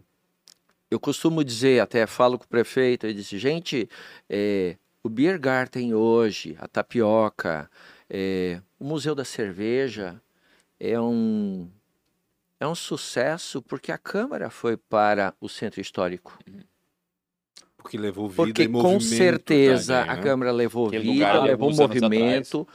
eu 0.90 1.00
costumo 1.00 1.44
dizer, 1.44 1.80
até 1.80 2.08
falo 2.08 2.40
com 2.40 2.46
o 2.46 2.48
prefeito, 2.48 3.06
ele 3.06 3.14
disse, 3.14 3.38
gente, 3.38 3.88
é, 4.28 4.76
o 5.04 5.08
Beer 5.08 5.40
Garden 5.40 5.94
hoje, 5.94 6.58
a 6.60 6.68
tapioca, 6.68 7.70
é, 8.10 8.60
o 8.80 8.86
Museu 8.86 9.14
da 9.14 9.24
Cerveja 9.24 10.20
é 10.80 11.00
um, 11.00 11.70
é 12.60 12.68
um 12.68 12.76
sucesso 12.76 13.62
porque 13.62 13.92
a 13.92 13.98
Câmara 14.00 14.50
foi 14.50 14.76
para 14.76 15.36
o 15.40 15.48
Centro 15.48 15.80
Histórico. 15.80 16.40
Porque 17.78 17.96
levou 17.96 18.28
vida 18.28 18.44
Porque 18.44 18.64
e 18.64 18.68
com 18.68 18.82
movimento 18.82 19.04
certeza 19.04 20.00
também, 20.00 20.12
a 20.12 20.16
né? 20.16 20.24
Câmara 20.24 20.52
levou 20.52 20.88
Aquele 20.88 21.14
vida, 21.14 21.44
levou 21.44 21.72
movimento. 21.72 22.68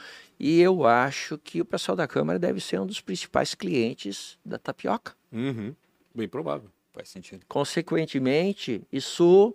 E 0.43 0.59
eu 0.59 0.87
acho 0.87 1.37
que 1.37 1.61
o 1.61 1.65
pessoal 1.65 1.95
da 1.95 2.07
Câmara 2.07 2.39
deve 2.39 2.59
ser 2.59 2.79
um 2.79 2.85
dos 2.87 2.99
principais 2.99 3.53
clientes 3.53 4.39
da 4.43 4.57
tapioca. 4.57 5.13
Uhum. 5.31 5.75
Bem 6.15 6.27
provável. 6.27 6.67
Faz 6.91 7.09
sentido. 7.09 7.45
Consequentemente, 7.47 8.81
isso 8.91 9.53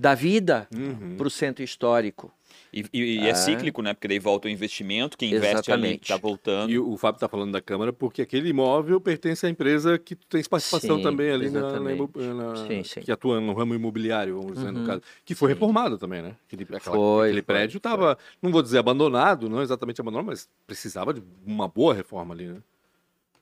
dá 0.00 0.14
vida 0.14 0.66
Uhum. 0.74 1.16
para 1.18 1.26
o 1.26 1.30
centro 1.30 1.62
histórico. 1.62 2.32
E, 2.72 2.84
e- 2.92 3.14
e 3.20 3.26
é 3.26 3.30
Ah. 3.30 3.34
cíclico, 3.34 3.80
né? 3.80 3.94
Porque 3.94 4.06
daí 4.08 4.18
volta 4.18 4.46
o 4.46 4.50
investimento, 4.50 5.16
quem 5.16 5.30
investe 5.30 5.72
ali 5.72 5.80
Exatamente. 5.82 6.02
está 6.02 6.16
voltando. 6.18 6.70
E 6.70 6.78
o 6.78 6.96
Fábio 6.98 7.16
está 7.16 7.28
falando 7.28 7.50
da 7.52 7.60
Câmara 7.62 7.92
porque 7.92 8.20
aquele 8.20 8.50
imóvel 8.50 9.00
pertence 9.00 9.46
à 9.46 9.48
empresa 9.48 9.98
que 9.98 10.14
tu 10.14 10.26
tens 10.26 10.46
participação 10.46 10.96
Sim, 10.98 11.02
também 11.02 11.30
ali 11.30 11.48
na, 11.50 11.80
na 11.80 11.80
na- 11.80 12.66
Sim, 12.66 12.84
sim. 12.84 13.00
que 13.00 13.10
atua 13.10 13.40
no 13.40 13.54
ramo 13.54 13.74
imobiliário, 13.74 14.36
vamos 14.36 14.52
dizer, 14.58 14.70
no 14.70 14.80
Uhum. 14.80 14.86
caso. 14.86 15.02
Que 15.24 15.34
foi 15.34 15.48
reformado 15.48 15.96
também, 15.96 16.20
né? 16.20 16.36
Aquele, 16.46 16.64
aquela- 16.64 16.96
Foi, 16.96 17.28
aquele 17.28 17.42
prédio 17.42 17.78
estava, 17.78 18.18
não 18.42 18.50
vou 18.52 18.62
dizer 18.62 18.78
abandonado, 18.78 19.48
não 19.48 19.62
exatamente 19.62 20.00
abandonado, 20.00 20.26
mas 20.26 20.48
precisava 20.66 21.14
de 21.14 21.22
uma 21.46 21.68
boa 21.68 21.94
reforma 21.94 22.34
ali, 22.34 22.48
né? 22.48 22.58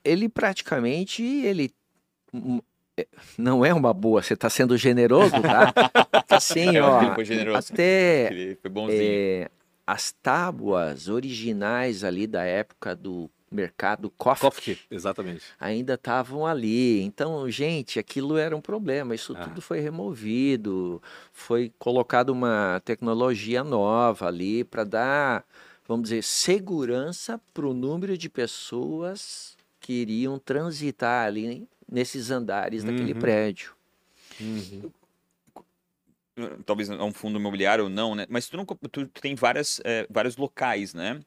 Ele 0.04 0.28
praticamente, 0.28 1.22
ele 1.22 1.72
é, 2.32 2.38
não 3.36 3.64
é 3.64 3.72
uma 3.74 3.92
boa, 3.92 4.22
você 4.22 4.34
está 4.34 4.48
sendo 4.48 4.76
generoso, 4.76 5.32
tá? 5.42 5.72
Assim, 6.28 6.76
É, 6.76 6.82
ó, 6.82 7.14
foi 7.14 7.24
generoso. 7.24 7.72
até 7.72 8.28
Ele 8.32 8.56
foi 8.56 8.70
bonzinho. 8.70 9.00
é, 9.02 9.50
as 9.86 10.12
tábuas 10.12 11.08
originais 11.08 12.02
ali 12.04 12.26
da 12.26 12.42
época 12.44 12.94
do 12.96 13.30
mercado 13.48 14.10
Kofke, 14.10 14.76
exatamente. 14.90 15.44
ainda 15.58 15.94
estavam 15.94 16.44
ali. 16.44 17.00
Então, 17.02 17.48
gente, 17.48 17.98
aquilo 17.98 18.36
era 18.36 18.56
um 18.56 18.60
problema. 18.60 19.14
Isso 19.14 19.34
Ah. 19.36 19.44
tudo 19.44 19.60
foi 19.62 19.78
removido, 19.80 21.00
foi 21.32 21.72
colocado 21.78 22.30
uma 22.30 22.82
tecnologia 22.84 23.62
nova 23.62 24.26
ali 24.26 24.64
para 24.64 24.82
dar, 24.82 25.44
vamos 25.86 26.08
dizer, 26.08 26.22
segurança 26.24 27.40
para 27.54 27.66
o 27.66 27.72
número 27.72 28.18
de 28.18 28.28
pessoas 28.28 29.56
que 29.80 29.92
iriam 29.92 30.38
transitar 30.40 31.26
ali 31.26 31.68
nesses 31.90 32.30
andares 32.30 32.84
daquele 32.84 33.12
Uhum. 33.12 33.20
prédio. 33.20 33.76
talvez 36.66 36.90
é 36.90 37.02
um 37.02 37.12
fundo 37.12 37.38
imobiliário 37.38 37.84
ou 37.84 37.90
não, 37.90 38.14
né? 38.14 38.26
Mas 38.28 38.48
tu, 38.48 38.56
não, 38.56 38.64
tu, 38.66 39.06
tu 39.06 39.20
tem 39.20 39.34
várias, 39.34 39.80
eh, 39.84 40.06
vários 40.10 40.36
locais, 40.36 40.92
né? 40.92 41.20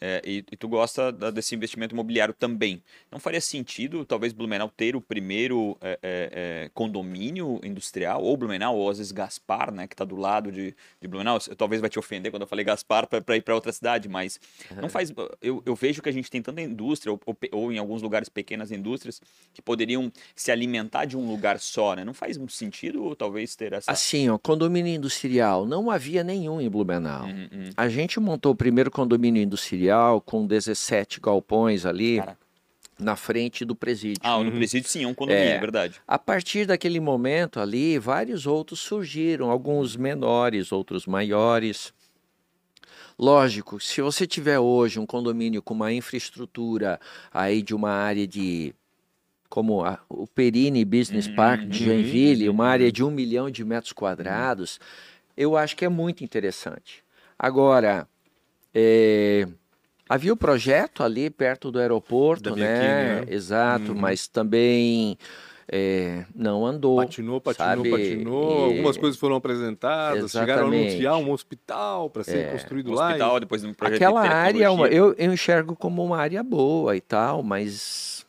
Eh, 0.00 0.22
e, 0.24 0.44
e 0.52 0.56
tu 0.56 0.68
gosta 0.68 1.10
da- 1.10 1.30
desse 1.30 1.54
investimento 1.54 1.94
imobiliário 1.94 2.34
também. 2.34 2.82
Não 3.10 3.18
faria 3.18 3.40
sentido, 3.40 4.04
talvez, 4.04 4.32
Blumenau 4.32 4.68
ter 4.68 4.94
o 4.94 5.00
primeiro 5.00 5.76
eh, 5.80 5.98
eh, 6.02 6.30
eh, 6.32 6.70
condomínio 6.74 7.58
industrial, 7.64 8.22
ou 8.22 8.36
Blumenau, 8.36 8.76
ou 8.76 8.90
às 8.90 8.98
vezes 8.98 9.10
Gaspar, 9.10 9.72
né? 9.72 9.86
Que 9.86 9.94
está 9.94 10.04
do 10.04 10.16
lado 10.16 10.52
de, 10.52 10.74
de 11.00 11.08
Blumenau. 11.08 11.38
Talvez 11.56 11.80
vai 11.80 11.88
te 11.88 11.98
ofender 11.98 12.30
quando 12.30 12.42
eu 12.42 12.46
falei 12.48 12.64
Gaspar 12.64 13.06
para 13.06 13.36
ir 13.36 13.40
para 13.40 13.54
outra 13.54 13.72
cidade, 13.72 14.06
mas 14.08 14.38
não 14.80 14.88
faz. 14.90 15.12
Eu, 15.40 15.62
eu 15.64 15.74
vejo 15.74 16.02
que 16.02 16.08
a 16.10 16.12
gente 16.12 16.30
tem 16.30 16.42
tanta 16.42 16.60
indústria, 16.60 17.10
ou, 17.12 17.20
ou 17.52 17.72
em 17.72 17.78
alguns 17.78 18.02
lugares 18.02 18.28
pequenas 18.28 18.70
indústrias, 18.70 19.20
que 19.54 19.62
poderiam 19.62 20.12
se 20.34 20.50
alimentar 20.50 21.06
de 21.06 21.16
um 21.16 21.26
lugar 21.26 21.58
só, 21.58 21.94
né? 21.94 22.04
Não 22.04 22.12
faz 22.12 22.36
muito 22.36 22.52
sentido, 22.52 23.02
ou 23.02 23.16
talvez 23.16 23.56
ter 23.56 23.72
essa. 23.72 23.90
Assim, 23.90 24.28
ó, 24.28 24.36
condomínio 24.36 24.94
industrial, 24.94 25.64
não 25.64 25.90
havia 25.90 26.22
nenhum 26.22 26.60
em 26.60 26.68
Blumenau. 26.68 27.24
Uhum, 27.24 27.48
uhum. 27.52 27.70
A 27.76 27.88
gente 27.88 28.20
montou 28.20 28.52
o 28.52 28.54
primeiro 28.54 28.90
condomínio 28.90 29.42
industrial 29.42 29.85
com 30.24 30.46
17 30.46 31.20
galpões 31.20 31.84
ali 31.86 32.18
Caraca. 32.18 32.38
na 32.98 33.16
frente 33.16 33.64
do 33.64 33.74
presídio. 33.76 34.20
Ah, 34.22 34.38
no 34.38 34.44
Uhum. 34.50 34.56
presídio 34.56 34.88
sim, 34.88 35.04
é 35.04 35.06
um 35.06 35.14
condomínio, 35.14 35.48
É. 35.50 35.58
verdade. 35.58 36.00
A 36.06 36.18
partir 36.18 36.66
daquele 36.66 36.98
momento 37.00 37.60
ali, 37.60 37.98
vários 37.98 38.46
outros 38.46 38.80
surgiram, 38.80 39.50
alguns 39.50 39.96
menores, 39.96 40.72
outros 40.72 41.06
maiores. 41.06 41.92
Lógico, 43.18 43.80
se 43.80 44.02
você 44.02 44.26
tiver 44.26 44.58
hoje 44.58 44.98
um 44.98 45.06
condomínio 45.06 45.62
com 45.62 45.72
uma 45.74 45.92
infraestrutura 45.92 47.00
aí 47.32 47.62
de 47.62 47.74
uma 47.74 47.90
área 47.90 48.26
de 48.26 48.74
como 49.48 49.84
a- 49.84 49.98
o 50.08 50.26
Perini 50.26 50.84
Business 50.84 51.28
Park 51.28 51.62
de 51.62 51.78
Uhum, 51.78 51.84
Joinville, 51.96 52.48
uma 52.48 52.64
uhum. 52.64 52.70
área 52.70 52.92
de 52.92 53.02
um 53.04 53.10
milhão 53.10 53.50
de 53.50 53.64
metros 53.64 53.92
quadrados, 53.92 54.78
eu 55.36 55.56
acho 55.56 55.76
que 55.76 55.84
é 55.84 55.88
muito 55.88 56.24
interessante. 56.24 57.02
Agora, 57.38 58.06
é, 58.74 59.46
havia 60.08 60.32
o 60.32 60.36
projeto 60.36 61.02
ali 61.02 61.28
perto 61.30 61.70
do 61.70 61.78
aeroporto, 61.78 62.50
Da 62.50 62.56
né? 62.56 62.66
Bianchini, 62.66 63.26
né? 63.30 63.34
Exato, 63.34 63.92
Uhum. 63.92 63.98
mas 63.98 64.28
também 64.28 65.18
é, 65.68 66.24
não 66.34 66.64
andou. 66.64 66.96
Patinou, 66.98 67.40
patinou, 67.40 67.66
sabe? 67.68 67.90
patinou. 67.90 68.60
E- 68.60 68.64
Algumas 68.76 68.96
coisas 68.96 69.18
foram 69.18 69.34
apresentadas. 69.36 70.30
Chegaram 70.30 70.52
a 70.52 70.54
Exatamente. 70.68 70.88
anunciar 70.90 71.16
um 71.16 71.32
hospital 71.32 72.08
para 72.08 72.22
ser 72.22 72.38
É. 72.38 72.50
construído 72.52 72.90
Um 72.92 72.94
lá. 72.94 73.06
hospital, 73.08 73.40
depois 73.40 73.64
um 73.64 73.74
projeto 73.74 73.96
Aquela 73.96 74.22
de 74.22 74.28
área, 74.28 74.64
é 74.64 74.70
uma- 74.70 74.86
eu, 74.88 75.12
eu 75.18 75.32
enxergo 75.32 75.74
como 75.74 76.04
uma 76.04 76.18
área 76.18 76.42
boa 76.42 76.96
e 76.96 77.00
tal, 77.00 77.42
mas 77.42 78.24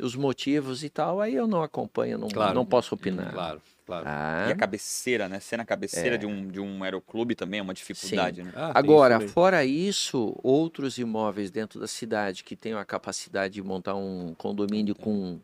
os 0.00 0.16
motivos 0.16 0.82
e 0.82 0.88
tal, 0.88 1.20
aí 1.20 1.34
eu 1.34 1.46
não 1.46 1.62
acompanho, 1.62 2.18
não, 2.18 2.28
Claro. 2.28 2.54
não 2.54 2.64
posso 2.66 2.94
opinar. 2.94 3.28
E... 3.28 3.32
Claro, 3.34 3.62
claro. 3.90 4.04
Tá? 4.04 4.46
E 4.48 4.52
a 4.52 4.56
cabeceira, 4.56 5.28
né? 5.28 5.40
Ser 5.40 5.56
na 5.56 5.64
cabeceira 5.64 6.16
de, 6.16 6.26
um, 6.26 6.48
de 6.48 6.60
um 6.60 6.82
aeroclube 6.84 7.34
também 7.34 7.60
é 7.60 7.62
uma 7.62 7.74
dificuldade, 7.74 8.42
né? 8.42 8.52
Ah, 8.54 8.72
Agora, 8.74 9.18
isso 9.18 9.28
fora 9.32 9.64
isso, 9.64 10.38
outros 10.42 10.98
imóveis 10.98 11.50
dentro 11.50 11.80
da 11.80 11.86
cidade 11.86 12.44
que 12.44 12.56
tenham 12.56 12.78
a 12.78 12.84
capacidade 12.84 13.54
de 13.54 13.62
montar 13.62 13.94
um 13.94 14.34
condomínio 14.34 14.94
com 14.94 15.40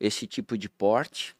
esse 0.00 0.26
tipo 0.26 0.58
de 0.58 0.68
porte, 0.68 1.34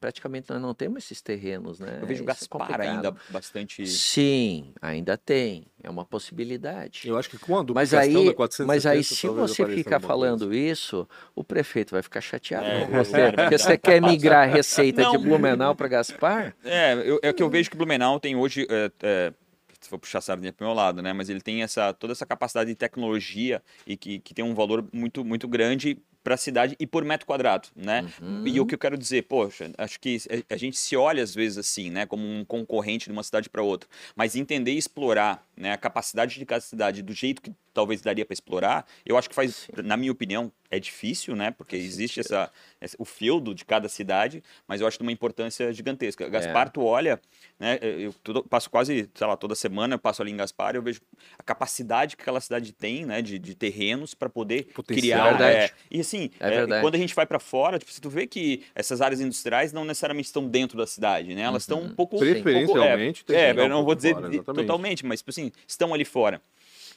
praticamente 0.00 0.50
nós 0.50 0.60
não 0.60 0.74
temos 0.74 1.04
esses 1.04 1.20
terrenos, 1.20 1.80
né? 1.80 1.98
Eu 2.00 2.06
vejo 2.06 2.14
Isso 2.14 2.22
é 2.22 2.26
Gaspar 2.26 2.60
complicado. 2.68 2.88
ainda 2.96 3.14
bastante. 3.30 3.86
Sim, 3.86 4.72
ainda 4.80 5.16
tem. 5.16 5.66
É 5.82 5.88
uma 5.90 6.04
possibilidade. 6.04 7.02
Eu 7.08 7.16
acho 7.16 7.30
que 7.30 7.36
a 7.36 7.74
Mas 7.74 7.94
aí, 7.94 8.12
da 8.12 8.34
470, 8.34 8.66
mas 8.66 8.86
aí 8.86 9.04
se 9.04 9.26
você 9.28 9.66
ficar 9.76 10.00
falando 10.00 10.46
coisa. 10.46 10.54
isso, 10.56 11.08
o 11.34 11.42
prefeito 11.44 11.92
vai 11.92 12.02
ficar 12.02 12.20
chateado 12.20 12.66
É, 12.66 12.84
com 12.86 12.94
é 12.96 13.04
você, 13.04 13.12
verdade. 13.12 13.36
porque 13.42 13.58
você 13.58 13.78
quer 13.78 14.00
migrar 14.02 14.48
a 14.48 14.50
receita 14.52 15.02
de 15.04 15.12
Não. 15.12 15.22
Blumenau 15.22 15.74
para 15.74 15.88
Gaspar? 15.88 16.54
É, 16.64 16.94
eu- 17.04 17.20
é 17.22 17.32
que 17.32 17.42
eu 17.42 17.48
vejo 17.50 17.70
que 17.70 17.76
Blumenau 17.76 18.18
tem 18.20 18.36
hoje. 18.36 18.66
é, 18.68 18.90
é, 19.02 19.32
se 19.80 19.88
for 19.88 19.98
puxar 19.98 20.18
a 20.18 20.22
sardinha 20.22 20.52
pro 20.52 20.66
meu 20.66 20.74
lado, 20.74 21.00
né? 21.00 21.12
Mas 21.12 21.28
ele 21.30 21.40
tem 21.40 21.62
essa, 21.62 21.92
toda 21.92 22.12
essa 22.12 22.26
capacidade 22.26 22.68
de 22.68 22.74
tecnologia 22.74 23.62
e 23.86 23.96
que, 23.96 24.18
que 24.18 24.34
tem 24.34 24.44
um 24.44 24.52
valor 24.52 24.84
muito, 24.92 25.24
muito 25.24 25.46
grande 25.46 25.96
para 26.28 26.34
a 26.34 26.38
cidade 26.38 26.76
e 26.78 26.86
por 26.86 27.02
metro 27.06 27.26
quadrado, 27.26 27.68
né? 27.74 28.04
Uhum. 28.20 28.46
E 28.46 28.60
o 28.60 28.66
que 28.66 28.74
eu 28.74 28.78
quero 28.78 28.98
dizer, 28.98 29.22
poxa, 29.22 29.70
acho 29.78 29.98
que 29.98 30.18
a- 30.50 30.56
gente 30.58 30.76
se 30.76 30.94
olha 30.94 31.22
às 31.22 31.34
vezes 31.34 31.56
assim, 31.56 31.88
né, 31.88 32.04
como 32.04 32.22
um 32.22 32.44
concorrente 32.44 33.06
de 33.06 33.12
uma 33.12 33.22
cidade 33.22 33.48
para 33.48 33.62
outra, 33.62 33.88
mas 34.14 34.36
entender 34.36 34.72
e 34.72 34.76
explorar, 34.76 35.42
né, 35.56 35.72
a 35.72 35.78
capacidade 35.78 36.38
de 36.38 36.44
cada 36.44 36.60
cidade 36.60 37.00
do 37.02 37.14
jeito 37.14 37.40
que 37.40 37.50
talvez 37.72 38.02
daria 38.02 38.26
para 38.26 38.34
explorar, 38.34 38.86
eu 39.06 39.16
acho 39.16 39.28
que 39.30 39.34
faz, 39.34 39.70
na 39.82 39.96
minha 39.96 40.12
opinião, 40.12 40.52
é 40.70 40.78
difícil, 40.78 41.34
né, 41.34 41.50
porque 41.50 41.76
existe 41.76 42.20
essa, 42.20 42.50
essa- 42.80 42.96
o 42.98 43.04
feudo 43.04 43.54
de 43.54 43.64
cada 43.64 43.88
cidade, 43.88 44.42
mas 44.66 44.80
eu 44.80 44.86
acho 44.86 44.98
de 44.98 45.02
uma 45.02 45.12
importância 45.12 45.72
gigantesca. 45.72 46.28
Gaspar, 46.28 46.70
tu 46.70 46.82
olha, 46.84 47.18
né, 47.58 47.78
eu 47.80 48.12
todo- 48.22 48.42
passo 48.44 48.68
quase, 48.68 49.08
sei 49.14 49.26
lá, 49.26 49.36
toda 49.36 49.54
semana 49.54 49.94
eu 49.94 49.98
passo 49.98 50.20
ali 50.20 50.30
em 50.30 50.36
Gaspar, 50.36 50.74
eu 50.76 50.82
vejo 50.82 51.00
a 51.38 51.42
capacidade 51.42 52.16
que 52.16 52.22
aquela 52.22 52.40
cidade 52.40 52.72
tem, 52.72 53.06
né, 53.06 53.22
de, 53.22 53.38
de 53.38 53.54
terrenos 53.54 54.14
para 54.14 54.28
poder 54.28 54.64
Potencial. 54.74 54.98
criar, 55.00 55.38
Verdade. 55.38 55.56
é, 55.56 55.70
e 55.90 56.00
assim, 56.00 56.30
É 56.38 56.54
é, 56.54 56.80
quando 56.80 56.94
a 56.94 56.98
gente 56.98 57.14
vai 57.14 57.24
para 57.26 57.38
fora, 57.38 57.78
tipo, 57.78 57.90
se 57.92 58.00
tu 58.00 58.10
vê 58.10 58.26
que 58.26 58.62
essas 58.74 59.00
áreas 59.00 59.20
industriais 59.20 59.72
não 59.72 59.84
necessariamente 59.84 60.26
estão 60.26 60.46
dentro 60.46 60.76
da 60.76 60.86
cidade, 60.86 61.34
né? 61.34 61.42
Elas 61.42 61.62
estão 61.62 61.80
um 61.80 61.88
pouco 61.94 62.16
um 62.16 62.18
pouco- 62.18 62.42
Preferencialmente, 62.42 63.24
tem 63.24 63.36
que 63.36 63.40
é, 63.42 63.48
é, 63.48 63.54
um 63.54 63.58
eu 63.58 63.68
não 63.68 63.76
vou 63.76 63.84
pouco 63.86 63.96
dizer 63.96 64.14
fora, 64.14 64.42
totalmente, 64.54 65.06
mas 65.06 65.20
tipo 65.20 65.30
assim, 65.30 65.50
estão 65.66 65.94
ali 65.94 66.04
fora. 66.04 66.42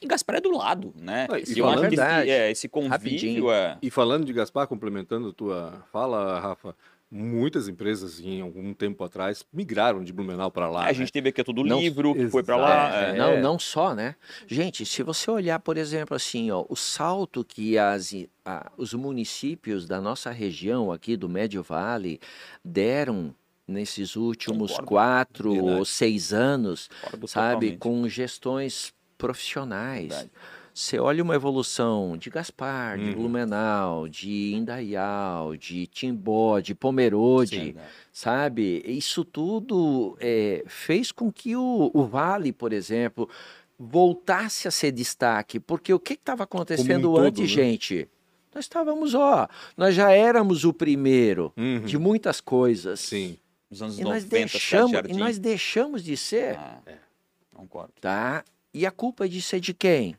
E 0.02 0.06
Gaspar 0.06 0.36
é 0.36 0.40
do 0.40 0.50
lado, 0.56 0.92
né? 1.00 1.26
Ah, 1.30 1.38
e 1.38 1.42
eu 1.42 1.44
acho 1.44 1.54
falando- 1.76 1.78
que 1.80 1.86
esse, 1.94 1.96
Verdade. 1.96 2.30
é, 2.30 2.50
esse 2.50 2.68
convívio 2.68 3.50
é. 3.52 3.78
E 3.80 3.88
falando 3.90 4.24
de 4.24 4.32
Gaspar, 4.32 4.66
complementando 4.66 5.28
a 5.28 5.32
tua 5.32 5.84
fala, 5.92 6.40
Rafa, 6.40 6.74
muitas 7.08 7.68
empresas 7.68 8.18
em 8.20 8.40
algum 8.40 8.72
tempo 8.74 9.04
atrás 9.04 9.44
migraram 9.52 10.02
de 10.02 10.12
Blumenau 10.12 10.50
para 10.50 10.68
lá. 10.68 10.84
a 10.84 10.86
né? 10.86 10.94
gente 10.94 11.12
teve 11.12 11.28
aqui 11.28 11.40
a 11.42 11.44
todo 11.44 11.62
Não- 11.62 11.78
livro, 11.78 12.14
que 12.14 12.26
foi 12.28 12.42
para 12.42 12.56
lá. 12.56 13.04
É, 13.06 13.10
é. 13.10 13.14
não, 13.16 13.40
não 13.40 13.58
só, 13.58 13.94
né? 13.94 14.16
Gente, 14.46 14.84
se 14.86 15.02
você 15.02 15.30
olhar, 15.30 15.60
por 15.60 15.76
exemplo, 15.76 16.16
assim, 16.16 16.50
ó, 16.50 16.64
o 16.68 16.74
salto 16.74 17.44
que 17.44 17.76
as, 17.78 18.12
a- 18.44 18.72
os 18.76 18.94
municípios 18.94 19.86
da 19.86 20.00
nossa 20.00 20.30
região 20.30 20.90
aqui 20.90 21.16
do 21.16 21.28
Médio 21.28 21.62
Vale 21.62 22.18
deram 22.64 23.34
nesses 23.68 24.16
últimos 24.16 24.70
Concordo. 24.72 24.88
quatro 24.88 25.52
Verdade. 25.52 25.78
ou 25.78 25.84
seis 25.84 26.32
anos, 26.32 26.88
Concordo 27.02 27.28
sabe, 27.28 27.72
totalmente. 27.76 27.78
com 27.78 28.08
gestões 28.08 28.92
profissionais. 29.26 30.08
Verdade. 30.08 30.30
Você 30.74 30.98
olha 30.98 31.22
uma 31.22 31.34
evolução 31.34 32.16
de 32.16 32.30
Gaspar, 32.30 32.96
de 32.98 33.10
Uhum. 33.10 33.14
Blumenau, 33.14 34.08
de 34.08 34.54
Indaial, 34.54 35.54
de 35.54 35.86
Timbó, 35.86 36.60
de 36.60 36.74
Pomerode, 36.74 37.56
Sim, 37.60 37.72
né? 37.74 37.84
sabe? 38.10 38.82
Isso 38.86 39.22
tudo 39.22 40.16
é, 40.18 40.64
fez 40.66 41.12
com 41.12 41.30
que 41.30 41.54
o, 41.54 41.90
o 41.92 42.04
Vale, 42.06 42.52
por 42.52 42.72
exemplo, 42.72 43.28
voltasse 43.78 44.66
a 44.66 44.70
ser 44.70 44.92
destaque, 44.92 45.60
porque 45.60 45.92
o 45.92 46.00
que 46.00 46.14
estava 46.14 46.44
acontecendo 46.44 47.02
todo, 47.12 47.18
antes, 47.18 47.40
né? 47.42 47.46
gente? 47.48 48.08
Nós 48.54 48.64
estávamos, 48.64 49.14
ó, 49.14 49.46
nós 49.76 49.94
já 49.94 50.10
éramos 50.10 50.64
o 50.64 50.72
primeiro 50.72 51.52
Uhum. 51.56 51.80
de 51.80 51.98
muitas 51.98 52.40
coisas. 52.40 53.00
Sim. 53.00 53.36
Nos 53.70 53.82
anos 53.82 53.98
E 53.98 54.04
nós 54.04 54.24
90, 54.24 54.28
Cidade 54.28 54.52
deixamos, 54.52 55.00
e 55.08 55.12
nós 55.18 55.38
deixamos 55.38 56.02
de 56.04 56.16
ser, 56.16 56.56
Ah, 56.58 56.80
Concordo. 57.54 57.92
tá? 58.00 58.42
E 58.74 58.86
a 58.86 58.90
culpa 58.90 59.28
disso 59.28 59.54
é 59.56 59.60
de 59.60 59.74
quem? 59.74 60.16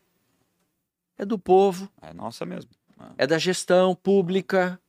É 1.17 1.25
do 1.25 1.37
povo, 1.39 1.89
É 2.01 2.13
nossa 2.13 2.45
mesmo. 2.45 2.71
Ah, 2.97 3.11
é 3.17 3.27
da 3.27 3.37
gestão 3.37 3.95
pública. 3.95 4.79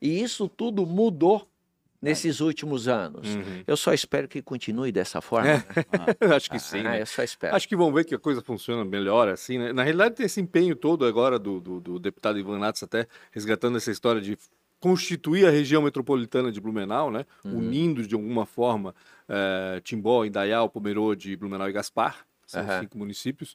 E 0.00 0.20
isso 0.22 0.48
tudo 0.48 0.86
mudou 0.86 1.48
nesses 2.00 2.40
últimos 2.40 2.86
anos. 2.86 3.34
Uhum. 3.34 3.64
Eu 3.66 3.76
só 3.76 3.92
espero 3.92 4.28
que 4.28 4.40
continue 4.40 4.92
dessa 4.92 5.20
forma. 5.20 5.50
É. 5.50 5.56
né? 5.56 5.64
Acho 6.34 6.50
que 6.50 6.58
sim. 6.58 6.80
Ah, 6.80 6.90
né? 6.90 7.02
eu 7.02 7.06
só 7.06 7.22
espero. 7.22 7.54
Acho 7.54 7.68
que 7.68 7.76
vão 7.76 7.92
ver 7.92 8.04
que 8.04 8.14
a 8.14 8.18
coisa 8.18 8.40
funciona 8.40 8.84
melhor 8.84 9.28
assim, 9.28 9.58
né? 9.58 9.72
Na 9.72 9.82
realidade, 9.82 10.16
tem 10.16 10.26
esse 10.26 10.40
empenho 10.40 10.76
todo 10.76 11.04
agora 11.04 11.38
do, 11.38 11.60
do, 11.60 11.80
do 11.80 11.98
deputado 11.98 12.38
Ivan 12.38 12.58
Nats 12.58 12.82
até 12.82 13.06
resgatando 13.32 13.76
essa 13.76 13.90
história 13.90 14.20
de 14.20 14.38
constituir 14.80 15.44
a 15.44 15.50
região 15.50 15.82
metropolitana 15.82 16.52
de 16.52 16.60
Blumenau, 16.60 17.10
né? 17.10 17.26
Uhum. 17.44 17.58
Unindo 17.58 18.06
de 18.06 18.14
alguma 18.14 18.46
forma 18.46 18.94
eh, 19.28 19.80
Timbó, 19.82 20.24
Indaial, 20.24 20.70
Pomerode, 20.70 21.36
Blumenau 21.36 21.68
e 21.68 21.72
Gaspar, 21.72 22.24
são 22.50 22.62
Aham. 22.62 22.80
cinco 22.80 22.98
municípios. 22.98 23.54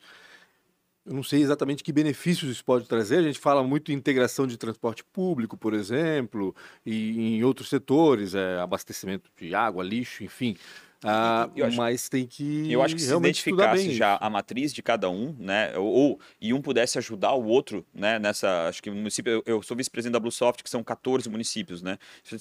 Eu 1.05 1.13
não 1.13 1.23
sei 1.23 1.41
exatamente 1.41 1.83
que 1.83 1.91
benefícios 1.91 2.49
isso 2.49 2.63
pode 2.63 2.87
trazer. 2.87 3.17
A 3.17 3.21
gente 3.23 3.37
fala 3.37 3.61
muito 3.61 3.91
em 3.91 3.95
integração 3.95 4.47
de 4.47 4.57
transporte 4.57 5.03
público, 5.03 5.57
por 5.57 5.73
exemplo, 5.73 6.55
e 6.85 7.35
em 7.35 7.43
outros 7.43 7.67
setores, 7.67 8.33
é, 8.33 8.59
abastecimento 8.59 9.29
de 9.35 9.53
água, 9.53 9.83
lixo, 9.83 10.23
enfim. 10.23 10.55
Ah, 11.03 11.49
acho- 11.63 11.77
mas 11.77 12.07
tem 12.09 12.25
que 12.25 12.71
Eu 12.71 12.81
acho 12.81 12.95
que 12.95 13.01
se 13.01 13.13
identificasse 13.13 13.91
já 13.93 14.15
isso. 14.15 14.23
a 14.23 14.29
matriz 14.29 14.73
de 14.73 14.81
cada 14.81 15.09
um, 15.09 15.35
né, 15.39 15.77
ou, 15.77 15.85
ou- 15.85 16.19
e 16.41 16.53
um 16.53 16.61
pudesse 16.61 16.97
ajudar 16.97 17.33
o 17.33 17.45
outro, 17.45 17.85
né, 17.93 18.19
nessa, 18.19 18.67
acho 18.67 18.81
que 18.81 18.89
o 18.89 18.95
município, 18.95 19.31
eu, 19.31 19.43
eu 19.45 19.61
sou 19.63 19.75
vice-presidente 19.75 20.13
da 20.13 20.19
Bluesoft, 20.19 20.63
que 20.63 20.69
são 20.69 20.83
14 20.83 21.29
municípios, 21.29 21.81
né, 21.81 21.97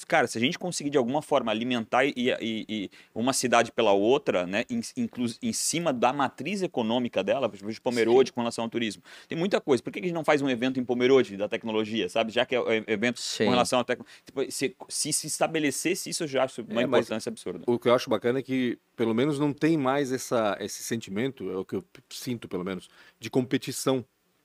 cara, 0.07 0.27
se 0.27 0.39
a 0.39 0.41
gente 0.41 0.59
conseguir 0.59 0.91
de 0.91 0.99
alguma 0.99 1.23
forma 1.23 1.51
alimentar 1.51 2.05
e, 2.05 2.13
e- 2.17 2.67
e 2.69 2.91
uma 3.15 3.33
cidade 3.33 3.73
pela 3.73 3.93
outra, 3.93 4.47
né, 4.47 4.65
em, 4.71 4.81
inclu- 4.97 5.27
em 5.43 5.53
cima 5.53 5.93
da 5.93 6.13
matriz 6.13 6.63
econômica 6.63 7.23
dela, 7.25 7.49
por 7.49 7.57
exemplo, 7.57 7.73
de 7.73 7.81
Pomerode 7.81 8.33
com 8.33 8.41
relação 8.41 8.65
ao 8.65 8.71
turismo, 8.71 9.03
tem 9.29 9.37
muita 9.37 9.61
coisa, 9.61 9.83
por 9.83 9.93
que 9.93 9.99
a 9.99 10.03
gente 10.03 10.13
não 10.15 10.25
faz 10.25 10.41
um 10.43 10.49
evento 10.49 10.79
em 10.79 10.85
Pomerode 10.85 11.37
da 11.37 11.49
tecnologia, 11.49 12.09
sabe, 12.09 12.33
já 12.33 12.45
que 12.47 12.55
é 12.55 12.61
o 12.61 12.71
evento 12.87 13.21
Sim. 13.21 13.45
com 13.47 13.51
relação 13.51 13.81
à 13.81 13.85
tecnologia, 13.85 14.51
se, 14.51 14.75
se 14.89 15.13
se 15.13 15.27
estabelecesse 15.27 16.11
isso, 16.11 16.25
eu 16.25 16.29
já 16.29 16.45
acho 16.45 16.63
uma 16.63 16.81
É, 16.81 16.85
importância 16.85 17.29
absurda. 17.31 17.65
O 17.67 17.79
que 17.79 17.89
eu 17.89 17.95
acho 17.95 18.09
bacana 18.11 18.39
é 18.39 18.43
que, 18.43 18.52
pelo 18.97 19.15
menos, 19.15 19.39
não 19.39 19.53
tem 19.53 19.77
mais 19.77 20.13
essa, 20.13 20.57
esse 20.61 20.83
sentimento, 20.83 21.51
é 21.51 21.57
o 21.57 21.65
que 21.65 21.77
eu 21.77 21.85
sinto, 22.11 22.49
pelo 22.49 22.65
menos, 22.65 22.89
de 23.19 23.31
competição, 23.31 24.05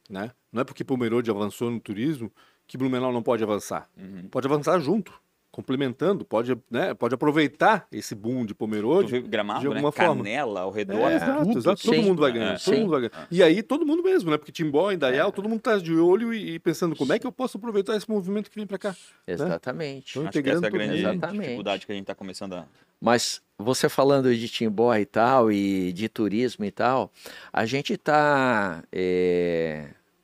né? 0.10 0.32
Não 0.52 0.62
é 0.62 0.64
porque 0.64 0.84
Pomerode 0.84 1.30
avançou 1.30 1.70
no 1.70 1.80
turismo 1.80 2.32
que 2.66 2.78
Blumenau 2.78 3.14
não 3.14 3.24
pode 3.24 3.44
avançar. 3.44 3.90
Uhum. 3.98 4.28
Pode 4.30 4.48
avançar 4.48 4.80
junto, 4.80 5.14
complementando, 5.52 6.24
pode, 6.24 6.56
né, 6.70 6.94
pode 6.94 7.16
aproveitar 7.16 7.88
esse 7.92 8.14
boom 8.14 8.46
de 8.46 8.54
Pomerode. 8.54 9.22
gramado, 9.22 9.62
de 9.62 9.68
né? 9.70 9.76
alguma 9.76 9.92
forma. 9.92 10.16
Canela 10.24 10.62
ao 10.62 10.72
redor, 10.72 11.10
É, 11.10 11.16
exato, 11.16 11.46
tudo 11.46 11.58
exato. 11.60 11.82
Todo 11.84 12.02
mundo 12.04 12.22
vai 12.22 12.32
ganhar. 12.32 12.54
É. 12.54 12.58
Todo 12.60 12.78
mundo 12.78 12.90
vai 12.92 13.00
ganhar. 13.02 13.28
E 13.32 13.42
aí 13.42 13.64
todo 13.64 13.86
mundo 13.86 14.04
mesmo, 14.04 14.30
né? 14.30 14.38
Porque 14.38 14.52
Timbó, 14.52 14.92
Indaial, 14.92 15.32
todo 15.32 15.50
mundo 15.50 15.60
tá 15.62 15.78
de 15.78 15.94
olho 15.96 16.32
e, 16.34 16.56
e 16.56 16.60
pensando 16.60 16.96
como 16.96 17.12
é 17.14 17.18
que 17.18 17.26
eu 17.26 17.32
posso 17.32 17.58
aproveitar 17.58 17.96
esse 17.96 18.08
movimento 18.10 18.50
que 18.52 18.56
vem 18.56 18.68
para 18.68 18.78
cá. 18.78 18.96
Exatamente. 19.26 20.20
Então, 20.20 20.30
Acho 20.30 20.44
que 20.44 20.50
essa 20.50 20.66
é 20.66 20.68
a 20.68 20.72
grande. 20.72 20.98
Exatamente. 21.00 21.42
dificuldade 21.42 21.86
que 21.86 21.92
a 21.92 21.96
gente 21.96 22.04
está 22.04 22.16
começando 22.16 22.54
a. 22.54 22.66
Mas 23.02 23.42
você 23.58 23.88
falando 23.90 24.36
de 24.36 24.48
Timbó 24.50 24.96
e 24.96 25.06
tal, 25.06 25.52
e 25.52 25.92
de 25.94 26.08
turismo 26.10 26.66
e 26.66 26.72
tal, 26.72 27.12
a 27.54 27.66
gente 27.66 27.94
está 27.94 28.84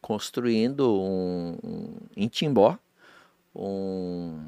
construindo 0.01 0.91
um, 0.91 1.57
um- 1.63 1.95
em 2.15 2.28
Timbó 2.28 2.78
um, 3.55 4.39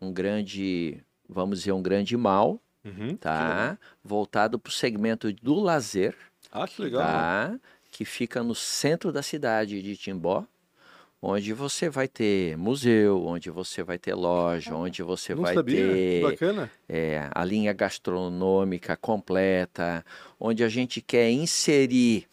um 0.00 0.12
grande, 0.12 1.00
vamos 1.28 1.60
dizer, 1.60 1.72
um 1.72 1.82
grande 1.82 2.16
mal, 2.16 2.60
Uhum. 2.84 3.16
tá? 3.16 3.76
Voltado 4.04 4.58
para 4.58 4.70
o 4.70 4.72
segmento 4.72 5.32
do 5.32 5.54
lazer, 5.54 6.14
Ah, 6.52 6.66
que 6.68 6.80
legal. 6.82 7.02
tá? 7.02 7.60
Que 7.90 8.04
fica 8.04 8.42
no 8.42 8.54
centro 8.54 9.10
da 9.10 9.22
cidade 9.22 9.82
de 9.82 9.96
Timbó, 9.96 10.44
onde 11.20 11.52
você 11.52 11.88
vai 11.88 12.06
ter 12.06 12.56
museu, 12.56 13.24
onde 13.26 13.50
você 13.50 13.82
vai 13.82 13.98
ter 13.98 14.14
loja, 14.14 14.74
onde 14.74 15.02
você 15.02 15.34
Não 15.34 15.42
vai 15.42 15.54
sabia. 15.54 15.74
Que 15.74 15.82
ter 15.82 16.22
bacana. 16.22 16.70
é, 16.88 17.28
a 17.34 17.44
linha 17.44 17.72
gastronômica 17.72 18.96
completa, 18.96 20.04
onde 20.38 20.62
a 20.62 20.68
gente 20.68 21.00
quer 21.00 21.30
inserir 21.30 22.26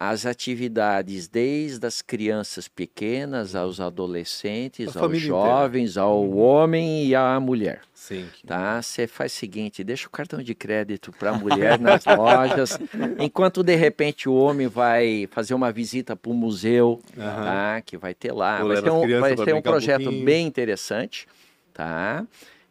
as 0.00 0.24
atividades 0.24 1.26
desde 1.26 1.84
as 1.84 2.00
crianças 2.00 2.68
pequenas 2.68 3.56
aos 3.56 3.80
adolescentes, 3.80 4.86
A 4.96 5.00
aos 5.00 5.06
família 5.06 5.26
inteira. 5.28 5.46
jovens, 5.48 5.96
ao 5.96 6.30
homem 6.36 7.06
e 7.06 7.14
à 7.16 7.40
mulher. 7.40 7.80
Sim. 7.92 8.26
Tá? 8.46 8.80
Você 8.80 9.06
faz 9.08 9.32
o 9.32 9.36
seguinte, 9.36 9.82
deixa 9.82 10.06
o 10.06 10.10
cartão 10.10 10.40
de 10.40 10.54
crédito 10.54 11.10
para 11.12 11.30
a 11.30 11.34
mulher 11.38 11.80
nas 11.80 12.04
lojas, 12.06 12.78
enquanto 13.18 13.62
de 13.64 13.74
repente 13.74 14.28
o 14.28 14.34
homem 14.34 14.68
vai 14.68 15.28
fazer 15.32 15.52
uma 15.54 15.72
visita 15.72 16.14
para 16.14 16.30
o 16.30 16.34
museu, 16.34 17.00
Aham. 17.18 17.44
tá? 17.44 17.82
Que 17.84 17.96
vai 17.96 18.14
ter 18.14 18.32
lá. 18.32 18.62
Vai 18.62 18.76
as 18.78 18.84
um, 18.84 19.20
vai 19.20 19.36
ser 19.36 19.52
um 19.52 19.58
um 19.58 19.62
projeto 19.62 20.04
pouquinho. 20.04 20.24
bem 20.24 20.46
interessante, 20.46 21.26
tá? 21.74 22.24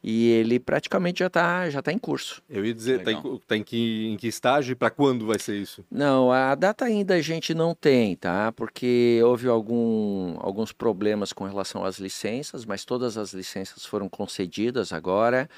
E 0.10 0.30
ele 0.30 0.58
praticamente 0.58 1.20
já 1.20 1.28
está 1.28 1.70
já 1.70 1.82
tá 1.82 1.92
em 1.92 1.98
curso. 1.98 2.42
Eu 2.50 2.66
ia 2.66 2.74
dizer, 2.74 3.04
tá, 3.04 3.10
Legal. 3.10 3.26
em, 3.26 3.40
tá 3.46 3.58
em 3.58 3.64
que, 3.64 4.08
em 4.08 4.16
que 4.16 4.26
estágio 4.30 4.72
e 4.72 4.76
para 4.76 4.90
quando 4.90 5.26
vai 5.26 5.38
ser 5.38 5.58
isso? 5.58 5.84
Não, 5.92 6.32
a 6.32 6.56
data 6.56 6.86
ainda 6.86 7.16
a 7.16 7.22
gente 7.22 7.54
não 7.54 7.76
tem, 7.76 8.16
tá? 8.16 8.54
Porque 8.54 9.20
houve 9.26 9.50
algum, 9.50 10.38
alguns 10.40 10.72
problemas 10.72 11.34
com 11.34 11.44
relação 11.44 11.84
às 11.84 12.00
licenças, 12.00 12.64
mas 12.64 12.86
todas 12.86 13.18
as 13.18 13.34
licenças 13.34 13.86
foram 13.86 14.08
concedidas 14.08 14.94
agora. 14.94 15.50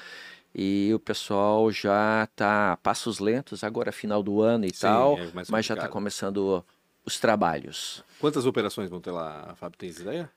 E 0.52 0.90
o 0.92 0.98
pessoal 0.98 1.70
já 1.70 2.24
está 2.24 2.72
a 2.72 2.76
passos 2.76 3.20
lentos, 3.20 3.62
agora 3.62 3.92
final 3.92 4.20
do 4.20 4.42
ano 4.42 4.64
e 4.64 4.74
Sim, 4.74 4.80
tal, 4.80 5.16
é 5.16 5.30
mas 5.48 5.64
já 5.64 5.74
está 5.74 5.86
começando 5.86 6.64
os 7.06 7.20
trabalhos. 7.20 8.02
Quantas 8.18 8.44
operações 8.46 8.90
vão 8.90 9.00
ter 9.00 9.12
lá, 9.12 9.54
Fábio? 9.54 9.78
Tem 9.78 9.90
ideia? 9.90 10.28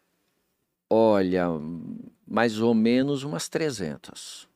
Olha, 0.89 1.47
mais 2.27 2.59
ou 2.59 2.73
menos 2.73 3.23
umas 3.23 3.49
300. 3.49 4.47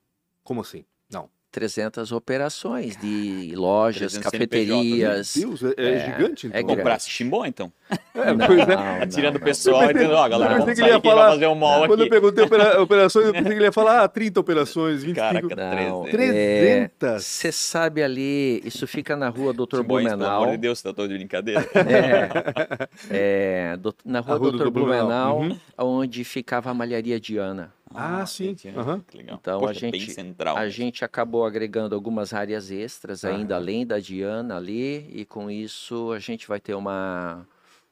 Como 0.43 0.61
assim? 0.61 0.85
Não. 1.09 1.29
300 1.57 2.11
operações 2.11 2.95
de 2.97 3.51
lojas, 3.55 4.11
300 4.13 4.31
cafeterias. 4.31 5.35
Meu 5.35 5.47
Deus, 5.49 5.63
é, 5.63 5.73
é 5.81 5.89
É, 5.95 6.05
gigante, 6.05 6.45
então. 6.47 6.59
é. 6.59 6.63
Comprasse 6.63 7.09
chimbó, 7.09 7.45
então. 7.47 7.73
É, 8.13 8.31
Não, 8.31 8.45
pois 8.45 8.59
é. 8.59 8.75
não, 8.75 9.07
Tirando 9.07 9.37
o 9.37 9.39
pessoal 9.39 9.89
e 9.89 9.93
dizendo, 9.93 10.13
ó, 10.13 10.29
galera, 10.29 10.53
Eu 10.53 10.59
vamos 10.59 10.77
sair 10.77 10.89
ia 10.89 10.97
aqui, 10.97 11.07
falar- 11.09 11.31
fazer 11.31 11.47
um 11.47 11.55
mall 11.55 11.87
Quando 11.87 12.01
eu 12.01 12.05
aqui. 12.05 12.09
perguntei 12.11 12.43
opera- 12.43 12.77
operações, 12.81 13.25
eu 13.25 13.33
pensei 13.33 13.49
que 13.49 13.57
ele 13.57 13.63
ia 13.65 13.71
falar 13.71 14.03
ah, 14.03 14.07
30 14.07 14.39
operações, 14.39 15.03
25. 15.03 15.49
Caraca, 15.49 15.55
Não, 15.89 16.03
300. 16.03 16.11
300. 16.11 17.25
Você 17.25 17.51
sabe 17.51 18.03
ali, 18.03 18.61
isso 18.63 18.85
fica 18.85 19.15
na 19.15 19.29
rua 19.29 19.51
Doutor 19.51 19.81
Chimbóis, 19.81 20.05
pelo 20.05 20.17
Blumenau. 20.17 20.43
amor 20.43 20.51
de 20.51 20.57
Deus, 20.59 20.77
você 20.77 20.83
tá 20.89 20.93
todo 20.93 21.07
de 21.09 21.15
brincadeira. 21.15 21.67
É, 21.73 22.87
é, 23.73 23.77
do- 23.77 23.95
na 24.05 24.19
rua, 24.19 24.37
Doutor 24.37 24.65
Dr. 24.67 24.69
Blumenau. 24.71 25.39
Blumenau, 25.39 25.57
onde 25.79 26.23
ficava 26.23 26.69
a 26.69 26.73
Malharia 26.75 27.19
Diana. 27.19 27.73
Ah, 27.93 28.25
sim. 28.25 28.49
entendi. 28.49 28.77
Aham. 28.77 28.99
Que 29.01 29.17
legal. 29.17 29.37
Então, 29.39 29.59
Poxa, 29.59 29.87
a 29.87 29.91
bem 29.91 29.99
gente- 29.99 30.11
central. 30.13 30.57
A 30.57 30.69
gente 30.69 31.03
acabou 31.05 31.45
agregando 31.45 31.95
algumas 31.95 32.33
áreas 32.33 32.69
extras 32.71 33.23
ainda, 33.25 33.55
Aham. 33.55 33.63
além 33.63 33.85
da 33.87 33.99
Diana 33.99 34.57
ali, 34.57 35.09
e 35.11 35.25
com 35.25 35.49
isso 35.49 36.11
a 36.11 36.19
gente 36.19 36.47
vai 36.47 36.59
ter 36.59 36.73
uma, 36.75 37.47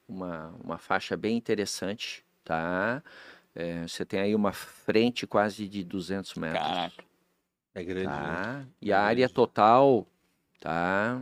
uma, 0.08 0.54
uma 0.64 0.78
faixa 0.78 1.16
bem 1.18 1.36
interessante, 1.38 2.24
tá? 2.44 3.02
É, 3.54 3.84
você 3.88 4.06
tem 4.06 4.20
aí 4.20 4.36
uma 4.36 4.52
frente 4.52 5.26
quase 5.26 5.68
de 5.68 5.84
200 5.84 6.34
metros. 6.36 6.62
Caraca. 6.62 7.04
É 7.74 7.84
grande. 7.84 8.08
né? 8.08 8.14
Tá? 8.14 8.66
E 8.82 8.92
É 8.92 8.94
a 8.94 9.02
área 9.02 9.30
total, 9.30 10.06
tá? 10.60 11.22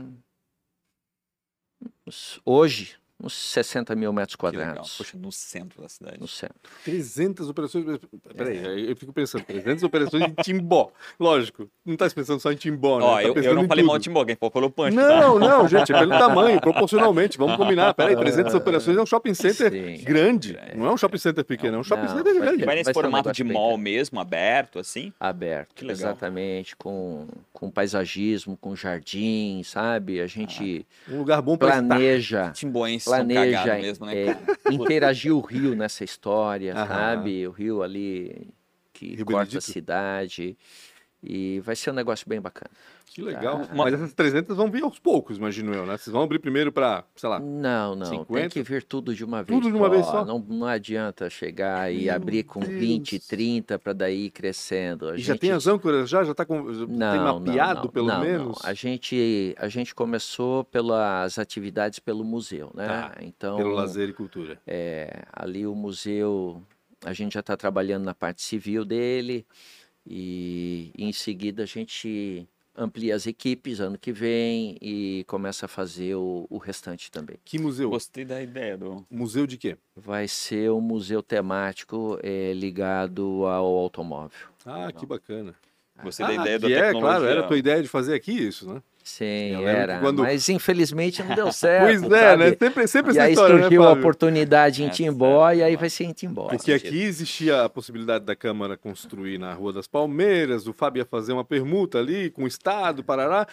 Hoje, 2.45 2.97
uns 3.21 3.33
60 3.33 3.95
mil 3.95 4.11
metros 4.11 4.35
quadrados 4.35 4.97
Poxa, 4.97 5.17
no 5.17 5.31
centro 5.31 5.81
da 5.81 5.87
cidade. 5.87 6.19
no 6.19 6.27
centro. 6.27 6.55
300 6.83 7.47
operações. 7.49 7.85
Peraí, 8.35 8.57
É. 8.57 8.91
eu 8.91 8.95
fico 8.97 9.13
pensando, 9.13 9.43
300 9.45 9.83
operações 9.83 10.23
em 10.23 10.33
Timbó. 10.41 10.91
Lógico, 11.19 11.69
não 11.85 11.95
tá 11.95 12.09
pensando 12.09 12.39
só 12.39 12.51
em 12.51 12.55
Timbó, 12.55 12.99
né? 12.99 13.05
Ó, 13.05 13.15
Tá 13.15 13.23
eu, 13.23 13.33
eu 13.35 13.55
não 13.55 13.67
falei 13.67 13.83
mal 13.83 13.95
tudo. 13.95 14.01
de 14.01 14.09
Timor, 14.09 14.25
quem 14.25 14.35
falou 14.51 14.69
punch, 14.69 14.95
tá? 14.95 15.01
Não, 15.21 15.39
não, 15.39 15.67
gente, 15.67 15.93
é 15.93 15.97
pelo 15.99 16.11
tamanho, 16.11 16.59
proporcionalmente, 16.59 17.37
vamos 17.37 17.55
combinar. 17.55 17.93
Peraí, 17.93 18.15
300 18.15 18.53
operações 18.55 18.97
é 18.97 19.01
um 19.01 19.05
shopping 19.05 19.33
center 19.33 19.71
Sim. 19.71 20.03
grande, 20.03 20.57
não 20.75 20.87
é 20.87 20.91
um 20.91 20.97
shopping 20.97 21.17
center 21.17 21.45
pequeno, 21.45 21.77
é 21.77 21.79
um 21.79 21.83
shopping 21.83 22.01
Não, 22.07 22.17
center 22.17 22.33
vai 22.33 22.41
grande. 22.41 22.65
Vai 22.65 22.75
nesse 22.75 22.85
Vai 22.85 22.93
formato 22.93 23.31
de 23.31 23.43
mall 23.43 23.77
mesmo, 23.77 24.19
aberto, 24.19 24.79
assim? 24.79 25.13
Aberto, 25.19 25.73
Que 25.75 25.85
legal. 25.85 26.11
exatamente, 26.11 26.75
com, 26.75 27.27
com 27.53 27.69
paisagismo, 27.71 28.57
com 28.57 28.75
jardim, 28.75 29.61
sabe? 29.63 30.19
A 30.19 30.27
gente 30.27 30.85
Um 31.09 31.19
lugar 31.19 31.41
bom 31.41 31.55
para 31.57 31.69
estar. 31.69 31.83
planeja, 31.87 32.51
são 32.53 33.12
planeja 33.17 33.75
mesmo, 33.75 34.05
né? 34.05 34.13
é, 34.15 34.37
interagir 34.71 35.33
o 35.35 35.39
rio 35.39 35.75
nessa 35.75 36.03
história, 36.03 36.73
Aham. 36.73 36.87
sabe? 36.87 37.47
O 37.47 37.51
rio 37.51 37.83
ali 37.83 38.49
que 38.91 39.15
Rio 39.15 39.25
corta 39.25 39.41
a 39.41 39.45
Benedito? 39.45 39.61
cidade. 39.61 40.57
E 41.25 41.61
vai 41.61 41.73
ser 41.75 41.91
um 41.91 41.93
negócio 41.93 42.27
bem 42.27 42.41
bacana. 42.41 42.69
Que 43.05 43.21
legal. 43.21 43.59
Tá. 43.65 43.73
Mas 43.73 43.93
essas 43.93 44.11
300 44.13 44.57
vão 44.57 44.69
vir 44.69 44.83
aos 44.83 44.99
poucos, 44.99 45.37
imagino 45.37 45.73
eu, 45.73 45.85
né? 45.85 45.95
Vocês 45.97 46.11
vão 46.11 46.21
abrir 46.23 46.39
primeiro 46.39 46.71
para, 46.71 47.05
sei 47.15 47.29
lá, 47.29 47.39
Não, 47.39 47.95
não, 47.95 48.09
tem 48.09 48.19
50? 48.19 48.49
que 48.49 48.61
vir 48.63 48.83
tudo 48.83 49.15
de 49.15 49.23
uma 49.23 49.41
vez. 49.41 49.57
Tudo 49.57 49.71
de 49.71 49.77
uma 49.77 49.89
vez 49.89 50.05
só? 50.05 50.25
Não, 50.25 50.39
não 50.39 50.67
adianta 50.67 51.29
chegar 51.29 51.93
e 51.93 52.05
Meu 52.05 52.15
abrir 52.15 52.43
com 52.43 52.59
Deus. 52.59 52.71
20, 52.73 53.19
30 53.19 53.79
para 53.79 53.93
daí 53.93 54.25
ir 54.25 54.31
crescendo. 54.31 55.09
A 55.09 55.15
e 55.15 55.19
já 55.19 55.33
gente- 55.33 55.41
tem 55.41 55.51
as 55.51 55.65
âncoras, 55.65 56.09
já, 56.09 56.23
já 56.25 56.33
tá 56.33 56.45
com, 56.45 56.73
já 56.73 56.85
tem 56.85 56.95
Não, 56.97 57.39
mapeado 57.39 57.75
não, 57.75 57.83
não, 57.85 57.91
pelo 57.91 58.07
não, 58.07 58.15
não. 58.15 58.21
menos? 58.25 58.57
A 58.65 58.73
gente 58.73 59.55
a 59.57 59.67
gente 59.69 59.95
começou 59.95 60.63
pelas 60.65 61.39
atividades 61.39 61.99
pelo 61.99 62.23
museu, 62.25 62.69
né? 62.73 62.87
Tá, 62.87 63.15
Então 63.21 63.55
Pelo 63.57 63.71
lazer 63.73 64.09
e 64.09 64.13
cultura. 64.13 64.59
é, 64.67 65.23
ali 65.31 65.65
o 65.65 65.73
museu 65.75 66.61
a 67.05 67.13
gente 67.13 67.33
já 67.33 67.41
está 67.41 67.55
trabalhando 67.55 68.03
na 68.05 68.13
parte 68.13 68.41
civil 68.41 68.83
dele. 68.85 69.45
E, 70.05 70.91
e 70.97 71.05
em 71.05 71.11
seguida 71.13 71.63
a 71.63 71.65
gente 71.65 72.47
amplia 72.75 73.15
as 73.15 73.27
equipes 73.27 73.79
ano 73.79 73.97
que 73.97 74.11
vem 74.11 74.77
e 74.81 75.23
começa 75.27 75.65
a 75.65 75.69
fazer 75.69 76.15
o, 76.15 76.47
o 76.49 76.57
restante 76.57 77.11
também. 77.11 77.37
Que 77.45 77.59
museu? 77.59 77.89
Gostei 77.89 78.25
da 78.25 78.41
ideia 78.41 78.77
do. 78.77 79.05
Museu 79.09 79.45
de 79.45 79.57
quê? 79.57 79.77
Vai 79.95 80.27
ser 80.27 80.71
um 80.71 80.81
museu 80.81 81.21
temático 81.21 82.17
eh, 82.23 82.51
ligado 82.53 83.45
ao 83.45 83.65
automóvel. 83.77 84.47
Ah, 84.65 84.91
que 84.91 85.05
bacana. 85.05 85.53
Gostei 86.01 86.25
Ah, 86.25 86.29
da 86.29 86.35
ideia 86.41 86.59
da 86.59 86.67
que 86.67 86.73
é, 86.73 86.81
tecnologia. 86.85 87.01
claro, 87.19 87.25
era 87.25 87.39
a 87.41 87.47
tua 87.47 87.57
ideia 87.57 87.81
de 87.81 87.87
fazer 87.87 88.15
aqui 88.15 88.31
isso, 88.31 88.67
né? 88.73 88.81
Sim, 89.03 89.63
era. 89.65 89.99
quando- 89.99 90.23
Mas 90.23 90.47
infelizmente 90.49 91.21
não 91.21 91.35
deu 91.35 91.51
certo. 91.53 91.83
pois 92.01 92.03
é, 92.11 92.19
sabe? 92.29 92.43
né? 92.43 92.49
Sempre, 92.59 92.87
sempre 92.87 93.11
E 93.11 93.15
essa 93.17 93.23
aí 93.23 93.33
história, 93.33 93.59
surgiu 93.61 93.81
né, 93.81 93.87
a 93.87 93.91
oportunidade 93.91 94.81
em 94.83 94.87
É, 94.87 94.89
Timbó 94.89 95.45
certo, 95.47 95.59
e 95.59 95.63
aí 95.63 95.75
vai 95.75 95.89
ser 95.89 96.05
em 96.05 96.13
Timbó. 96.13 96.47
Porque 96.47 96.71
sentido. 96.71 96.87
aqui 96.87 97.01
existia 97.03 97.63
a 97.63 97.69
possibilidade 97.69 98.25
da 98.25 98.35
Câmara 98.35 98.77
construir 98.77 99.37
na 99.37 99.53
Rua 99.53 99.73
das 99.73 99.87
Palmeiras, 99.87 100.65
o 100.67 100.73
Fábio 100.73 101.01
ia 101.01 101.05
fazer 101.05 101.33
uma 101.33 101.43
permuta 101.43 101.99
ali 101.99 102.29
com 102.29 102.43
o 102.43 102.47
Estado, 102.47 103.03
Parará. 103.03 103.45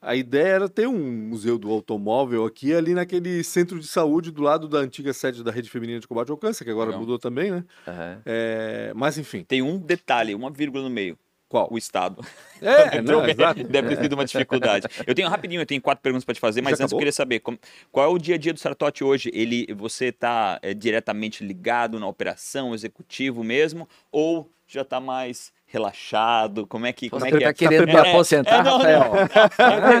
A 0.00 0.14
ideia 0.14 0.46
era 0.48 0.68
ter 0.68 0.86
um 0.86 0.96
museu 1.28 1.58
do 1.58 1.72
automóvel 1.72 2.44
aqui, 2.44 2.72
ali 2.72 2.94
naquele 2.94 3.42
centro 3.42 3.80
de 3.80 3.86
saúde 3.88 4.30
do 4.30 4.42
lado 4.42 4.68
da 4.68 4.78
antiga 4.78 5.12
sede 5.12 5.42
da 5.42 5.50
Rede 5.50 5.68
Feminina 5.68 5.98
de 5.98 6.06
Combate 6.06 6.30
ao 6.30 6.36
Câncer, 6.36 6.62
que 6.64 6.70
agora 6.70 6.90
Legal. 6.90 7.00
mudou 7.00 7.18
também, 7.18 7.50
né? 7.50 7.64
Aham. 7.86 8.18
É, 8.24 8.92
Mas 8.94 9.18
enfim, 9.18 9.42
Tem 9.42 9.60
um 9.60 9.76
detalhe, 9.76 10.36
uma 10.36 10.52
vírgula 10.52 10.84
no 10.84 10.90
meio. 10.90 11.18
Qual? 11.48 11.68
O 11.70 11.78
Estado. 11.78 12.24
É, 12.60 13.00
não, 13.00 13.24
exato. 13.24 13.62
Deve 13.62 13.94
ter 13.94 14.02
sido 14.02 14.14
uma 14.14 14.24
dificuldade. 14.24 14.88
Eu 15.06 15.14
tenho 15.14 15.28
rapidinho, 15.28 15.60
eu 15.62 15.66
tenho 15.66 15.80
quatro 15.80 16.02
perguntas 16.02 16.24
para 16.24 16.34
te 16.34 16.40
fazer, 16.40 16.60
mas 16.60 16.72
Já 16.72 16.74
antes 16.74 16.80
eu 16.80 16.86
acabou? 16.86 16.98
queria 16.98 17.12
saber 17.12 17.38
como- 17.38 17.56
qual 17.92 18.10
é 18.10 18.12
o 18.12 18.18
dia 18.18 18.34
a 18.34 18.38
dia 18.38 18.52
do 18.52 18.58
Sartotti 18.58 19.04
hoje. 19.04 19.30
Ele, 19.32 19.64
você 19.74 20.06
está 20.06 20.60
diretamente 20.76 21.44
ligado 21.44 22.00
na 22.00 22.08
operação, 22.08 22.74
executivo 22.74 23.44
mesmo, 23.44 23.88
ou 24.10 24.50
já 24.66 24.82
está 24.82 24.98
mais 24.98 25.52
relaxado? 25.70 26.66
Como 26.66 26.86
é 26.86 26.92
que, 26.92 27.10
como 27.10 27.20
Você 27.20 27.28
é 27.28 27.30
que 27.32 27.44
tá 27.44 27.50
é? 27.50 27.52
querendo 27.52 27.86
me 27.86 27.92
É, 27.94 28.00
aposentar, 28.10 28.60
é, 28.60 28.62
não, 28.62 28.78
Rafael? 28.78 29.00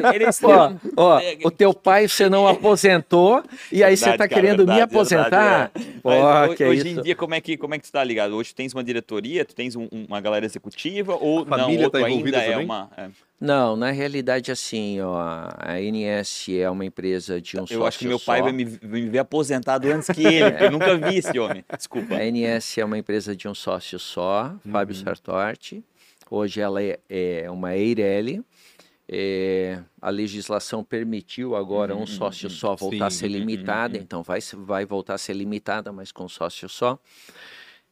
não. 0.02 0.12
Ele 0.14 0.24
é 0.24 0.26
Ó, 0.26 0.30
extremo- 0.30 0.80
ó, 0.96 1.18
É, 1.20 1.38
o 1.44 1.50
teu 1.50 1.74
pai 1.74 2.08
você 2.08 2.28
não 2.28 2.48
aposentou 2.48 3.42
e 3.70 3.84
aí 3.84 3.96
você 3.96 4.06
Verdade, 4.06 4.18
tá 4.18 4.28
cara, 4.28 4.40
querendo 4.40 4.60
me 4.60 4.66
verdade, 4.66 4.80
aposentar? 4.82 5.28
verdade, 5.30 5.70
é. 5.96 6.00
Pô, 6.02 6.08
Mas 6.10 6.50
ho- 6.50 6.54
que 6.56 6.64
hoje 6.64 6.88
isso. 6.88 7.00
em 7.00 7.02
dia, 7.02 7.14
como 7.14 7.34
é 7.34 7.40
que, 7.40 7.56
como 7.56 7.74
é 7.74 7.78
que 7.78 7.84
tu 7.84 7.92
tá 7.92 8.02
ligado? 8.02 8.34
Hoje 8.34 8.50
tu 8.52 8.56
tens 8.56 8.72
uma 8.72 8.82
diretoria, 8.82 9.44
tu 9.44 9.54
tens 9.54 9.76
um- 9.76 9.88
um- 9.92 10.06
uma 10.08 10.20
galera 10.20 10.46
executiva 10.46 11.14
ou 11.14 11.44
família 11.44 11.76
não, 11.78 11.84
ou 11.84 11.90
tá 11.90 11.98
ainda 11.98 12.10
envolvida 12.10 12.38
é 12.38 12.50
também? 12.50 12.64
uma... 12.64 12.90
Não, 13.40 13.76
na 13.76 13.90
realidade, 13.92 14.50
assim, 14.50 15.00
ó, 15.00 15.16
a 15.58 15.80
NS 15.80 16.58
é 16.58 16.68
uma 16.68 16.84
empresa 16.84 17.40
de 17.40 17.56
um 17.56 17.64
Eu 17.70 17.86
acho 17.86 17.98
que 17.98 18.04
sócio 18.04 18.08
meu 18.08 18.18
pai 18.20 18.42
vai 18.42 18.52
me, 18.52 18.64
vai 18.64 19.00
me 19.00 19.08
ver 19.08 19.18
aposentado 19.20 19.88
antes 19.92 20.08
que 20.08 20.24
ele, 20.26 20.64
eu 20.64 20.70
nunca 20.72 20.96
vi 20.96 21.16
esse 21.18 21.38
homem. 21.38 21.64
Desculpa. 21.76 22.16
A 22.16 22.24
NS 22.24 22.78
é 22.80 22.84
uma 22.84 22.98
empresa 22.98 23.36
de 23.36 23.46
um 23.46 23.54
sócio 23.54 23.98
só, 23.98 24.54
Fábio 24.72 24.96
Uhum. 24.96 25.04
Sartorti. 25.04 25.84
Hoje 26.30 26.60
ela 26.60 26.82
é, 26.82 26.98
é 27.08 27.50
uma 27.50 27.76
Eireli. 27.76 28.42
É, 29.10 29.80
a 30.02 30.10
legislação 30.10 30.84
permitiu 30.84 31.56
agora 31.56 31.94
Uhum, 31.94 32.02
um 32.02 32.06
sócio 32.06 32.50
só 32.50 32.76
voltar 32.76 33.06
a 33.06 33.10
Sim, 33.10 33.18
ser 33.20 33.26
uhum, 33.26 33.32
limitada, 33.38 33.96
uhum. 33.96 34.02
então 34.02 34.22
vai, 34.22 34.40
vai 34.52 34.84
voltar 34.84 35.14
a 35.14 35.18
ser 35.18 35.32
limitada, 35.32 35.90
mas 35.92 36.12
com 36.12 36.28
sócio 36.28 36.68
só. 36.68 36.98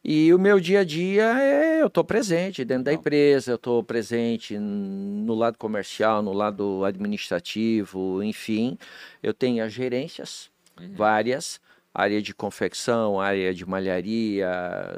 E 0.09 0.33
o 0.33 0.39
meu 0.39 0.57
dia 0.57 0.79
a 0.79 0.83
dia 0.85 1.37
é 1.37 1.81
eu 1.81 1.87
estou 1.87 2.01
presente 2.01 2.63
dentro 2.63 2.85
da 2.85 2.93
empresa, 2.93 3.51
eu 3.51 3.55
estou 3.57 3.83
presente 3.83 4.57
no 4.57 5.35
lado 5.35 5.57
comercial, 5.57 6.21
no 6.23 6.31
lado 6.31 6.85
administrativo, 6.85 8.23
enfim. 8.23 8.77
Eu 9.21 9.33
tenho 9.33 9.61
as 9.63 9.73
gerências, 9.73 10.49
Uhum. 10.79 10.93
várias, 10.95 11.59
área 11.93 12.21
de 12.21 12.33
confecção, 12.33 13.19
área 13.19 13.53
de 13.53 13.65
malharia, 13.65 14.47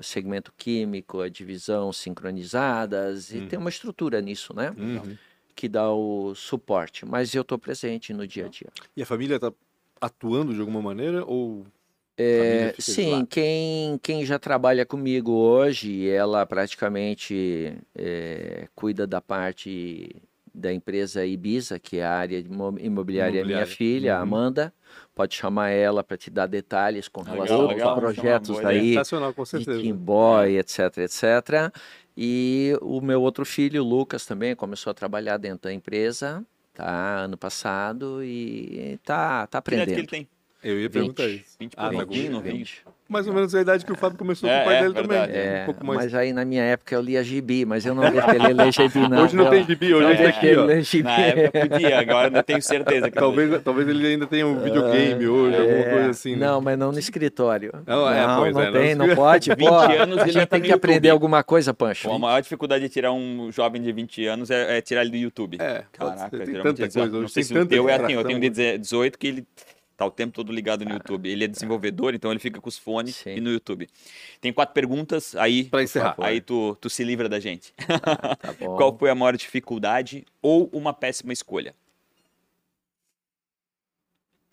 segmento 0.04 0.54
químico, 0.56 1.22
a 1.22 1.30
divisão 1.30 1.92
sincronizadas, 1.92 3.34
e 3.34 3.42
tem 3.48 3.58
uma 3.58 3.70
estrutura 3.70 4.22
nisso, 4.22 4.54
né? 4.54 4.76
Uhum. 4.78 5.18
Que 5.56 5.68
dá 5.68 5.90
o 5.92 6.36
suporte. 6.36 7.06
Mas 7.06 7.34
eu 7.34 7.42
estou 7.42 7.58
presente 7.58 8.14
no 8.14 8.28
dia 8.28 8.46
a 8.46 8.50
dia. 8.50 8.68
E 8.96 9.02
a 9.02 9.06
família 9.06 9.38
está 9.38 9.52
atuando 10.00 10.54
de 10.54 10.60
alguma 10.60 10.82
maneira 10.82 11.26
ou 11.26 11.66
É, 12.22 12.74
sim, 12.80 13.26
quem, 13.26 13.98
quem 14.00 14.26
já 14.26 14.38
trabalha 14.38 14.86
comigo 14.86 15.32
hoje, 15.32 16.10
ela 16.10 16.46
praticamente 16.46 17.78
é, 17.96 18.68
cuida 18.76 19.08
da 19.08 19.22
parte 19.22 20.16
da 20.54 20.74
empresa 20.74 21.26
Ibiza, 21.26 21.80
que 21.80 21.98
é 22.00 22.04
a 22.04 22.12
área 22.12 22.44
de 22.44 22.50
imo- 22.50 22.78
imobiliária, 22.78 23.32
minha 23.46 23.66
Imobiliária. 23.66 23.66
filha, 23.66 24.14
a 24.16 24.18
Uhum. 24.18 24.24
Amanda. 24.24 24.74
Pode 25.16 25.36
chamar 25.36 25.70
ela 25.70 26.04
para 26.04 26.18
te 26.18 26.30
dar 26.30 26.48
detalhes 26.48 27.08
com 27.08 27.22
Legal, 27.22 27.38
relação 27.38 27.68
legal, 27.68 27.90
é 27.90 27.92
uma 27.94 28.02
projetos 28.02 28.50
boa 28.50 28.62
ideia. 28.64 28.80
aí 28.82 28.88
Sensacional, 28.90 29.34
com 29.34 29.46
de. 29.46 29.80
Timbó, 29.82 30.44
etc, 30.44 30.98
etc. 30.98 31.72
E 32.18 32.74
o 32.82 33.00
meu 33.00 33.22
outro 33.22 33.46
filho, 33.46 33.82
Lucas, 33.84 34.26
também 34.26 34.56
começou 34.56 34.92
a 34.92 34.94
trabalhar 34.94 35.38
dentro 35.38 35.70
da 35.70 35.74
empresa, 35.74 36.46
tá? 36.74 37.20
Ano 37.20 37.38
passado 37.38 38.22
e 38.24 39.00
tá, 39.06 39.48
tá 39.48 39.62
Que 39.64 39.76
idade 39.76 39.94
que 39.94 40.00
aprendendo. 40.00 40.00
ele 40.02 40.08
tem? 40.08 40.39
Eu 40.62 40.78
ia 40.80 40.90
perguntar 40.90 41.26
isso. 41.28 41.56
20 41.60 41.74
Ah, 41.78 41.90
por 41.90 41.98
tá 42.00 42.06
novinho, 42.06 42.26
bom. 42.32 42.38
novinho. 42.38 42.66
Mais 43.08 43.26
ou 43.28 43.34
menos 43.34 43.56
a 43.56 43.62
idade 43.62 43.84
que 43.86 43.92
o 43.92 43.96
Fábio 43.96 44.18
começou 44.20 44.48
É, 44.48 44.58
com 44.58 44.62
o 44.62 44.66
pai 44.66 44.76
é, 44.76 44.82
dele 44.82 44.94
verdade. 44.94 45.28
também. 45.32 45.42
É, 45.42 45.62
um 45.62 45.66
pouco 45.66 45.86
mais. 45.86 46.00
mas 46.02 46.14
aí 46.14 46.32
na 46.34 46.46
minha 46.46 46.62
época 46.64 46.94
eu 46.94 47.02
lia 47.02 47.24
gibi, 47.24 47.66
mas 47.66 47.84
eu 47.86 47.96
não 47.96 48.04
deixei 48.12 48.36
ele 48.36 48.54
ler 48.54 48.72
gibi 48.74 49.08
não. 49.10 49.24
hoje 49.24 49.36
não 49.36 49.50
tem 49.50 49.66
gibi, 49.66 49.94
hoje 49.96 50.04
Não 50.04 50.12
é 50.12 50.28
aqui, 50.28 50.46
ele 50.48 50.58
ó. 50.58 50.66
ler 50.66 50.82
gibi. 50.84 51.04
Na 51.04 51.18
época 51.20 51.68
podia, 51.70 52.00
agora 52.00 52.28
ainda 52.28 52.44
tenho 52.44 52.62
certeza 52.62 53.10
que 53.10 53.18
Talvez, 53.18 53.64
talvez 53.64 53.88
ele 53.88 54.06
ainda 54.06 54.28
tenha 54.28 54.46
um 54.46 54.60
videogame 54.60 55.28
hoje, 55.28 55.56
alguma 55.58 55.78
É, 55.80 55.90
coisa 55.94 56.10
assim. 56.12 56.36
né? 56.36 56.46
Não, 56.46 56.62
mas 56.62 56.78
não 56.78 56.92
no 56.92 57.00
escritório. 57.00 57.72
Não, 57.88 58.08
é, 58.12 58.36
pois 58.38 58.54
não 58.54 58.62
é, 58.62 58.66
não 58.66 58.74
tem, 58.74 58.96
não 58.96 59.16
pode. 59.16 59.50
20 59.50 59.58
pô, 59.68 59.76
anos 59.76 60.22
ele 60.22 60.32
já 60.34 60.42
tá 60.42 60.46
tem 60.48 60.60
no 60.60 60.66
que 60.68 60.72
aprender 60.74 61.10
alguma 61.10 61.42
coisa, 61.44 61.74
Pancho. 61.74 62.08
Pô, 62.10 62.14
a 62.14 62.20
maior 62.20 62.42
dificuldade 62.42 62.84
de 62.84 62.90
tirar 62.90 63.12
um 63.12 63.50
jovem 63.52 63.82
de 63.82 63.92
20 63.92 64.26
anos 64.28 64.52
é, 64.52 64.78
é 64.78 64.82
tirar 64.82 65.02
ele 65.02 65.12
do 65.12 65.18
YouTube. 65.18 65.58
É, 65.60 65.84
Caraca, 65.94 66.38
tem 66.38 66.54
tanta 66.62 66.88
coisa 66.88 67.08
Não 67.08 67.20
hoje, 67.22 67.30
sei 67.34 67.44
tem 67.44 67.56
se 67.56 67.58
o 67.58 67.66
teu 67.66 67.90
é 67.90 67.96
assim, 67.96 68.14
eu 68.14 68.24
tenho 68.24 68.40
de 68.40 68.50
18 68.78 69.18
que 69.18 69.28
ele 69.28 69.48
tá 70.00 70.06
o 70.06 70.12
tempo 70.12 70.34
todo 70.34 70.54
ligado 70.54 70.86
no 70.86 70.92
YouTube. 70.94 71.30
Ele 71.30 71.44
é 71.44 71.48
desenvolvedor, 71.48 72.16
então 72.16 72.32
ele 72.32 72.40
fica 72.40 72.62
com 72.62 72.70
os 72.70 72.78
fones 72.78 73.18
Sim. 73.18 73.36
e 73.36 73.42
no 73.42 73.52
YouTube. 73.52 73.90
Tem 74.40 74.54
quatro 74.54 74.74
perguntas, 74.74 75.36
aí, 75.36 75.66
Pra 75.66 75.84
encerrar. 75.84 76.16
aí 76.20 76.40
tu, 76.40 76.74
tu 76.80 76.90
se 76.90 77.04
livra 77.04 77.28
da 77.28 77.38
gente. 77.38 77.74
Tá 77.76 78.54
bom. 78.58 78.78
Qual 78.78 78.98
foi 78.98 79.10
a 79.10 79.16
maior 79.16 79.36
dificuldade 79.36 80.26
ou 80.42 80.70
uma 80.72 80.94
péssima 80.94 81.34
escolha? 81.34 81.76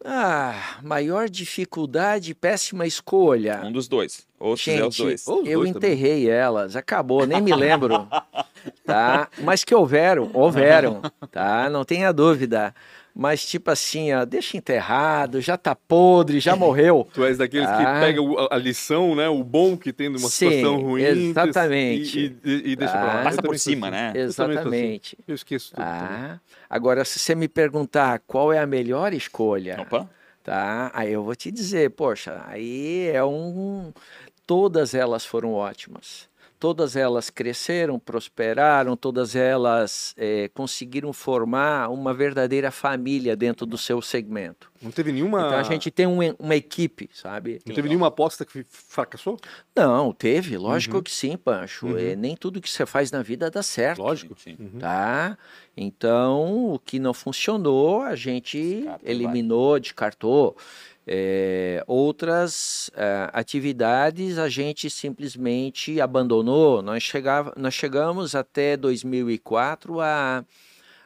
Ah, 0.04 0.78
maior 0.82 1.28
dificuldade, 1.28 2.34
péssima 2.34 2.84
escolha. 2.84 3.62
Um 3.64 3.72
dos 3.72 3.86
dois. 3.88 4.26
Ou 4.40 4.56
fizer 4.56 4.84
os 4.84 4.96
dois. 4.96 5.26
Ou 5.28 5.42
os 5.42 5.48
eu 5.48 5.60
dois 5.60 5.72
também. 5.72 5.92
enterrei 5.92 6.28
elas, 6.28 6.74
acabou, 6.76 7.24
nem 7.24 7.40
me 7.40 7.54
lembro, 7.54 8.06
tá? 8.84 9.28
Mas 9.38 9.62
que 9.64 9.74
houveram, 9.74 10.30
houveram, 10.34 11.02
tá? 11.30 11.70
Não 11.70 11.84
tenha 11.84 12.12
dúvida. 12.12 12.74
Mas 13.18 13.46
tipo 13.46 13.70
assim, 13.70 14.12
ó, 14.12 14.26
deixa 14.26 14.58
enterrado, 14.58 15.40
já 15.40 15.56
tá 15.56 15.74
podre, 15.74 16.38
já 16.38 16.54
morreu. 16.56 17.08
Tu 17.14 17.24
és 17.24 17.38
daqueles 17.38 17.66
Ah. 17.66 17.76
que 17.78 17.84
pega 18.06 18.20
o- 18.20 18.46
a, 18.52 18.58
lição, 18.58 19.14
né? 19.14 19.26
O 19.26 19.42
bom 19.42 19.74
que 19.74 19.90
tem 19.90 20.08
numa 20.10 20.18
Sim, 20.28 20.50
situação 20.50 20.82
ruim. 20.82 21.02
exatamente. 21.02 22.36
E, 22.44 22.48
e- 22.50 22.72
e 22.72 22.76
deixa 22.76 22.92
pra 22.92 23.04
lá. 23.04 23.14
Ah. 23.14 23.18
Eu 23.20 23.24
Passa 23.24 23.42
por 23.42 23.58
cima, 23.58 23.88
assim. 23.88 23.96
né? 23.96 24.08
Eu 24.08 24.12
também 24.12 24.32
sou 24.32 24.44
assim. 24.44 24.52
Exatamente. 24.52 25.18
Eu 25.26 25.34
esqueço 25.34 25.70
tudo. 25.70 25.82
Tá? 25.82 26.40
Agora, 26.68 27.04
se 27.06 27.18
você 27.18 27.34
me 27.34 27.48
perguntar 27.48 28.20
qual 28.26 28.52
é 28.52 28.58
a 28.58 28.66
melhor 28.66 29.14
escolha, 29.14 29.78
Opa. 29.80 30.06
tá? 30.44 30.90
Aí 30.92 31.10
eu 31.12 31.22
vou 31.24 31.34
te 31.34 31.50
dizer, 31.50 31.90
poxa, 31.92 32.42
aí 32.46 33.08
é 33.14 33.24
um. 33.24 33.92
Todas 34.46 34.94
elas 34.94 35.24
foram 35.24 35.54
ótimas. 35.54 36.28
Todas 36.66 36.96
elas 36.96 37.30
cresceram, 37.30 37.96
prosperaram, 37.96 38.96
todas 38.96 39.36
elas 39.36 40.12
eh, 40.16 40.50
conseguiram 40.52 41.12
formar 41.12 41.88
uma 41.90 42.12
verdadeira 42.12 42.72
família 42.72 43.36
dentro 43.36 43.64
do 43.64 43.78
seu 43.78 44.02
segmento. 44.02 44.68
Não 44.82 44.90
teve 44.90 45.12
nenhuma. 45.12 45.46
Então 45.46 45.58
a 45.60 45.62
gente 45.62 45.92
tem 45.92 46.08
um- 46.08 46.18
uma 46.40 46.56
equipe, 46.56 47.08
sabe? 47.14 47.60
Não 47.64 47.72
teve 47.72 47.86
nenhuma 47.88 48.08
aposta 48.08 48.44
que 48.44 48.64
fracassou? 48.68 49.38
Não, 49.76 50.12
teve, 50.12 50.58
lógico 50.58 50.96
Uhum. 50.96 51.02
que 51.04 51.10
sim, 51.12 51.36
Pancho. 51.36 51.86
Uhum. 51.86 51.98
Eh, 51.98 52.16
nem 52.16 52.36
tudo 52.36 52.60
que 52.60 52.68
você 52.68 52.84
faz 52.84 53.12
na 53.12 53.22
vida 53.22 53.48
dá 53.48 53.62
certo. 53.62 54.00
Lógico. 54.02 54.34
Sim. 54.36 54.56
Uhum. 54.58 54.80
Tá? 54.80 55.38
Então, 55.76 56.72
o 56.74 56.80
que 56.80 56.98
não 56.98 57.14
funcionou, 57.14 58.02
a 58.02 58.16
gente 58.16 58.58
Descarta, 58.60 59.04
vai. 59.04 59.12
eliminou, 59.14 59.78
descartou. 59.78 60.56
É, 61.06 61.84
outras 61.86 62.90
é, 62.94 63.30
atividades 63.32 64.38
a 64.38 64.48
gente 64.48 64.90
simplesmente 64.90 66.00
abandonou. 66.00 66.82
Nós, 66.82 67.02
chegava, 67.02 67.52
nós 67.56 67.74
chegamos 67.74 68.34
até 68.34 68.76
2004 68.76 70.00
a, 70.00 70.44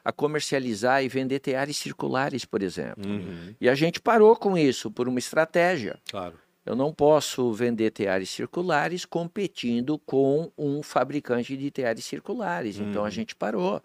a 0.02 0.12
comercializar 0.12 1.04
e 1.04 1.08
vender 1.08 1.38
teares 1.40 1.76
circulares, 1.76 2.44
por 2.46 2.62
exemplo. 2.62 3.06
Uhum. 3.06 3.54
E 3.60 3.68
a 3.68 3.74
gente 3.74 4.00
parou 4.00 4.34
com 4.34 4.56
isso 4.56 4.90
por 4.90 5.06
uma 5.06 5.18
estratégia. 5.18 5.98
Claro. 6.10 6.34
Eu 6.64 6.76
não 6.76 6.92
posso 6.92 7.52
vender 7.52 7.90
teares 7.90 8.30
circulares 8.30 9.04
competindo 9.04 9.98
com 9.98 10.50
um 10.56 10.82
fabricante 10.82 11.56
de 11.56 11.70
teares 11.70 12.04
circulares. 12.04 12.78
Então 12.78 13.02
a 13.02 13.04
Uhum. 13.06 13.10
gente 13.10 13.34
parou. 13.34 13.82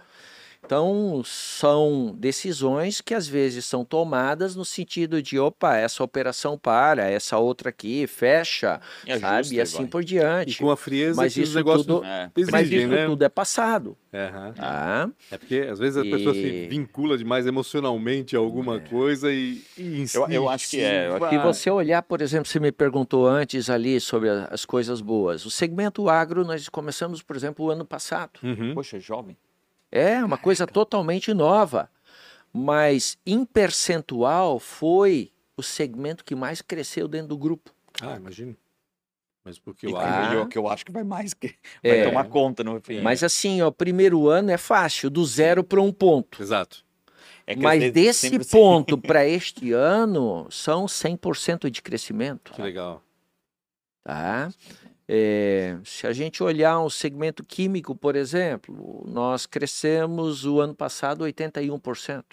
Então, 0.66 1.22
são 1.24 2.16
decisões 2.18 3.00
que 3.00 3.14
às 3.14 3.28
vezes 3.28 3.66
são 3.66 3.86
tomadas 3.86 4.56
no 4.56 4.66
sentido 4.66 5.22
de, 5.22 5.38
opa, 5.40 5.76
essa 5.78 6.04
operação 6.04 6.58
para, 6.58 7.08
essa 7.10 7.38
outra 7.38 7.70
aqui 7.70 8.08
fecha, 8.08 8.82
E 9.06 9.12
ajusta 9.12 9.28
sabe? 9.44 9.48
e 9.56 9.58
E 9.58 9.62
assim 9.62 9.78
vai. 9.84 9.88
por 9.88 10.02
E 10.02 10.06
diante. 10.06 10.58
com 10.58 10.72
a 10.72 10.76
frieza 10.78 11.22
Mas 11.22 11.38
isso 11.38 11.56
negócios 11.56 11.86
tudo- 11.86 12.04
É. 12.04 12.32
exigem, 12.36 12.52
Mas 12.52 12.72
isso 12.72 12.88
né? 12.88 13.06
tudo 13.06 13.24
é 13.24 13.30
passado, 13.30 13.96
tá? 14.12 15.10
É 15.32 15.38
porque 15.38 15.58
às 15.72 15.78
vezes 15.78 15.98
a 15.98 16.02
pessoa 16.04 16.34
se 16.34 16.40
E- 16.42 16.68
vincula 16.68 17.16
demais 17.18 17.46
emocionalmente 17.46 18.36
a 18.36 18.40
alguma 18.40 18.80
coisa 18.80 19.32
e, 19.32 19.62
e 19.78 20.06
Eu- 20.14 20.28
eu 20.30 20.50
acho 20.50 20.70
que 20.70 20.82
é, 20.82 21.10
Se 21.30 21.36
Ah. 21.36 21.44
você 21.44 21.70
olhar, 21.70 22.02
por 22.02 22.22
exemplo, 22.22 22.48
você 22.50 22.60
me 22.60 22.72
perguntou 22.72 23.28
antes 23.28 23.70
ali 23.70 24.00
sobre 24.00 24.30
as 24.30 24.66
coisas 24.66 25.00
boas. 25.02 25.46
O 25.46 25.52
segmento 25.52 26.10
agro, 26.10 26.44
nós 26.44 26.68
começamos, 26.70 27.22
por 27.22 27.36
exemplo, 27.36 27.66
o 27.66 27.70
ano 27.72 27.86
passado. 27.86 28.40
Uhum. 28.44 28.74
Poxa, 28.74 29.00
jovem. 29.00 29.38
É 29.98 30.24
uma 30.24 30.38
coisa 30.38 30.68
totalmente 30.68 31.34
nova. 31.34 31.90
Mas 32.52 33.18
em 33.26 33.46
percentual 33.46 34.60
foi 34.60 35.32
o 35.58 35.64
segmento 35.64 36.24
que 36.24 36.36
mais 36.36 36.62
cresceu 36.62 37.08
dentro 37.08 37.30
do 37.30 37.38
grupo. 37.38 37.72
Ah, 38.02 38.16
imagino. 38.16 38.56
Mas 39.44 39.60
porque 39.60 39.86
eu 39.86 39.92
que 39.92 39.98
acho. 39.98 40.34
eu, 40.34 40.48
que 40.48 40.58
eu 40.58 40.68
acho 40.68 40.86
que 40.86 40.92
vai 40.92 41.04
mais 41.04 41.34
que 41.34 41.56
É. 41.84 41.98
vai 42.04 42.10
tomar 42.10 42.24
conta 42.26 42.64
no 42.64 42.82
fim. 42.82 43.00
Mas 43.02 43.24
assim, 43.24 43.62
ó, 43.62 43.70
primeiro 43.72 44.28
ano 44.28 44.52
é 44.52 44.58
fácil, 44.58 45.10
do 45.10 45.24
zero 45.24 45.64
para 45.64 45.82
um 45.82 45.92
ponto. 45.94 46.42
Exato. 46.42 46.84
É 47.46 47.56
Mas 47.56 47.92
desse 47.94 48.40
ponto 48.50 48.98
para 48.98 49.26
este 49.28 49.72
ano 49.72 50.48
são 50.50 50.86
100% 50.88 51.70
de 51.70 51.82
crescimento. 51.82 52.52
Que 52.54 52.62
legal. 52.62 53.04
Tá? 54.04 54.52
É, 55.08 55.78
se 55.84 56.08
a 56.08 56.14
gente 56.14 56.42
olhar 56.42 56.80
um 56.80 56.90
segmento 56.90 57.44
químico, 57.44 57.96
por 57.96 58.16
exemplo, 58.16 59.04
nós 59.08 59.46
crescemos 59.46 60.46
o 60.46 60.60
ano 60.60 60.74
passado 60.74 61.24
81%. 61.24 62.24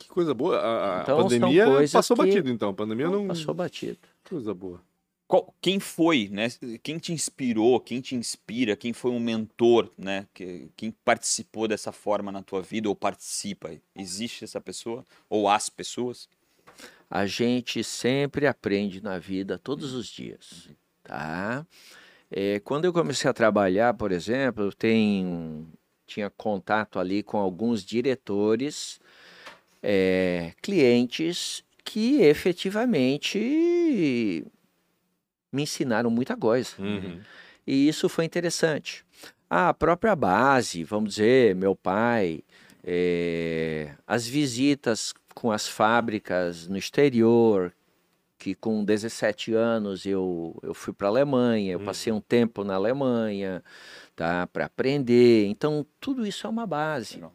Que 0.00 0.08
coisa 0.08 0.32
boa. 0.32 0.58
A, 0.58 0.98
a 1.00 1.02
Então, 1.02 1.28
são 1.28 1.40
pandemia 1.40 1.66
passou 1.92 2.16
batido, 2.16 2.48
então. 2.50 2.70
A 2.70 2.74
pandemia 2.74 3.08
não. 3.10 3.28
Passou 3.28 3.54
batido. 3.54 3.98
Coisa 4.28 4.54
boa. 4.54 4.80
Qual- 5.26 5.54
quem 5.60 5.80
foi, 5.80 6.28
né? 6.30 6.48
Quem 6.82 6.98
te 6.98 7.12
inspirou, 7.12 7.80
quem 7.80 8.00
te 8.00 8.14
inspira, 8.14 8.76
quem 8.76 8.92
foi 8.92 9.10
um 9.10 9.20
mentor, 9.20 9.90
né? 9.96 10.26
Que, 10.34 10.68
quem 10.76 10.90
participou 10.90 11.66
dessa 11.68 11.92
forma 11.92 12.30
na 12.32 12.42
tua 12.42 12.62
vida 12.62 12.88
ou 12.88 12.94
participa? 12.94 13.70
Existe 13.96 14.44
essa 14.44 14.60
pessoa 14.60 15.04
ou 15.28 15.48
as 15.48 15.68
pessoas? 15.68 16.28
A 17.10 17.26
gente 17.26 17.82
sempre 17.84 18.46
aprende 18.46 19.02
na 19.02 19.18
vida 19.18 19.58
todos 19.58 19.92
os 19.94 20.06
dias, 20.08 20.68
tá? 21.04 21.64
É, 22.30 22.58
quando 22.60 22.86
eu 22.86 22.92
comecei 22.92 23.30
a 23.30 23.34
trabalhar, 23.34 23.94
por 23.94 24.10
exemplo, 24.10 24.64
eu 24.64 24.72
tenho, 24.72 25.68
tinha 26.06 26.28
contato 26.30 26.98
ali 26.98 27.22
com 27.22 27.38
alguns 27.38 27.84
diretores, 27.84 29.00
é, 29.82 30.52
clientes 30.60 31.62
que 31.84 32.22
efetivamente 32.22 33.38
me 35.52 35.62
ensinaram 35.62 36.10
muita 36.10 36.36
coisa. 36.36 36.70
Uhum. 36.78 37.20
E 37.66 37.88
isso 37.88 38.08
foi 38.08 38.24
interessante. 38.24 39.04
A 39.48 39.72
própria 39.72 40.16
base, 40.16 40.82
vamos 40.82 41.10
dizer, 41.14 41.54
meu 41.54 41.76
pai, 41.76 42.42
eh, 42.82 43.90
as 44.06 44.26
visitas 44.26 45.14
com 45.34 45.52
as 45.52 45.68
fábricas 45.68 46.66
no 46.66 46.76
exterior, 46.76 47.72
que 48.44 48.54
com 48.54 48.84
17 48.84 49.54
anos 49.54 50.04
eu, 50.04 50.54
eu 50.62 50.74
fui 50.74 50.92
para 50.92 51.08
a 51.08 51.10
Alemanha, 51.10 51.72
eu 51.72 51.80
passei 51.80 52.12
um 52.12 52.20
tempo 52.20 52.62
na 52.62 52.74
Alemanha, 52.74 53.64
tá, 54.14 54.46
para 54.46 54.66
aprender. 54.66 55.46
Então, 55.46 55.86
tudo 55.98 56.26
isso 56.26 56.46
é 56.46 56.50
uma 56.50 56.66
base. 56.66 57.14
Legal. 57.14 57.32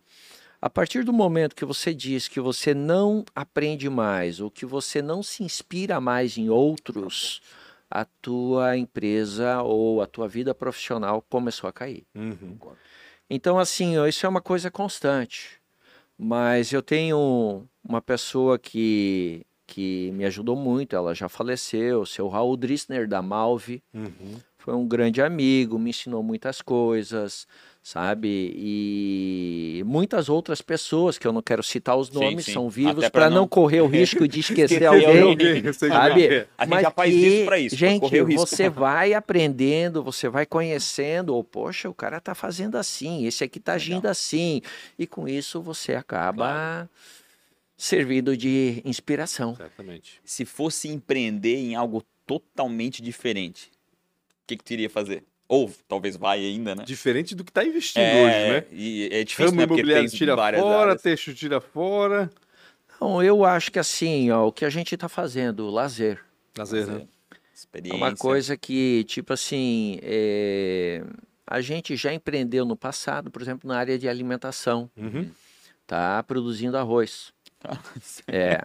A 0.61 0.69
partir 0.69 1.03
do 1.03 1.11
momento 1.11 1.55
que 1.55 1.65
você 1.65 1.95
diz 1.95 2.27
que 2.27 2.39
você 2.39 2.75
não 2.75 3.25
aprende 3.33 3.89
mais 3.89 4.39
ou 4.39 4.51
que 4.51 4.67
você 4.67 5.01
não 5.01 5.23
se 5.23 5.43
inspira 5.43 5.99
mais 5.99 6.37
em 6.37 6.47
outros, 6.47 7.41
a 7.89 8.05
tua 8.05 8.77
empresa 8.77 9.63
ou 9.63 10.03
a 10.03 10.05
tua 10.05 10.27
vida 10.27 10.53
profissional 10.53 11.25
começou 11.27 11.67
a 11.67 11.73
cair. 11.73 12.05
Uhum. 12.13 12.55
Então, 13.27 13.57
assim, 13.57 13.95
isso 14.07 14.27
é 14.27 14.29
uma 14.29 14.41
coisa 14.41 14.69
constante. 14.69 15.59
Mas 16.15 16.71
eu 16.71 16.83
tenho 16.83 17.67
uma 17.83 18.01
pessoa 18.01 18.59
que, 18.59 19.43
que 19.69 20.11
me 20.11 20.25
ajudou 20.25 20.55
muito, 20.55 20.95
ela 20.95 21.13
já 21.13 21.29
faleceu, 21.29 22.01
o 22.01 22.05
seu 22.05 22.27
Raul 22.27 22.57
Drissner, 22.57 23.07
da 23.07 23.21
Malve, 23.21 23.81
Uhum. 23.93 24.37
foi 24.57 24.73
um 24.73 24.87
grande 24.87 25.21
amigo, 25.21 25.77
me 25.77 25.91
ensinou 25.91 26.21
muitas 26.23 26.61
coisas, 26.61 27.47
sabe? 27.81 28.51
E 28.55 29.83
muitas 29.85 30.27
outras 30.29 30.61
pessoas 30.61 31.17
que 31.17 31.25
eu 31.25 31.31
não 31.31 31.41
quero 31.41 31.63
citar 31.63 31.95
os 31.97 32.07
Sim, 32.07 32.13
nomes, 32.15 32.45
sim. 32.45 32.53
são 32.53 32.69
vivos 32.69 33.07
para 33.09 33.29
não... 33.29 33.41
não- 33.41 33.47
correr 33.47 33.81
o 33.81 33.87
risco 33.87 34.27
de 34.27 34.39
esquecer 34.41 34.85
alguém. 34.85 35.21
alguém. 35.21 35.63
Sabe? 35.73 36.47
A 36.57 36.63
gente 36.65 36.69
Mas 36.69 36.81
já 36.81 36.91
faz 36.91 37.13
que, 37.13 37.27
isso 37.27 37.45
pra 37.45 37.59
isso, 37.59 37.75
Gente, 37.75 38.21
você 38.35 38.69
vai 38.69 39.13
aprendendo, 39.13 40.03
você 40.03 40.27
vai 40.29 40.45
conhecendo, 40.45 41.35
ou 41.35 41.43
poxa, 41.43 41.89
o 41.89 41.93
cara 41.93 42.19
tá 42.19 42.35
fazendo 42.35 42.75
assim, 42.77 43.25
esse 43.25 43.43
aqui 43.43 43.59
tá 43.59 43.73
agindo 43.73 44.07
assim. 44.07 44.61
E 44.97 45.05
com 45.07 45.27
isso 45.27 45.61
você 45.61 45.93
acaba 45.95 46.87
servindo 47.81 48.35
de 48.35 48.81
inspiração. 48.83 49.55
Certamente. 49.55 50.19
Se 50.25 50.43
fosse 50.45 50.89
empreender 50.89 51.55
em 51.55 51.75
algo 51.75 52.03
totalmente 52.27 53.01
diferente, 53.01 53.71
o 54.43 54.47
que, 54.47 54.57
que 54.57 54.63
tu 54.63 54.73
iria 54.73 54.89
fazer? 54.89 55.23
Ou 55.47 55.71
talvez 55.87 56.15
vai 56.15 56.39
ainda, 56.45 56.75
né? 56.75 56.83
Diferente 56.85 57.33
do 57.33 57.43
que 57.43 57.49
está 57.49 57.63
investindo 57.63 58.03
É, 58.03 58.23
hoje, 58.23 58.53
né? 58.53 58.65
E 58.71 59.09
é 59.11 59.23
difícil, 59.23 59.45
Ramo 59.45 59.57
né? 59.61 59.65
Porque 59.65 59.79
imobiliário 59.81 60.09
tem 60.09 60.17
tira 60.17 60.35
várias 60.35 60.61
fora, 60.61 60.81
áreas. 60.91 61.01
texto 61.01 61.33
tira 61.33 61.59
fora. 61.61 62.29
Então, 62.95 63.23
eu 63.23 63.43
acho 63.45 63.71
que 63.71 63.79
assim, 63.79 64.29
ó, 64.29 64.45
o 64.47 64.51
que 64.51 64.65
a 64.65 64.69
gente 64.69 64.93
está 64.93 65.07
fazendo, 65.09 65.67
lazer, 65.69 66.23
Lazer, 66.57 66.85
Fazer 66.85 66.91
né? 66.99 67.07
é 67.31 67.35
Experiência. 67.55 67.97
uma 67.97 68.15
coisa 68.15 68.57
que, 68.57 69.03
tipo 69.05 69.31
assim, 69.33 69.97
é, 70.03 71.03
a 71.47 71.61
gente 71.61 71.95
já 71.95 72.13
empreendeu 72.13 72.65
no 72.65 72.75
passado, 72.75 73.31
por 73.31 73.41
exemplo, 73.41 73.67
na 73.67 73.77
área 73.79 73.97
de 73.97 74.07
alimentação, 74.09 74.89
Uhum. 74.97 75.29
tá? 75.87 76.21
Produzindo 76.23 76.77
arroz. 76.77 77.31
É. 78.27 78.59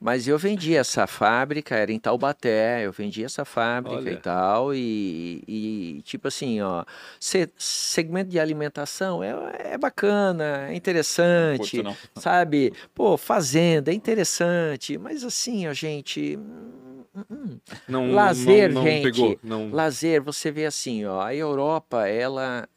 Mas 0.00 0.26
eu 0.26 0.36
vendi 0.36 0.74
essa 0.74 1.06
fábrica, 1.06 1.76
era 1.76 1.92
em 1.92 1.98
Taubaté, 1.98 2.84
eu 2.84 2.90
vendi 2.90 3.22
essa 3.22 3.44
fábrica 3.44 3.96
Olha. 3.98 4.10
e 4.10 4.16
tal, 4.16 4.74
e, 4.74 5.44
e, 5.46 6.02
tipo 6.02 6.26
assim, 6.26 6.60
ó, 6.60 6.84
se- 7.20 7.48
segmento 7.56 8.28
de 8.28 8.40
alimentação 8.40 9.22
é, 9.22 9.32
é 9.74 9.78
bacana, 9.78 10.66
é 10.68 10.74
interessante, 10.74 11.80
Curto, 11.80 11.96
não. 12.16 12.20
sabe? 12.20 12.72
Pô, 12.92 13.16
fazenda 13.16 13.92
é 13.92 13.94
interessante, 13.94 14.98
mas 14.98 15.22
assim, 15.22 15.68
ó, 15.68 15.72
gente, 15.72 16.36
hum, 16.36 17.04
hum, 17.14 17.24
hum. 17.30 17.60
Não, 17.86 18.10
Lazer, 18.10 18.72
não, 18.72 18.82
não 18.82 18.90
gente. 18.90 19.02
pegou. 19.04 19.38
Lazer, 19.70 20.20
você 20.20 20.50
vê 20.50 20.66
assim, 20.66 21.04
ó, 21.04 21.20
a 21.20 21.32
Europa, 21.32 22.08
ela 22.08 22.68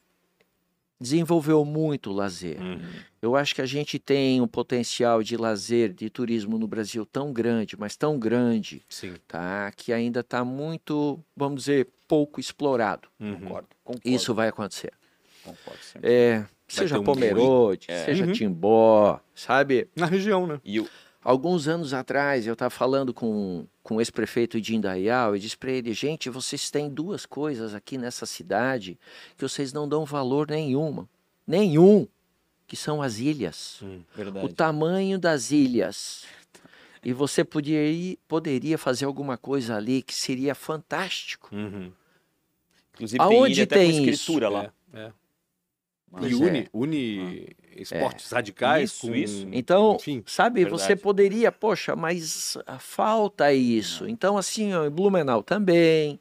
desenvolveu 1.05 1.63
muito 1.63 2.09
o 2.09 2.13
lazer. 2.13 2.59
Uhum. 2.59 2.79
Eu 3.21 3.35
acho 3.35 3.53
que 3.53 3.61
a 3.61 3.65
gente 3.65 3.99
tem 3.99 4.41
um 4.41 4.47
potencial 4.47 5.21
de 5.21 5.37
lazer, 5.37 5.93
de 5.93 6.09
turismo 6.09 6.57
no 6.57 6.67
Brasil 6.67 7.05
tão 7.05 7.31
grande, 7.31 7.77
mas 7.77 7.95
tão 7.95 8.17
grande, 8.17 8.81
Sim. 8.89 9.13
tá? 9.27 9.71
Que 9.75 9.93
ainda 9.93 10.21
está 10.21 10.43
muito, 10.43 11.19
vamos 11.35 11.61
dizer, 11.61 11.87
pouco 12.07 12.39
explorado. 12.39 13.07
Uhum. 13.19 13.39
Concordo, 13.39 13.67
concordo. 13.83 14.09
Isso 14.09 14.33
vai 14.33 14.47
acontecer. 14.47 14.91
Concordo 15.43 15.79
sempre. 15.83 16.09
É, 16.11 16.45
seja 16.67 16.99
um 16.99 17.03
Pomerode, 17.03 17.85
É. 17.89 18.03
seja 18.05 18.25
Uhum. 18.25 18.31
Timbó, 18.31 19.19
sabe? 19.35 19.87
Na 19.95 20.07
região, 20.07 20.47
né? 20.47 20.59
E 20.65 20.79
o, 20.79 20.87
Alguns 21.25 21.67
anos 21.67 21.91
atrás 21.91 22.45
eu 22.45 22.53
estava 22.53 22.69
falando 22.69 23.11
com, 23.11 23.65
com 23.81 23.95
o 23.95 23.99
ex-prefeito 23.99 24.61
de 24.61 24.75
Indaial 24.75 25.35
e 25.35 25.39
disse 25.39 25.57
para 25.57 25.71
ele, 25.71 25.91
gente, 25.91 26.29
vocês 26.29 26.69
têm 26.69 26.87
duas 26.87 27.25
coisas 27.25 27.73
aqui 27.73 27.97
nessa 27.97 28.27
cidade 28.27 28.95
que 29.35 29.41
vocês 29.41 29.73
não 29.73 29.89
dão 29.89 30.05
valor 30.05 30.47
nenhuma, 30.47 31.09
nenhum, 31.47 32.07
que 32.67 32.75
são 32.77 33.01
as 33.01 33.17
ilhas. 33.17 33.79
Hum. 33.81 34.03
o 34.43 34.49
tamanho 34.49 35.17
das 35.17 35.49
ilhas. 35.49 36.25
E 37.03 37.11
você 37.11 37.43
poderia, 37.43 38.15
poderia 38.27 38.77
fazer 38.77 39.05
alguma 39.05 39.35
coisa 39.35 39.77
ali 39.77 40.03
que 40.03 40.13
seria 40.13 40.53
fantástico. 40.53 41.49
Uhum. 41.51 41.91
Inclusive 42.93 43.17
tem 43.27 43.37
Aonde 43.39 43.53
ilha 43.53 43.63
até 43.63 43.75
tem 43.77 43.91
com 43.91 43.97
isso? 43.97 44.09
escritura 44.11 44.47
lá. 44.47 44.71
É, 44.93 44.99
é. 44.99 45.13
Mas- 46.11 46.31
E 46.31 46.35
une, 46.35 46.59
é. 46.59 46.67
une 46.73 47.55
esportes 47.75 48.31
radicais 48.31 48.91
Isso, 48.91 49.07
com... 49.07 49.15
isso. 49.15 49.47
Então, 49.51 49.97
Enfim. 49.99 50.23
sabe, 50.25 50.61
verdade. 50.61 50.81
você 50.81 50.95
poderia, 50.95 51.51
poxa, 51.51 51.95
mas 51.95 52.57
ah, 52.65 52.79
falta 52.79 53.51
isso. 53.53 54.07
Então, 54.07 54.37
assim, 54.37 54.73
ó, 54.73 54.85
em 54.85 54.89
Blumenau 54.89 55.43
também. 55.43 56.19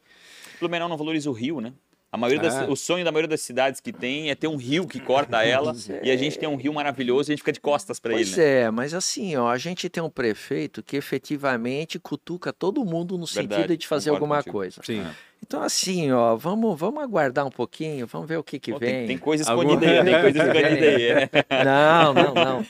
Blumenau 0.58 0.88
não 0.88 0.96
valoriza 0.96 1.30
o 1.30 1.32
rio, 1.32 1.60
né? 1.60 1.72
A 2.10 2.16
maioria 2.16 2.40
das- 2.42 2.54
Ah. 2.54 2.66
o 2.70 2.76
sonho 2.76 3.04
da 3.04 3.10
maioria 3.10 3.28
das 3.28 3.40
cidades 3.40 3.80
que 3.80 3.92
tem 3.92 4.30
é 4.30 4.36
ter 4.36 4.46
um 4.46 4.54
rio 4.56 4.86
que 4.86 5.00
corta 5.00 5.42
ela 5.44 5.74
é. 5.88 6.06
e 6.06 6.10
a 6.12 6.16
gente 6.16 6.38
tem 6.38 6.48
um 6.48 6.54
rio 6.56 6.72
maravilhoso 6.72 7.28
e 7.28 7.32
a 7.32 7.34
gente 7.34 7.40
fica 7.40 7.52
de 7.52 7.60
costas 7.60 7.98
para 7.98 8.12
ele, 8.14 8.24
Pois 8.24 8.36
né? 8.36 8.44
é, 8.62 8.70
mas 8.70 8.94
assim, 8.94 9.34
ó, 9.36 9.48
a 9.48 9.58
gente 9.58 9.88
tem 9.88 10.00
um 10.02 10.08
prefeito 10.10 10.80
que 10.80 10.96
efetivamente 10.96 11.98
cutuca 11.98 12.52
todo 12.52 12.84
mundo 12.84 13.18
no 13.18 13.26
Verdade, 13.26 13.54
sentido 13.62 13.76
de 13.76 13.86
fazer 13.88 14.10
alguma 14.10 14.36
contigo. 14.36 14.52
coisa. 14.52 14.80
Sim. 14.84 15.00
É. 15.00 15.10
Então, 15.46 15.62
assim, 15.62 16.10
ó, 16.10 16.34
vamos, 16.36 16.76
vamos 16.80 17.02
aguardar 17.04 17.46
um 17.46 17.50
pouquinho, 17.50 18.06
vamos 18.06 18.26
ver 18.26 18.38
o 18.38 18.42
que 18.42 18.58
que 18.58 18.72
Pô, 18.72 18.78
vem. 18.78 18.90
tem, 18.90 19.06
tem 19.08 19.18
coisa 19.18 19.42
escondida 19.42 19.86
aí, 19.86 20.02
tem 20.02 20.20
coisa 20.22 20.38
escondida 20.38 20.86
aí. 20.88 21.06
é. 21.06 21.64
Não, 21.64 22.14
não, 22.14 22.34
não. 22.34 22.66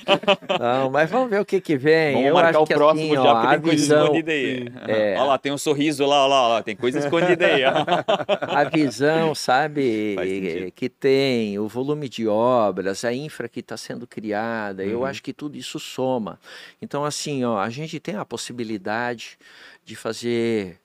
Não, 0.58 0.90
mas 0.90 1.08
vamos 1.08 1.30
ver 1.30 1.40
o 1.40 1.44
que 1.44 1.60
que 1.60 1.76
vem. 1.76 2.14
Vamos 2.14 2.28
Eu 2.28 2.34
marcar 2.34 2.58
o 2.60 2.66
próximo 2.66 3.14
assim, 3.14 3.14
já, 3.14 3.32
ó, 3.32 3.34
porque 3.40 3.52
tem 3.54 3.60
coisa 3.62 3.76
visão, 3.76 4.02
escondida 4.02 4.32
aí. 4.32 4.68
É. 4.88 5.14
Olha 5.16 5.24
lá, 5.24 5.38
tem 5.38 5.52
um 5.52 5.56
sorriso 5.58 6.04
lá, 6.04 6.24
olha 6.24 6.26
lá, 6.34 6.42
olha 6.42 6.54
lá, 6.54 6.62
tem 6.64 6.74
coisa 6.74 6.98
escondida 6.98 7.46
aí. 7.46 7.62
a 8.42 8.64
visão, 8.64 9.34
sabe, 9.36 10.16
que 10.74 10.88
tem, 10.88 11.56
o 11.60 11.68
volume 11.68 12.08
de 12.08 12.26
obras, 12.26 13.04
a 13.04 13.14
infra 13.14 13.48
que 13.48 13.60
está 13.60 13.76
sendo 13.76 14.04
criada, 14.06 14.84
eu 14.84 14.98
Uhum. 14.98 15.04
acho 15.06 15.22
que 15.22 15.32
tudo 15.32 15.56
isso 15.56 15.78
soma. 15.78 16.40
Então, 16.82 17.04
assim, 17.04 17.44
ó, 17.44 17.56
a 17.56 17.70
gente 17.70 18.00
tem 18.00 18.16
a 18.16 18.24
possibilidade 18.24 19.38
de 19.84 19.94
fazer, 19.94 20.76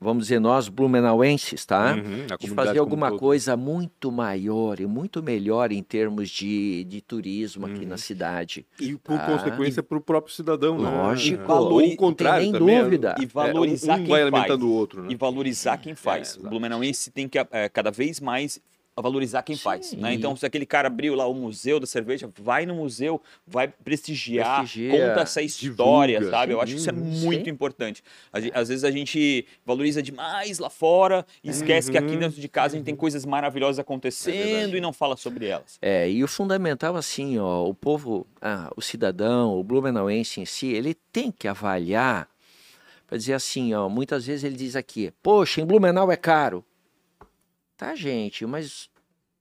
vamos 0.00 0.24
dizer, 0.24 0.38
nós 0.40 0.68
blumenauenses, 0.68 1.64
tá? 1.64 1.94
Uhum, 1.94 2.26
de 2.38 2.50
fazer 2.50 2.78
alguma 2.78 3.06
um 3.06 3.10
todo. 3.10 3.18
coisa 3.20 3.56
muito 3.56 4.12
maior 4.12 4.78
e 4.80 4.86
muito 4.86 5.22
melhor 5.22 5.72
em 5.72 5.82
termos 5.82 6.28
de, 6.30 6.84
de 6.84 7.00
turismo 7.00 7.66
aqui 7.66 7.80
Uhum. 7.82 7.88
na 7.88 7.96
cidade. 7.96 8.66
E 8.80 8.94
por 8.96 9.16
Tá. 9.18 9.26
consequência 9.26 9.82
para 9.82 9.98
o 9.98 10.00
próprio 10.00 10.34
cidadão, 10.34 10.78
né? 10.78 10.88
Lógico. 10.90 11.42
Ou 11.42 11.48
Valori- 11.48 11.94
o 11.94 11.96
contrário 11.96 12.44
Não 12.46 12.52
tem 12.52 12.60
nem 12.60 12.76
também, 12.76 12.84
dúvida. 12.84 13.14
E 13.20 13.24
é, 13.24 13.26
valorizar 13.26 13.94
um 13.94 13.96
quem 13.98 14.06
vai 14.06 14.20
faz. 14.22 14.34
alimentando 14.34 14.66
o 14.68 14.72
outro, 14.72 15.02
né? 15.02 15.08
E 15.10 15.14
valorizar 15.16 15.76
quem 15.78 15.94
faz. 15.94 16.36
É, 16.36 16.46
o. 16.46 16.50
Blumenauense 16.50 17.10
tem 17.10 17.28
que 17.28 17.38
eh, 17.38 17.68
cada 17.68 17.90
vez 17.90 18.20
mais 18.20 18.60
valorizar 19.02 19.42
quem 19.42 19.56
faz. 19.56 19.86
Sim. 19.86 19.96
Né? 19.98 20.14
Então, 20.14 20.34
se 20.36 20.46
aquele 20.46 20.64
cara 20.66 20.88
abriu 20.88 21.14
lá 21.14 21.26
o 21.26 21.34
Museu 21.34 21.78
da 21.78 21.86
Cerveja, 21.86 22.30
vai 22.40 22.64
no 22.64 22.74
museu, 22.74 23.20
vai 23.46 23.68
prestigiar, 23.68 24.60
Prestigia, 24.60 24.90
conta 24.90 25.20
essa 25.20 25.42
história, 25.42 26.18
divulga. 26.18 26.36
sabe? 26.38 26.52
Eu 26.52 26.60
acho 26.60 26.72
que 26.74 26.78
isso 26.80 26.90
é 26.90 26.92
Uhum. 26.92 26.98
muito 27.00 27.44
Sim. 27.44 27.50
importante. 27.50 28.02
A 28.32 28.38
Às 28.60 28.68
vezes 28.68 28.84
a 28.84 28.90
gente 28.90 29.46
valoriza 29.64 30.02
demais 30.02 30.58
lá 30.58 30.70
fora 30.70 31.26
e 31.44 31.50
esquece 31.50 31.90
que 31.90 31.98
aqui 31.98 32.14
Uhum. 32.14 32.18
dentro 32.20 32.40
de 32.40 32.48
casa 32.48 32.74
a 32.74 32.78
gente 32.78 32.86
tem 32.86 32.96
coisas 32.96 33.24
maravilhosas 33.26 33.78
É 33.78 33.82
acontecendo 33.82 34.76
e 34.76 34.80
não 34.80 34.92
fala 34.92 35.16
sobre 35.16 35.46
elas. 35.46 35.78
É, 35.82 36.08
e 36.10 36.22
o 36.24 36.28
fundamental, 36.28 36.96
assim, 36.96 37.38
ó, 37.38 37.64
o 37.68 37.74
povo, 37.74 38.26
ah, 38.40 38.70
o 38.76 38.80
cidadão, 38.80 39.58
o 39.58 39.62
blumenauense 39.64 40.40
em 40.40 40.46
si, 40.46 40.68
ele 40.68 40.94
tem 41.12 41.30
que 41.30 41.46
avaliar, 41.48 42.28
para 43.06 43.18
dizer 43.18 43.34
assim, 43.34 43.72
ó, 43.74 43.88
muitas 43.88 44.26
vezes 44.26 44.42
ele 44.44 44.56
diz 44.56 44.74
aqui, 44.74 45.12
poxa, 45.22 45.60
em 45.60 45.64
Blumenau 45.66 46.10
é 46.10 46.16
caro. 46.16 46.64
Tá, 47.76 47.94
gente, 47.94 48.46
mas 48.46 48.88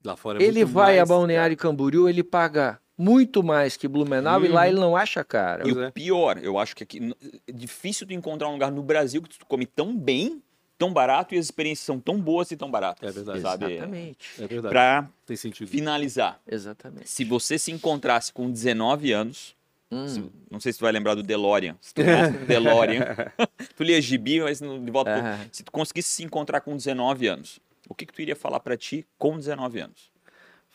Lá 0.04 0.16
fora 0.16 0.40
é 0.40 0.44
ele 0.46 0.60
muito 0.64 0.74
vai 0.74 0.96
a 0.96 0.98
mais, 1.00 1.10
Balneário 1.10 1.58
Camboriú, 1.58 2.08
ele 2.10 2.24
paga 2.24 2.80
muito 2.98 3.42
mais 3.44 3.76
que 3.78 3.88
Blumenau 3.88 4.44
e 4.46 4.48
lá 4.48 4.62
Uhum. 4.62 4.68
ele 4.68 4.80
não 4.80 4.96
acha 4.96 5.24
caro. 5.24 5.68
E 5.68 5.74
Pois 5.74 5.86
é. 5.86 5.88
o 5.88 5.92
pior, 5.92 6.38
eu 6.44 6.58
acho 6.60 6.76
que 6.76 6.84
aqui 6.84 7.16
é 7.48 7.52
difícil 7.52 8.06
tu 8.08 8.14
encontrar 8.14 8.48
um 8.50 8.54
lugar 8.54 8.72
no 8.72 8.84
Brasil 8.84 9.22
que 9.22 9.30
tu 9.40 9.46
come 9.46 9.66
tão 9.66 9.98
bem, 9.98 10.42
tão 10.78 10.92
barato 10.94 11.34
e 11.34 11.38
as 11.38 11.46
experiências 11.46 11.86
são 11.86 12.00
tão 12.00 12.20
boas 12.20 12.52
e 12.52 12.58
tão 12.58 12.70
baratas. 12.70 13.10
É 13.10 13.12
verdade. 13.12 13.42
Sabe? 13.42 13.74
Exatamente, 13.74 14.28
É 14.42 14.48
verdade. 14.48 14.72
Pra 14.74 15.10
Tem 15.26 15.36
sentido. 15.38 15.68
finalizar, 15.68 16.40
exatamente. 16.48 17.10
se 17.10 17.24
você 17.24 17.58
se 17.58 17.72
encontrasse 17.72 18.32
com 18.34 18.50
19 18.52 19.12
anos, 19.12 19.56
Hum, 19.92 20.08
se- 20.08 20.24
não 20.50 20.60
sei 20.60 20.74
se 20.74 20.80
tu 20.80 20.82
vai 20.82 20.92
lembrar 20.92 21.14
do 21.16 21.22
DeLorean. 21.24 21.78
Se 21.80 21.94
tu 21.94 22.04
gosta 22.04 22.32
do 22.40 22.46
DeLorean. 22.46 23.16
tu 23.78 23.84
lia 23.84 24.02
gibi, 24.02 24.42
mas 24.42 24.60
de 24.60 24.92
volta. 24.92 25.12
ah, 25.16 25.46
Se 25.52 25.64
tu 25.64 25.72
conseguisse 25.72 26.10
se 26.10 26.24
encontrar 26.24 26.60
com 26.62 26.76
19 26.76 27.28
anos, 27.28 27.60
o 27.90 27.96
que, 27.96 28.06
que 28.06 28.14
tu 28.14 28.22
iria 28.22 28.36
falar 28.36 28.60
pra 28.60 28.78
ti 28.78 29.06
com 29.18 29.38
19 29.38 29.80
anos? 29.80 30.16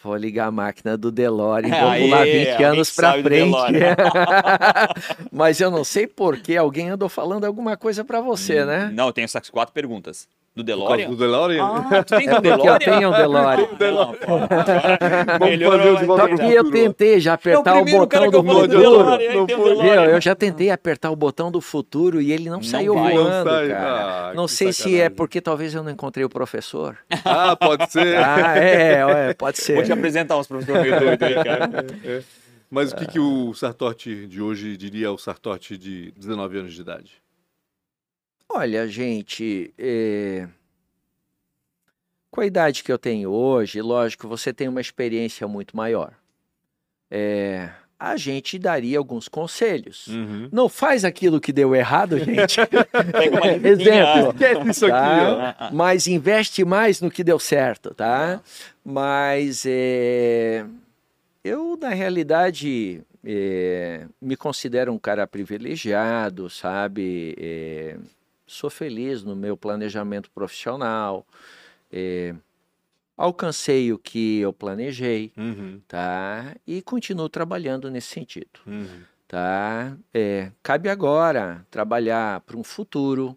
vou 0.02 0.16
ligar 0.16 0.46
a 0.46 0.50
máquina 0.50 0.96
do 0.96 1.10
DeLorean, 1.12 1.68
vou 1.78 1.88
Aê, 1.90 2.00
pular 2.00 2.24
20 2.24 2.48
alguém 2.50 2.64
anos 2.64 2.88
do 2.88 2.94
frente. 2.94 3.56
Mas 5.30 5.60
eu 5.60 5.70
não 5.70 5.84
sei 5.84 6.06
por 6.06 6.38
que 6.38 6.56
alguém 6.56 6.88
andou 6.90 7.08
falando 7.08 7.44
alguma 7.44 7.76
coisa 7.76 8.04
pra 8.04 8.20
você, 8.20 8.64
né? 8.64 8.90
Não, 8.92 9.08
eu 9.08 9.12
tenho 9.12 9.24
essas 9.24 9.50
quatro 9.50 9.74
perguntas. 9.74 10.26
Do 10.54 10.64
DeLorean? 10.64 11.08
do 11.10 11.16
DeLorean? 11.16 11.64
Ah, 11.64 12.02
tu 12.02 12.16
tem 12.18 12.26
É 12.28 12.30
do 12.30 12.34
porque 12.42 12.48
eu 12.48 12.56
DeLorean? 12.56 12.78
tenho 12.78 13.08
um 13.08 13.12
DeLorean. 13.12 13.56
Não, 13.94 14.12
pô. 14.14 14.38
Vamos 15.38 15.48
Melhorou 15.48 15.78
fazer 15.78 15.90
o 15.90 15.96
de 15.98 16.04
volta 16.04 16.22
Só 16.22 16.28
pro 16.28 16.38
que 16.38 16.52
eu 16.54 16.70
tentei 16.72 17.20
já 17.20 17.30
É 17.30 17.34
o 17.34 17.36
apertar 17.36 17.76
o 17.80 17.84
botão 17.84 18.30
do 18.30 18.42
futuro. 18.42 18.66
DeLorean, 18.68 19.34
Não. 19.34 19.46
DeLorean. 19.46 20.04
Eu 20.06 20.20
já 20.20 20.34
tentei 20.34 20.70
apertar 20.70 21.10
o 21.10 21.16
botão 21.16 21.52
do 21.52 21.60
futuro 21.60 22.20
e 22.20 22.32
ele 22.32 22.46
não, 22.50 22.56
Não 22.56 22.62
saiu 22.64 22.94
vai. 22.94 23.14
Não 23.14 23.24
voando, 23.24 23.48
sai. 23.50 23.68
cara. 23.68 24.30
Ah, 24.30 24.34
não 24.34 24.48
sei 24.48 24.72
se 24.72 24.82
é 24.82 24.90
sacanagem. 24.90 25.10
porque 25.16 25.40
talvez 25.40 25.74
eu 25.74 25.82
não 25.84 25.90
encontrei 25.92 26.24
o 26.24 26.28
professor. 26.28 26.96
Ah, 27.24 27.54
pode 27.54 27.90
ser. 27.92 28.16
Ah, 28.16 28.58
é, 28.58 29.28
é, 29.30 29.34
pode 29.34 29.58
Vou 29.68 29.82
te 29.82 29.86
ser. 29.86 29.92
apresentar 29.92 30.36
uns 30.36 30.46
professores 30.48 30.82
meio 30.82 30.98
doidos 30.98 31.22
aí, 31.28 31.34
cara. 31.34 31.70
Mas 32.70 32.92
o 32.92 32.96
que, 32.96 33.06
que 33.06 33.18
o 33.20 33.52
Sartori 33.54 34.26
de 34.26 34.40
hoje 34.42 34.76
diria 34.76 35.08
ao 35.08 35.18
Sartori 35.18 35.78
de 35.78 36.12
19 36.16 36.58
anos 36.58 36.74
de 36.74 36.80
idade? 36.80 37.12
Olha, 38.52 38.88
gente, 38.88 39.72
é, 39.78 40.48
com 42.32 42.40
a 42.40 42.46
idade 42.46 42.82
que 42.82 42.90
eu 42.90 42.98
tenho 42.98 43.30
hoje, 43.30 43.80
lógico, 43.80 44.26
você 44.26 44.52
tem 44.52 44.66
uma 44.66 44.80
experiência 44.80 45.46
muito 45.46 45.76
maior. 45.76 46.12
É, 47.08 47.70
a 47.98 48.16
gente 48.16 48.58
daria 48.58 48.98
alguns 48.98 49.28
conselhos. 49.28 50.08
Uhum. 50.08 50.48
Não 50.50 50.68
faz 50.68 51.04
aquilo 51.04 51.40
que 51.40 51.52
deu 51.52 51.76
errado, 51.76 52.18
gente. 52.18 52.58
Exemplo. 53.62 54.30
Esquece 54.32 54.70
isso 54.70 54.86
aqui, 54.86 54.94
Tá? 54.94 55.50
Ah, 55.50 55.56
ah. 55.66 55.70
Mas 55.72 56.08
investe 56.08 56.64
mais 56.64 57.00
no 57.00 57.10
que 57.10 57.22
deu 57.22 57.38
certo, 57.38 57.94
tá? 57.94 58.40
Mas 58.84 59.64
é, 59.64 60.64
eu, 61.44 61.78
na 61.80 61.90
realidade, 61.90 63.00
é, 63.24 64.06
me 64.20 64.36
considero 64.36 64.92
um 64.92 64.98
cara 64.98 65.24
privilegiado, 65.26 66.50
sabe? 66.50 67.36
É, 67.38 67.96
sou 68.52 68.68
feliz 68.70 69.22
no 69.22 69.34
meu 69.36 69.56
planejamento 69.56 70.30
profissional. 70.30 71.26
é, 71.92 72.34
alcancei 73.16 73.92
o 73.92 73.98
que 73.98 74.38
eu 74.40 74.52
planejei, 74.52 75.32
Uhum. 75.36 75.80
tá? 75.88 76.54
E 76.66 76.80
continuo 76.82 77.28
trabalhando 77.28 77.90
nesse 77.90 78.08
sentido 78.08 78.60
Uhum. 78.66 79.02
tá? 79.28 79.96
É, 80.14 80.50
cabe 80.62 80.88
agora 80.88 81.66
trabalhar 81.70 82.40
para 82.40 82.56
um 82.56 82.62
futuro, 82.64 83.36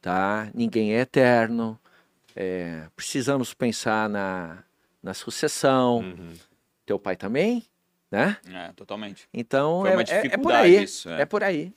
tá? 0.00 0.50
Ninguém 0.54 0.94
é 0.94 1.00
eterno. 1.00 1.78
é, 2.36 2.88
precisamos 2.96 3.54
pensar 3.54 4.08
na, 4.08 4.64
na 5.02 5.14
sucessão. 5.14 5.98
Uhum. 6.00 6.32
Teu 6.84 6.98
pai 6.98 7.14
também, 7.16 7.64
né? 8.10 8.36
É, 8.52 8.72
totalmente. 8.72 9.28
Então 9.32 9.82
Foi 9.82 9.90
é, 9.90 9.94
uma 9.94 10.02
é- 10.02 10.04
é 10.04 10.06
por 10.18 10.22
dificuldade 10.28 10.76
aí. 10.76 10.82
isso, 10.84 11.08
É. 11.10 11.20
é. 11.22 11.24
por 11.24 11.44
aí. 11.44 11.72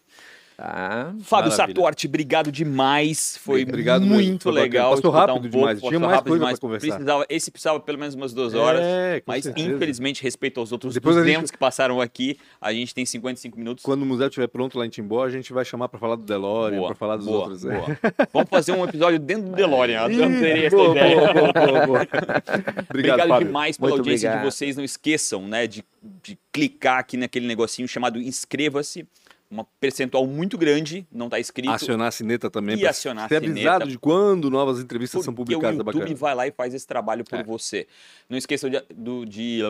Tá? 0.57 1.13
Fábio 1.21 1.51
Maravilha. 1.51 1.51
Sartorti, 1.55 2.07
obrigado 2.07 2.51
demais. 2.51 3.37
Foi 3.37 3.61
Obrigado 3.61 4.01
mesmo, 4.01 4.15
muito 4.15 4.45
bacana. 4.45 4.63
legal. 4.63 4.95
Passou 4.95 5.11
rápido 5.11 5.37
um 5.45 5.49
demais, 5.49 5.79
pouco, 5.79 5.89
tinha 5.95 5.99
mais 5.99 6.11
rápido 6.13 6.27
coisa 6.29 6.39
demais. 6.43 6.59
conversar. 6.59 6.87
Precisava, 6.87 7.25
esse 7.29 7.51
precisava 7.51 7.79
pelo 7.79 7.99
menos 7.99 8.15
umas 8.15 8.33
duas 8.33 8.55
horas. 8.55 8.81
É, 8.83 9.21
mas 9.27 9.43
certeza. 9.43 9.69
infelizmente, 9.69 10.23
respeito 10.23 10.59
aos 10.59 10.71
outros 10.71 10.95
Depois 10.95 11.15
200 11.15 11.41
gente- 11.41 11.51
que 11.51 11.59
passaram 11.59 12.01
aqui, 12.01 12.39
a 12.59 12.73
gente 12.73 12.91
tem 12.95 13.05
55 13.05 13.55
minutos. 13.55 13.83
Quando 13.83 14.01
o 14.01 14.05
museu 14.07 14.25
estiver 14.29 14.47
pronto 14.47 14.79
lá 14.79 14.85
em 14.87 14.89
Timbó, 14.89 15.23
a 15.23 15.29
gente 15.29 15.53
vai 15.53 15.63
chamar 15.63 15.89
pra 15.89 15.99
falar 15.99 16.15
do 16.15 16.23
DeLorean, 16.23 16.77
Boa, 16.79 16.87
pra 16.87 16.95
falar 16.95 17.17
dos 17.17 17.27
boa, 17.27 17.37
outros. 17.37 17.63
é. 17.63 17.75
boa. 17.77 17.97
Vamos 18.33 18.49
fazer 18.49 18.71
um 18.71 18.83
episódio 18.83 19.19
dentro 19.19 19.49
do 19.51 19.55
DeLorean. 19.55 19.99
Adorei 20.01 20.65
essa 20.65 20.75
boa, 20.75 20.89
ideia. 20.89 21.33
boa, 21.33 21.53
boa, 21.53 21.85
boa. 21.85 21.99
Obrigado, 22.89 23.19
Obrigado 23.21 23.39
demais 23.45 23.77
pela 23.77 23.89
Muito 23.89 23.99
audiência 23.99 24.27
de 24.29 24.35
obrigado. 24.37 24.51
vocês. 24.51 24.75
Não 24.75 24.83
esqueçam, 24.83 25.47
né, 25.47 25.67
de, 25.67 25.83
de 26.23 26.35
clicar 26.51 26.97
aqui 26.97 27.15
naquele 27.15 27.45
negocinho 27.45 27.87
chamado 27.87 28.19
inscreva-se. 28.19 29.05
Um 29.49 29.63
percentual 29.79 30.27
muito 30.27 30.57
grande, 30.57 31.07
não 31.11 31.27
está 31.27 31.39
escrito. 31.39 31.69
Acionar 31.71 32.07
a 32.09 32.11
sineta 32.11 32.49
também. 32.49 32.77
E 32.77 32.85
acionar 32.85 33.25
a 33.25 33.29
ser 33.29 33.39
sineta. 33.41 33.53
avisado 33.75 33.87
de 33.91 33.97
quando 33.97 34.49
novas 34.49 34.79
entrevistas 34.79 35.23
são 35.23 35.33
Porque 35.33 35.53
o 35.53 35.57
publicadas. 35.59 35.75
É 35.75 35.83
YouTube 35.83 35.99
bacana. 36.01 36.15
vai 36.15 36.35
lá 36.35 36.47
e 36.47 36.51
faz 36.51 36.73
esse 36.73 36.85
trabalho 36.85 37.23
por 37.23 37.39
É. 37.39 37.43
você. 37.43 37.87
Não 38.29 38.37
esqueçam 38.37 38.69
de, 38.69 38.81
do, 38.93 39.25
de- 39.25 39.61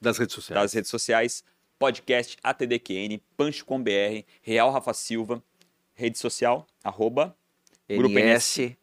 Das 0.00 0.16
redes 0.18 0.32
sociais. 0.34 0.62
das 0.62 0.72
redes 0.72 0.90
sociais, 0.90 1.42
podcast 1.76 2.36
ATDQN, 2.42 3.20
Pancho 3.36 3.64
com 3.64 3.82
BR, 3.82 4.22
Real 4.42 4.70
Rafa 4.70 4.94
Silva, 4.94 5.42
rede 5.94 6.18
social, 6.18 6.64
arroba, 6.84 7.34
Grupo 7.88 8.14
NS, 8.18 8.76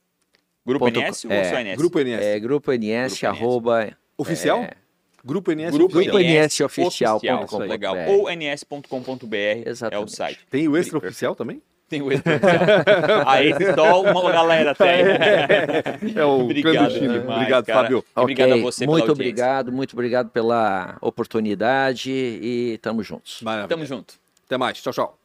Grupo 0.66 0.86
Ponto 0.86 1.00
NS 1.00 1.26
ou 1.26 1.32
é, 1.32 1.44
só 1.50 1.56
NS? 1.60 1.78
Grupo 1.78 2.00
NS. 2.00 2.22
é, 2.26 2.40
Grupo 2.40 2.72
NS, 2.72 2.80
Grupo 3.14 3.16
NS. 3.16 3.24
arroba... 3.26 3.98
Oficial? 4.18 4.60
é, 4.64 4.72
Grupo 5.24 5.52
NS 5.52 5.72
Grupo 5.72 5.98
Oficial. 5.98 6.18
NS 6.20 6.36
NS 6.36 6.62
oficial 6.62 7.16
oficial, 7.18 7.40
ponto 7.40 7.50
com 7.50 7.58
ponto 7.58 7.70
legal. 7.70 7.96
Ou 8.10 8.30
ns.com.br 8.30 9.36
é 9.92 9.98
o 9.98 10.08
site. 10.08 10.40
Tem 10.50 10.68
o 10.68 10.76
extra 10.76 10.98
oficial 10.98 11.34
também? 11.36 11.62
Tem 11.88 12.02
o 12.02 12.12
extra 12.12 12.36
oficial. 12.36 13.44
Esse 13.44 13.74
só 13.76 14.02
uma 14.02 14.32
galera 14.32 14.76
tem. 14.76 16.16
É 16.16 16.26
o 16.26 16.42
Obrigado 16.44 16.90
demais, 16.90 17.26
Obrigado, 17.26 17.66
cara. 17.66 17.82
Fábio. 17.84 18.04
E 18.16 18.20
Obrigado 18.20 18.54
a 18.54 18.58
você 18.58 18.86
muito 18.86 19.12
obrigado, 19.12 19.72
muito 19.72 19.94
obrigado 19.94 20.30
pela 20.30 20.98
oportunidade 21.00 22.12
e 22.12 22.78
tamo 22.82 23.02
juntos. 23.02 23.42
Maravilha. 23.42 23.70
Tamo 23.70 23.86
junto. 23.86 24.16
Até 24.46 24.58
mais. 24.58 24.82
Tchau, 24.82 24.92
tchau. 24.92 25.23